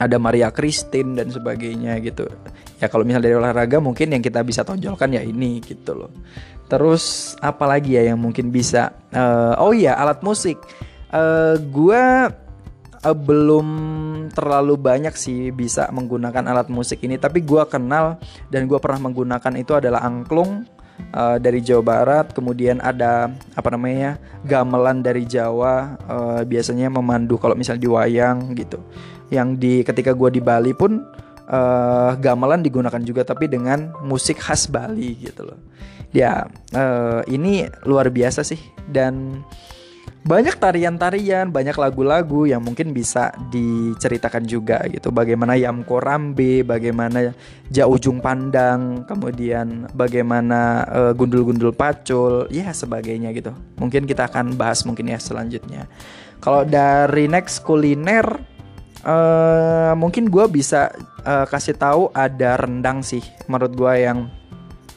ada 0.00 0.16
Maria 0.16 0.48
Christine 0.52 1.16
dan 1.16 1.28
sebagainya 1.28 2.00
gitu. 2.00 2.28
Ya 2.80 2.88
kalau 2.88 3.04
misalnya 3.04 3.28
dari 3.28 3.36
olahraga 3.36 3.76
mungkin 3.80 4.16
yang 4.16 4.24
kita 4.24 4.40
bisa 4.40 4.64
tonjolkan 4.64 5.12
ya 5.12 5.20
ini 5.20 5.60
gitu 5.60 5.92
loh. 5.92 6.12
Terus 6.70 7.34
apa 7.44 7.68
lagi 7.68 8.00
ya 8.00 8.08
yang 8.08 8.20
mungkin 8.20 8.48
bisa 8.48 8.96
uh, 9.12 9.60
oh 9.60 9.76
iya 9.76 10.00
alat 10.00 10.24
musik. 10.24 10.56
Uh, 11.10 11.58
gua 11.68 12.32
uh, 13.04 13.16
belum 13.16 13.68
terlalu 14.32 14.78
banyak 14.78 15.12
sih 15.18 15.50
bisa 15.52 15.90
menggunakan 15.92 16.48
alat 16.48 16.70
musik 16.72 17.02
ini 17.04 17.18
tapi 17.20 17.42
gua 17.44 17.66
kenal 17.68 18.16
dan 18.48 18.64
gua 18.70 18.78
pernah 18.80 19.10
menggunakan 19.10 19.52
itu 19.58 19.74
adalah 19.76 20.06
angklung 20.06 20.64
uh, 21.12 21.36
dari 21.40 21.60
Jawa 21.64 21.82
Barat, 21.82 22.32
kemudian 22.32 22.78
ada 22.80 23.32
apa 23.56 23.68
namanya 23.72 24.16
gamelan 24.46 25.00
dari 25.00 25.26
Jawa, 25.26 25.98
uh, 26.08 26.42
biasanya 26.44 26.88
memandu 26.92 27.36
kalau 27.36 27.56
misalnya 27.56 27.82
di 27.84 27.90
wayang 27.90 28.38
gitu. 28.56 28.78
Yang 29.30 29.48
di 29.58 29.74
ketika 29.86 30.10
gue 30.14 30.30
di 30.36 30.42
Bali 30.42 30.74
pun 30.74 31.02
uh, 31.50 32.12
gamelan 32.18 32.62
digunakan 32.62 33.02
juga 33.02 33.26
tapi 33.26 33.50
dengan 33.50 33.94
musik 34.04 34.38
khas 34.42 34.66
Bali 34.70 35.18
gitu 35.18 35.46
loh. 35.46 35.58
Ya 36.10 36.50
uh, 36.74 37.22
ini 37.30 37.70
luar 37.86 38.10
biasa 38.10 38.42
sih 38.42 38.58
dan 38.90 39.46
banyak 40.20 40.52
tarian-tarian, 40.60 41.48
banyak 41.48 41.72
lagu-lagu 41.80 42.44
yang 42.44 42.60
mungkin 42.60 42.92
bisa 42.92 43.32
diceritakan 43.48 44.44
juga 44.44 44.84
gitu. 44.92 45.08
Bagaimana 45.08 45.56
Yamko 45.56 45.96
Rambe, 45.96 46.60
bagaimana 46.60 47.32
Ja 47.72 47.88
Ujung 47.88 48.20
Pandang, 48.20 49.08
kemudian 49.08 49.88
bagaimana 49.96 50.84
uh, 50.84 51.12
gundul-gundul 51.16 51.72
pacul, 51.72 52.44
ya 52.52 52.68
sebagainya 52.76 53.32
gitu. 53.32 53.56
Mungkin 53.80 54.04
kita 54.04 54.28
akan 54.28 54.60
bahas 54.60 54.84
mungkin 54.84 55.08
ya 55.08 55.16
selanjutnya. 55.16 55.88
Kalau 56.44 56.68
dari 56.68 57.24
next 57.24 57.64
kuliner, 57.64 58.24
uh, 59.08 59.96
mungkin 59.96 60.28
gue 60.28 60.44
bisa 60.52 60.92
uh, 61.24 61.48
kasih 61.48 61.80
tahu 61.80 62.12
ada 62.12 62.60
rendang 62.60 63.00
sih, 63.00 63.24
menurut 63.48 63.72
gue 63.72 63.94
yang 64.04 64.28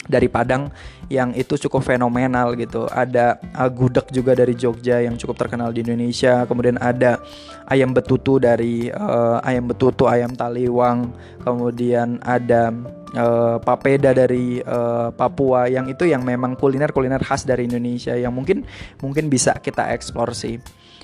dari 0.08 0.28
Padang 0.28 0.68
yang 1.08 1.32
itu 1.36 1.56
cukup 1.68 1.84
fenomenal 1.84 2.56
gitu. 2.60 2.88
Ada 2.90 3.40
gudeg 3.72 4.10
juga 4.12 4.36
dari 4.36 4.56
Jogja 4.58 5.00
yang 5.04 5.16
cukup 5.16 5.40
terkenal 5.40 5.72
di 5.72 5.84
Indonesia. 5.84 6.44
Kemudian 6.44 6.80
ada 6.80 7.20
ayam 7.68 7.92
betutu 7.96 8.40
dari 8.40 8.92
uh, 8.92 9.40
ayam 9.44 9.70
betutu, 9.70 10.08
ayam 10.10 10.34
taliwang. 10.36 11.12
Kemudian 11.44 12.20
ada 12.24 12.72
uh, 13.16 13.58
papeda 13.62 14.12
dari 14.12 14.60
uh, 14.64 15.14
Papua 15.14 15.70
yang 15.70 15.88
itu 15.88 16.08
yang 16.08 16.24
memang 16.26 16.56
kuliner-kuliner 16.60 17.22
khas 17.24 17.48
dari 17.48 17.70
Indonesia 17.70 18.16
yang 18.16 18.34
mungkin 18.34 18.66
mungkin 19.00 19.28
bisa 19.32 19.56
kita 19.60 19.92
eksplor 19.94 20.36
sih. 20.36 20.60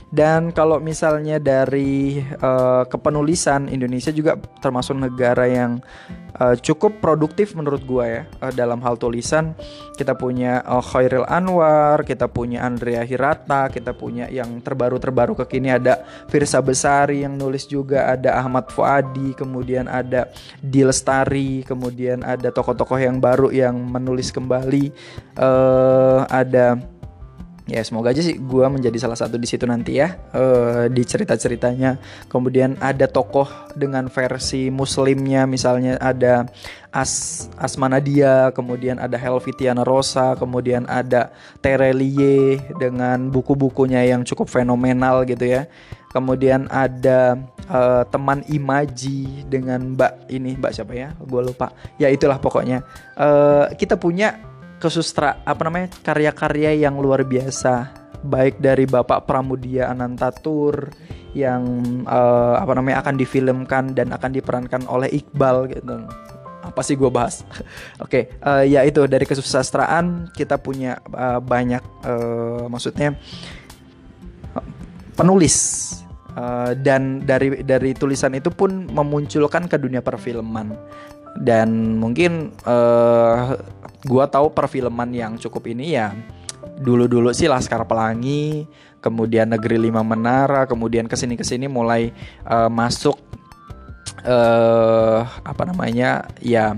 Dan 0.10 0.50
kalau 0.50 0.82
misalnya 0.82 1.38
dari 1.38 2.18
uh, 2.42 2.82
kepenulisan 2.90 3.70
Indonesia 3.70 4.10
juga 4.10 4.42
termasuk 4.58 4.98
negara 4.98 5.46
yang 5.46 5.78
uh, 6.42 6.58
cukup 6.58 6.98
produktif 6.98 7.54
menurut 7.54 7.86
gua 7.86 8.06
ya 8.10 8.22
uh, 8.42 8.50
dalam 8.50 8.82
hal 8.82 8.98
tulisan. 8.98 9.54
Kita 9.94 10.18
punya 10.18 10.66
uh, 10.66 10.82
Khairil 10.82 11.30
Anwar, 11.30 12.02
kita 12.02 12.26
punya 12.26 12.66
Andrea 12.66 13.06
Hirata, 13.06 13.70
kita 13.70 13.94
punya 13.94 14.26
yang 14.34 14.58
terbaru-terbaru 14.66 15.38
kekini 15.46 15.78
ada 15.78 16.02
Firsa 16.26 16.58
Besari 16.66 17.22
yang 17.22 17.38
nulis 17.38 17.70
juga, 17.70 18.10
ada 18.10 18.42
Ahmad 18.42 18.74
Fuadi, 18.74 19.38
kemudian 19.38 19.86
ada 19.86 20.34
Dilestari, 20.58 21.62
kemudian 21.62 22.26
ada 22.26 22.50
tokoh-tokoh 22.50 22.98
yang 22.98 23.22
baru 23.22 23.54
yang 23.54 23.78
menulis 23.78 24.34
kembali, 24.34 24.90
uh, 25.38 26.26
ada 26.34 26.82
ya 27.70 27.86
semoga 27.86 28.10
aja 28.10 28.26
sih 28.26 28.36
gue 28.42 28.66
menjadi 28.66 28.98
salah 28.98 29.16
satu 29.16 29.38
di 29.38 29.46
situ 29.46 29.70
nanti 29.70 30.02
ya. 30.02 30.18
Uh, 30.34 30.90
di 30.90 31.06
cerita 31.06 31.38
ceritanya 31.38 32.02
kemudian 32.28 32.76
ada 32.82 33.06
tokoh 33.06 33.48
dengan 33.78 34.10
versi 34.10 34.74
muslimnya 34.74 35.46
misalnya 35.46 36.02
ada 36.02 36.50
As 36.90 37.46
Asmanadia 37.62 38.50
kemudian 38.58 38.98
ada 38.98 39.14
Helvitiana 39.14 39.86
Rosa 39.86 40.34
kemudian 40.34 40.90
ada 40.90 41.30
Terelie 41.62 42.58
dengan 42.82 43.30
buku-bukunya 43.30 44.02
yang 44.10 44.26
cukup 44.26 44.50
fenomenal 44.50 45.24
gitu 45.30 45.46
ya. 45.46 45.70
Kemudian 46.10 46.66
ada 46.74 47.38
uh, 47.70 48.02
teman 48.10 48.42
Imaji 48.50 49.46
dengan 49.46 49.94
Mbak 49.94 50.34
ini 50.34 50.58
Mbak 50.58 50.74
siapa 50.74 50.98
ya? 50.98 51.14
Gue 51.22 51.46
lupa. 51.46 51.70
Ya 52.02 52.10
itulah 52.10 52.42
pokoknya. 52.42 52.82
Uh, 53.14 53.70
kita 53.78 53.94
punya 53.94 54.49
kesustra 54.80 55.44
apa 55.44 55.68
namanya 55.68 55.92
karya-karya 56.02 56.88
yang 56.88 56.98
luar 56.98 57.28
biasa. 57.28 57.92
Baik 58.20 58.60
dari 58.60 58.84
Bapak 58.84 59.24
Pramudia 59.28 59.88
Anantatur 59.92 60.92
yang 61.32 61.64
uh, 62.04 62.60
apa 62.60 62.76
namanya 62.76 63.06
akan 63.06 63.16
difilmkan 63.16 63.96
dan 63.96 64.12
akan 64.12 64.32
diperankan 64.34 64.84
oleh 64.92 65.08
Iqbal 65.14 65.72
gitu. 65.72 66.04
Apa 66.64 66.82
sih 66.84 67.00
gue 67.00 67.08
bahas? 67.08 67.44
Oke 68.04 68.04
okay, 68.04 68.24
uh, 68.44 68.66
eh, 68.66 68.76
ya 68.76 68.82
itu 68.84 69.08
dari 69.08 69.24
kesusastraan 69.24 70.36
kita 70.36 70.60
punya 70.60 71.00
uh, 71.16 71.40
banyak 71.40 71.84
uh, 72.04 72.66
maksudnya 72.68 73.16
penulis. 75.16 75.58
Uh, 76.30 76.72
dan 76.78 77.26
dari 77.26 77.66
dari 77.68 77.92
tulisan 77.92 78.32
itu 78.32 78.48
pun 78.54 78.88
memunculkan 78.88 79.68
ke 79.68 79.76
dunia 79.76 80.00
perfilman. 80.00 80.72
Dan 81.40 82.00
mungkin 82.00 82.56
uh, 82.64 83.60
gua 84.08 84.30
tahu 84.30 84.52
perfilman 84.54 85.12
yang 85.12 85.34
cukup 85.36 85.68
ini 85.72 85.98
ya 85.98 86.16
dulu-dulu 86.80 87.36
sih 87.36 87.48
Laskar 87.52 87.84
Pelangi, 87.84 88.64
kemudian 89.04 89.52
Negeri 89.52 89.80
Lima 89.80 90.04
Menara, 90.04 90.64
kemudian 90.68 91.08
ke 91.08 91.16
sini 91.16 91.36
ke 91.36 91.44
sini 91.44 91.68
mulai 91.68 92.12
uh, 92.48 92.72
masuk 92.72 93.20
uh, 94.24 95.28
apa 95.44 95.64
namanya 95.68 96.28
ya 96.40 96.76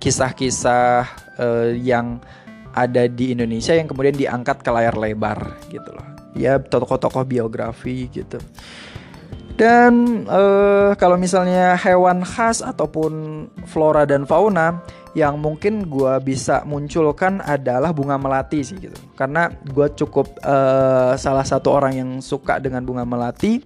kisah-kisah 0.00 1.04
uh, 1.36 1.44
uh, 1.44 1.68
yang 1.76 2.16
ada 2.72 3.04
di 3.04 3.36
Indonesia 3.36 3.76
yang 3.76 3.90
kemudian 3.90 4.16
diangkat 4.16 4.64
ke 4.64 4.70
layar 4.72 4.96
lebar 4.96 5.60
gitu 5.68 5.90
loh. 5.92 6.06
Ya 6.32 6.56
tokoh-tokoh 6.56 7.26
biografi 7.26 8.08
gitu. 8.08 8.40
Dan 9.60 10.24
uh, 10.24 10.96
kalau 10.96 11.20
misalnya 11.20 11.76
hewan 11.76 12.24
khas 12.24 12.64
ataupun 12.64 13.44
flora 13.68 14.08
dan 14.08 14.24
fauna 14.24 14.80
yang 15.12 15.36
mungkin 15.36 15.84
gue 15.84 16.16
bisa 16.24 16.64
munculkan 16.64 17.44
adalah 17.44 17.92
bunga 17.92 18.16
melati 18.16 18.64
sih 18.64 18.80
gitu. 18.80 18.96
Karena 19.12 19.52
gue 19.52 19.92
cukup 20.00 20.32
uh, 20.40 21.12
salah 21.20 21.44
satu 21.44 21.76
orang 21.76 21.92
yang 21.92 22.10
suka 22.24 22.56
dengan 22.56 22.88
bunga 22.88 23.04
melati. 23.04 23.60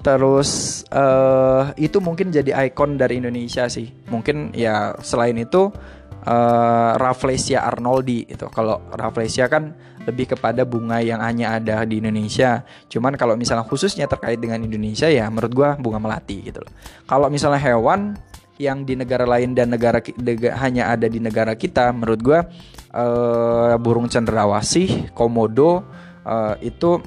Terus 0.00 0.80
uh, 0.96 1.76
itu 1.76 2.00
mungkin 2.00 2.32
jadi 2.32 2.72
ikon 2.72 2.96
dari 2.96 3.20
Indonesia 3.20 3.68
sih. 3.68 3.84
Mungkin 4.08 4.56
ya 4.56 4.96
selain 5.04 5.36
itu 5.36 5.68
uh, 6.24 6.92
Rafflesia 6.96 7.68
arnoldi 7.68 8.32
itu. 8.32 8.48
Kalau 8.48 8.80
Rafflesia 8.96 9.44
kan 9.52 9.76
lebih 10.08 10.32
kepada 10.32 10.64
bunga 10.64 11.04
yang 11.04 11.20
hanya 11.20 11.60
ada 11.60 11.84
di 11.84 12.00
Indonesia. 12.00 12.64
Cuman 12.88 13.12
kalau 13.20 13.36
misalnya 13.36 13.68
khususnya 13.68 14.08
terkait 14.08 14.40
dengan 14.40 14.64
Indonesia 14.64 15.04
ya 15.12 15.28
menurut 15.28 15.52
gua 15.52 15.70
bunga 15.76 16.00
melati 16.00 16.48
gitu 16.48 16.64
loh. 16.64 16.72
Kalau 17.04 17.28
misalnya 17.28 17.60
hewan 17.60 18.16
yang 18.58 18.82
di 18.82 18.96
negara 18.96 19.22
lain 19.28 19.54
dan 19.54 19.70
negara 19.70 20.02
hanya 20.64 20.90
ada 20.90 21.06
di 21.06 21.20
negara 21.20 21.52
kita 21.54 21.92
menurut 21.92 22.20
gua 22.24 22.40
uh, 22.96 23.76
burung 23.76 24.08
cendrawasih, 24.08 25.12
komodo 25.12 25.84
uh, 26.24 26.56
itu 26.64 26.98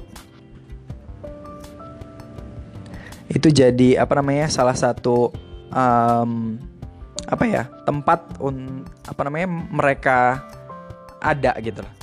itu 3.31 3.47
jadi 3.47 4.03
apa 4.03 4.19
namanya 4.19 4.51
salah 4.51 4.75
satu 4.75 5.31
um, 5.71 6.59
apa 7.31 7.43
ya 7.47 7.63
tempat 7.87 8.43
un 8.43 8.83
apa 9.07 9.21
namanya 9.23 9.47
mereka 9.71 10.43
ada 11.23 11.55
gitu 11.63 11.79
loh 11.79 12.00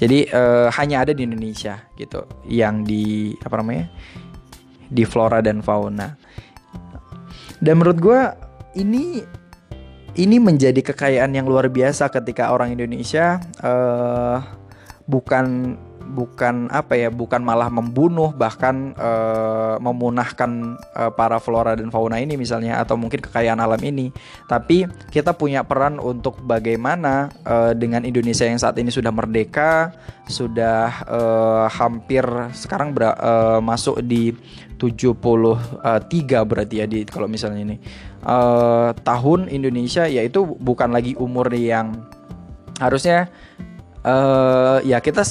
jadi 0.00 0.18
uh, 0.32 0.68
hanya 0.80 1.04
ada 1.04 1.12
di 1.12 1.28
Indonesia 1.28 1.76
gitu 2.00 2.24
yang 2.48 2.88
di 2.88 3.36
apa 3.44 3.60
namanya? 3.60 3.92
di 4.90 5.06
flora 5.06 5.38
dan 5.38 5.62
fauna. 5.62 6.18
Dan 7.62 7.78
menurut 7.78 7.98
gue 8.02 8.20
ini 8.80 9.22
ini 10.18 10.36
menjadi 10.42 10.82
kekayaan 10.82 11.30
yang 11.30 11.46
luar 11.46 11.70
biasa 11.70 12.10
ketika 12.10 12.50
orang 12.50 12.74
Indonesia 12.74 13.38
uh, 13.62 14.42
bukan 15.06 15.78
bukan 16.10 16.66
apa 16.74 16.98
ya 16.98 17.08
bukan 17.08 17.40
malah 17.40 17.70
membunuh 17.70 18.34
bahkan 18.34 18.92
uh, 18.98 19.78
memunahkan 19.78 20.76
uh, 20.98 21.14
para 21.14 21.38
flora 21.38 21.78
dan 21.78 21.88
fauna 21.88 22.18
ini 22.18 22.34
misalnya 22.34 22.82
atau 22.82 22.98
mungkin 22.98 23.22
kekayaan 23.22 23.62
alam 23.62 23.78
ini. 23.80 24.10
Tapi 24.50 24.90
kita 25.14 25.38
punya 25.38 25.62
peran 25.62 26.02
untuk 26.02 26.42
bagaimana 26.42 27.30
uh, 27.46 27.72
dengan 27.72 28.02
Indonesia 28.02 28.44
yang 28.44 28.58
saat 28.58 28.74
ini 28.82 28.90
sudah 28.90 29.14
merdeka 29.14 29.94
sudah 30.30 31.06
uh, 31.10 31.66
hampir 31.66 32.22
sekarang 32.54 32.94
ber, 32.94 33.14
uh, 33.18 33.58
masuk 33.58 33.98
di 34.06 34.30
73 34.78 36.48
berarti 36.48 36.74
ya 36.80 36.86
di 36.86 37.04
kalau 37.04 37.26
misalnya 37.30 37.60
ini. 37.62 37.76
Uh, 38.20 38.92
tahun 39.00 39.48
Indonesia 39.48 40.04
yaitu 40.04 40.44
bukan 40.44 40.92
lagi 40.92 41.16
umur 41.16 41.48
yang 41.52 42.04
harusnya 42.80 43.28
uh, 44.04 44.78
ya 44.84 44.98
kita 45.00 45.24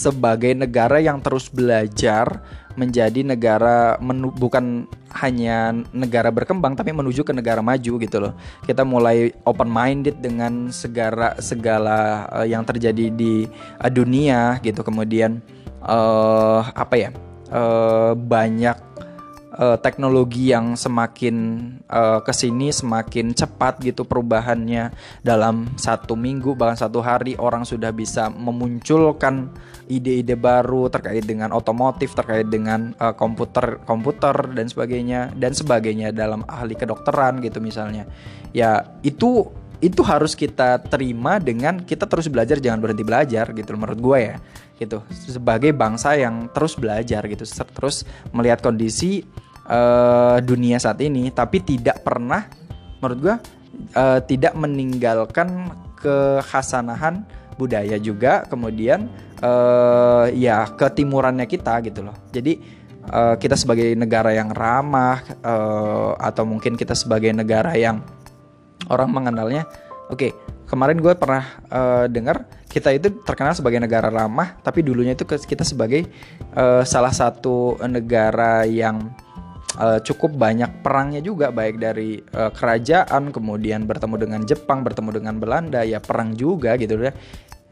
sebagai 0.00 0.56
negara 0.56 0.98
yang 0.98 1.20
terus 1.20 1.52
belajar 1.52 2.40
menjadi 2.78 3.26
negara 3.26 3.98
menu, 3.98 4.30
bukan 4.30 4.86
hanya 5.10 5.74
negara 5.90 6.30
berkembang 6.30 6.78
tapi 6.78 6.94
menuju 6.94 7.26
ke 7.26 7.34
negara 7.34 7.60
maju 7.60 7.92
gitu 7.98 8.16
loh. 8.22 8.32
Kita 8.62 8.86
mulai 8.86 9.34
open 9.42 9.66
minded 9.66 10.22
dengan 10.22 10.70
segala 10.70 11.34
segala 11.42 12.30
uh, 12.30 12.46
yang 12.46 12.62
terjadi 12.62 13.10
di 13.10 13.44
uh, 13.82 13.90
dunia 13.90 14.62
gitu. 14.62 14.80
Kemudian 14.86 15.42
uh, 15.82 16.62
apa 16.72 16.94
ya? 16.96 17.10
Uh, 17.50 18.14
banyak 18.14 18.78
uh, 19.60 19.76
teknologi 19.76 20.50
yang 20.50 20.74
semakin 20.74 21.36
uh, 21.84 22.24
ke 22.24 22.32
sini 22.32 22.72
semakin 22.72 23.36
cepat 23.36 23.84
gitu 23.84 24.08
perubahannya. 24.08 24.90
Dalam 25.20 25.76
satu 25.76 26.16
minggu 26.16 26.56
bahkan 26.56 26.88
satu 26.88 27.04
hari 27.04 27.36
orang 27.36 27.68
sudah 27.68 27.92
bisa 27.92 28.32
memunculkan 28.32 29.52
ide-ide 29.86 30.38
baru 30.40 30.88
terkait 30.88 31.28
dengan 31.28 31.52
otomotif 31.52 32.16
terkait 32.16 32.48
dengan 32.48 32.96
uh, 32.96 33.12
komputer 33.12 33.84
komputer 33.84 34.34
dan 34.56 34.66
sebagainya 34.66 35.36
dan 35.36 35.52
sebagainya 35.52 36.16
dalam 36.16 36.40
ahli 36.48 36.72
kedokteran 36.72 37.44
gitu 37.44 37.60
misalnya. 37.60 38.08
Ya 38.56 38.96
itu 39.04 39.52
itu 39.80 40.04
harus 40.04 40.36
kita 40.36 40.76
terima 40.92 41.40
dengan 41.40 41.80
kita 41.80 42.04
terus 42.04 42.28
belajar 42.28 42.60
jangan 42.60 42.84
berhenti 42.84 43.00
belajar 43.00 43.48
gitu 43.56 43.76
menurut 43.76 44.00
gue 44.00 44.18
ya 44.20 44.36
gitu. 44.80 45.04
Sebagai 45.12 45.72
bangsa 45.76 46.16
yang 46.16 46.48
terus 46.52 46.76
belajar 46.76 47.24
gitu 47.28 47.44
terus 47.76 48.04
melihat 48.32 48.60
kondisi 48.64 49.24
uh, 49.70 50.36
dunia 50.42 50.82
saat 50.82 50.98
ini 51.00 51.30
tapi 51.30 51.62
tidak 51.62 52.02
pernah 52.02 52.50
menurut 52.98 53.18
gue 53.22 53.36
uh, 53.94 54.20
tidak 54.26 54.52
meninggalkan 54.58 55.70
kehasanahan 55.96 57.24
budaya 57.54 57.96
juga 58.00 58.44
kemudian 58.48 59.06
uh, 59.44 60.26
ya 60.32 60.64
ketimurannya 60.74 61.44
kita 61.44 61.80
gitu 61.84 62.04
loh. 62.04 62.16
Jadi 62.32 62.56
uh, 63.08 63.36
kita 63.36 63.56
sebagai 63.56 63.92
negara 63.96 64.32
yang 64.32 64.52
ramah 64.52 65.20
uh, 65.44 66.16
atau 66.16 66.44
mungkin 66.44 66.76
kita 66.76 66.92
sebagai 66.92 67.32
negara 67.32 67.76
yang 67.76 68.00
orang 68.88 69.10
mengenalnya 69.12 69.64
oke 70.08 70.18
okay, 70.18 70.30
kemarin 70.66 70.98
gue 70.98 71.14
pernah 71.16 71.44
uh, 71.68 72.04
dengar 72.10 72.44
kita 72.70 72.94
itu 72.94 73.10
terkenal 73.26 73.52
sebagai 73.52 73.82
negara 73.82 74.08
ramah 74.08 74.58
tapi 74.62 74.80
dulunya 74.80 75.18
itu 75.18 75.26
kita 75.26 75.66
sebagai 75.66 76.06
uh, 76.54 76.86
salah 76.86 77.12
satu 77.12 77.78
negara 77.90 78.62
yang 78.64 79.10
uh, 79.78 80.00
cukup 80.02 80.34
banyak 80.34 80.82
perangnya 80.82 81.20
juga 81.22 81.54
baik 81.54 81.76
dari 81.78 82.18
uh, 82.34 82.50
kerajaan 82.50 83.30
kemudian 83.30 83.86
bertemu 83.86 84.16
dengan 84.18 84.40
Jepang 84.42 84.82
bertemu 84.82 85.10
dengan 85.22 85.34
Belanda 85.38 85.84
ya 85.86 86.02
perang 86.02 86.34
juga 86.34 86.74
gitu 86.80 86.98
ya. 86.98 87.14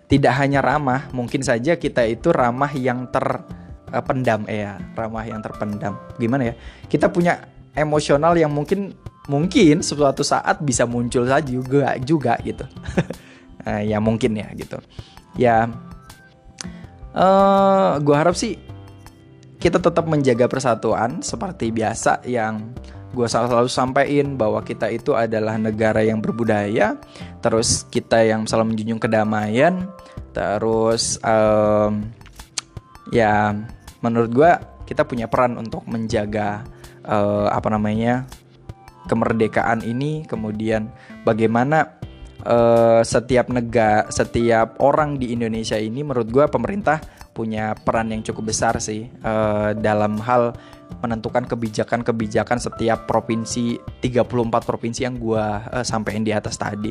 Tidak 0.09 0.35
hanya 0.41 0.65
ramah 0.65 1.11
mungkin 1.13 1.45
saja 1.45 1.77
kita 1.77 2.07
itu 2.09 2.33
ramah 2.33 2.73
yang 2.73 3.13
terpendam 3.13 4.49
eh, 4.49 4.65
ya 4.65 4.79
ramah 4.95 5.25
yang 5.27 5.41
terpendam. 5.43 5.99
Gimana 6.17 6.53
ya? 6.53 6.55
Kita 6.89 7.13
punya 7.13 7.45
emosional 7.77 8.37
yang 8.39 8.53
mungkin 8.53 8.97
mungkin 9.29 9.85
suatu 9.85 10.25
saat 10.25 10.65
bisa 10.65 10.89
muncul 10.89 11.29
saja 11.29 11.45
juga 11.45 11.99
juga 12.01 12.41
gitu. 12.41 12.65
Uh, 13.67 13.83
ya 13.91 14.01
mungkin 14.01 14.33
ya 14.39 14.49
gitu. 14.57 14.81
Ya 15.37 15.69
uh, 17.13 18.01
gue 18.01 18.17
harap 18.17 18.33
sih 18.33 18.68
kita 19.59 19.83
tetap 19.83 20.07
menjaga 20.07 20.47
persatuan 20.47 21.23
seperti 21.23 21.75
biasa 21.75 22.23
yang 22.27 22.75
gue 23.15 23.27
selalu 23.27 23.67
sampaikan 23.67 24.39
bahwa 24.39 24.63
kita 24.63 24.87
itu 24.93 25.17
adalah 25.17 25.59
negara 25.59 26.05
yang 26.05 26.23
berbudaya 26.23 26.95
terus 27.43 27.85
kita 27.89 28.23
yang 28.23 28.47
selalu 28.47 28.75
menjunjung 28.75 29.01
kedamaian 29.01 29.91
terus 30.31 31.19
um, 31.25 32.07
ya 33.11 33.57
menurut 34.05 34.31
gue 34.31 34.51
kita 34.89 35.05
punya 35.05 35.29
peran 35.29 35.61
untuk 35.61 35.85
menjaga 35.85 36.65
uh, 37.05 37.53
apa 37.53 37.69
namanya 37.69 38.25
kemerdekaan 39.09 39.85
ini. 39.85 40.25
Kemudian 40.25 40.89
bagaimana 41.29 42.01
uh, 42.45 43.05
setiap 43.05 43.53
negara 43.53 44.09
setiap 44.09 44.81
orang 44.81 45.21
di 45.21 45.37
Indonesia 45.37 45.77
ini 45.77 46.01
menurut 46.01 46.29
gue 46.33 46.45
pemerintah 46.49 47.01
punya 47.39 47.79
peran 47.79 48.11
yang 48.11 48.27
cukup 48.27 48.51
besar 48.51 48.75
sih 48.83 49.07
uh, 49.23 49.71
dalam 49.79 50.19
hal 50.19 50.59
menentukan 50.99 51.47
kebijakan-kebijakan 51.47 52.59
setiap 52.59 53.07
provinsi 53.07 53.79
34 54.03 54.27
provinsi 54.67 55.07
yang 55.07 55.15
gue 55.23 55.39
uh, 55.47 55.87
sampaikan 55.87 56.27
di 56.27 56.35
atas 56.35 56.59
tadi. 56.59 56.91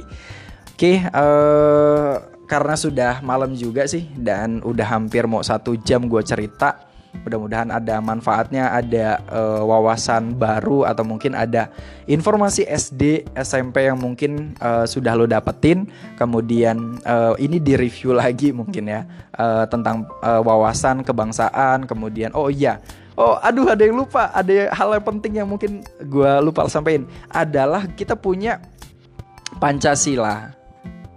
Oke, 0.71 1.03
okay, 1.03 1.11
uh, 1.11 2.15
karena 2.47 2.75
sudah 2.79 3.13
malam 3.19 3.51
juga 3.51 3.83
sih 3.83 4.07
dan 4.15 4.63
udah 4.63 4.87
hampir 4.87 5.27
mau 5.27 5.43
satu 5.43 5.75
jam 5.83 6.07
gue 6.07 6.23
cerita 6.23 6.86
mudah-mudahan 7.24 7.70
ada 7.74 8.01
manfaatnya 8.03 8.74
ada 8.74 9.22
uh, 9.30 9.61
wawasan 9.65 10.36
baru 10.36 10.86
atau 10.86 11.05
mungkin 11.05 11.34
ada 11.38 11.70
informasi 12.05 12.65
SD 12.65 13.32
SMP 13.38 13.89
yang 13.89 13.97
mungkin 13.97 14.57
uh, 14.61 14.84
sudah 14.84 15.15
lo 15.15 15.26
dapetin. 15.26 15.89
Kemudian 16.18 17.01
uh, 17.05 17.34
ini 17.38 17.57
di 17.61 17.74
review 17.78 18.13
lagi 18.13 18.53
mungkin 18.53 18.89
ya 18.89 19.01
uh, 19.38 19.65
tentang 19.70 20.05
uh, 20.22 20.41
wawasan 20.41 21.01
kebangsaan 21.01 21.86
kemudian 21.86 22.34
oh 22.36 22.49
iya 22.51 22.82
Oh, 23.18 23.34
aduh 23.41 23.65
ada 23.65 23.82
yang 23.82 23.97
lupa, 23.97 24.30
ada 24.30 24.70
hal 24.78 24.93
yang 24.93 25.01
penting 25.01 25.41
yang 25.41 25.49
mungkin 25.49 25.82
gue 26.05 26.32
lupa 26.38 26.70
sampaikan 26.70 27.09
adalah 27.34 27.89
kita 27.89 28.13
punya 28.13 28.61
Pancasila. 29.57 30.53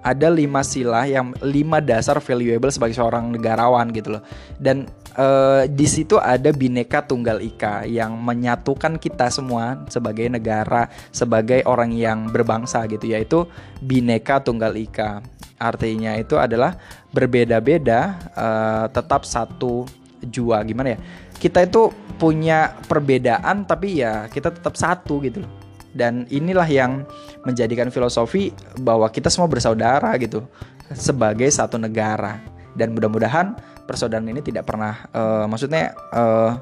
Ada 0.01 0.33
lima 0.33 0.65
sila 0.65 1.05
yang 1.05 1.37
lima 1.45 1.77
dasar 1.85 2.17
valuable 2.25 2.73
sebagai 2.73 2.97
seorang 2.97 3.37
negarawan 3.37 3.93
gitu 3.93 4.17
loh. 4.17 4.25
Dan 4.57 4.89
uh, 5.17 5.65
di 5.67 5.87
situ 5.89 6.19
ada 6.21 6.53
bineka 6.55 7.03
tunggal 7.03 7.41
ika 7.43 7.87
yang 7.87 8.15
menyatukan 8.19 9.01
kita 9.01 9.33
semua 9.33 9.83
sebagai 9.91 10.29
negara 10.31 10.91
sebagai 11.11 11.65
orang 11.67 11.95
yang 11.95 12.29
berbangsa 12.31 12.85
gitu 12.87 13.11
yaitu 13.11 13.47
bineka 13.83 14.43
tunggal 14.43 14.75
ika. 14.77 15.25
Artinya 15.61 16.17
itu 16.17 16.41
adalah 16.41 16.77
berbeda-beda 17.13 18.17
uh, 18.33 18.87
tetap 18.89 19.29
satu 19.29 19.85
jua. 20.25 20.65
Gimana 20.65 20.97
ya? 20.97 20.99
Kita 21.41 21.65
itu 21.65 21.93
punya 22.21 22.77
perbedaan 22.85 23.65
tapi 23.65 24.01
ya 24.01 24.29
kita 24.29 24.53
tetap 24.53 24.77
satu 24.77 25.21
gitu 25.25 25.45
loh. 25.45 25.53
Dan 25.91 26.23
inilah 26.31 26.71
yang 26.71 27.03
menjadikan 27.43 27.91
filosofi 27.91 28.55
bahwa 28.79 29.11
kita 29.11 29.27
semua 29.27 29.51
bersaudara 29.51 30.15
gitu 30.23 30.47
sebagai 30.95 31.51
satu 31.51 31.83
negara 31.83 32.60
dan 32.75 32.95
mudah-mudahan 32.95 33.59
persaudaraan 33.87 34.31
ini 34.31 34.43
tidak 34.45 34.67
pernah 34.69 35.07
uh, 35.11 35.45
maksudnya 35.51 35.95
uh, 36.15 36.55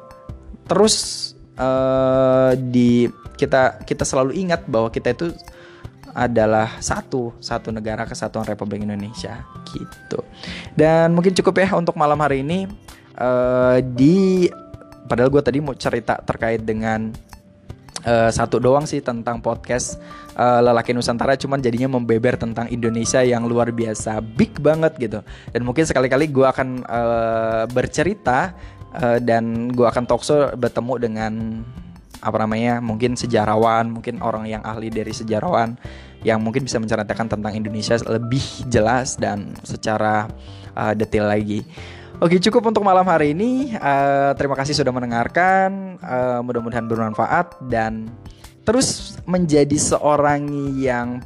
terus 0.65 0.97
uh, 1.59 2.53
di 2.57 3.09
kita 3.39 3.83
kita 3.85 4.03
selalu 4.03 4.35
ingat 4.39 4.67
bahwa 4.67 4.89
kita 4.89 5.13
itu 5.15 5.31
adalah 6.19 6.83
satu 6.83 7.39
satu 7.39 7.71
negara 7.71 8.03
kesatuan 8.03 8.43
Republik 8.43 8.83
Indonesia 8.83 9.45
gitu. 9.71 10.19
Dan 10.75 11.15
mungkin 11.15 11.31
cukup 11.37 11.63
ya 11.63 11.79
untuk 11.79 11.95
malam 11.95 12.19
hari 12.19 12.43
ini 12.43 12.67
uh, 13.15 13.79
di 13.79 14.51
padahal 15.07 15.31
gue 15.31 15.43
tadi 15.47 15.59
mau 15.63 15.79
cerita 15.79 16.19
terkait 16.19 16.67
dengan 16.67 17.15
uh, 18.03 18.31
satu 18.35 18.59
doang 18.59 18.85
sih 18.85 18.99
tentang 18.99 19.39
podcast 19.39 20.03
uh, 20.39 20.61
lelaki 20.63 20.95
Nusantara 20.95 21.35
cuman 21.35 21.59
jadinya 21.59 21.99
membeber 21.99 22.39
tentang 22.39 22.71
Indonesia 22.71 23.21
yang 23.27 23.45
luar 23.45 23.75
biasa 23.75 24.23
big 24.23 24.57
banget 24.63 24.95
gitu 24.97 25.21
dan 25.51 25.61
mungkin 25.67 25.85
sekali-kali 25.85 26.31
gue 26.31 26.47
akan 26.47 26.87
uh, 26.87 27.65
bercerita 27.69 28.55
uh, 28.95 29.19
dan 29.19 29.69
gue 29.75 29.85
akan 29.85 30.07
talkshow 30.07 30.55
bertemu 30.55 30.95
dengan 31.03 31.33
apa 32.19 32.35
namanya 32.43 32.83
mungkin 32.83 33.15
sejarawan 33.15 33.95
mungkin 33.95 34.19
orang 34.23 34.51
yang 34.51 34.63
ahli 34.67 34.91
dari 34.91 35.15
sejarawan 35.15 35.79
yang 36.27 36.43
mungkin 36.43 36.67
bisa 36.67 36.83
menceritakan 36.83 37.31
tentang 37.31 37.53
Indonesia 37.55 37.95
lebih 38.11 38.43
jelas 38.67 39.15
dan 39.15 39.55
secara 39.63 40.27
uh, 40.75 40.91
detail 40.99 41.31
lagi. 41.31 41.63
Oke 42.19 42.43
cukup 42.43 42.75
untuk 42.75 42.83
malam 42.83 43.07
hari 43.07 43.31
ini. 43.31 43.79
Uh, 43.79 44.35
terima 44.35 44.59
kasih 44.59 44.75
sudah 44.75 44.91
mendengarkan. 44.91 45.95
Uh, 46.03 46.43
mudah-mudahan 46.43 46.91
bermanfaat 46.91 47.55
dan 47.71 48.11
terus 48.69 49.17
menjadi 49.25 49.81
seorang 49.81 50.77
yang 50.77 51.25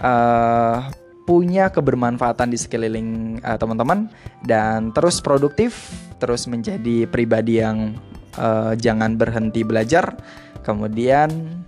uh, 0.00 0.88
punya 1.28 1.68
kebermanfaatan 1.68 2.48
di 2.48 2.56
sekeliling 2.56 3.38
uh, 3.44 3.60
teman-teman 3.60 4.08
dan 4.40 4.88
terus 4.96 5.20
produktif, 5.20 5.92
terus 6.16 6.48
menjadi 6.48 7.04
pribadi 7.04 7.60
yang 7.60 8.00
uh, 8.40 8.72
jangan 8.72 9.20
berhenti 9.20 9.60
belajar, 9.68 10.16
kemudian 10.64 11.60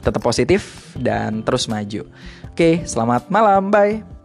tetap 0.00 0.24
positif 0.24 0.96
dan 0.96 1.44
terus 1.44 1.68
maju. 1.68 2.08
Oke, 2.56 2.88
selamat 2.88 3.28
malam, 3.28 3.68
bye. 3.68 4.15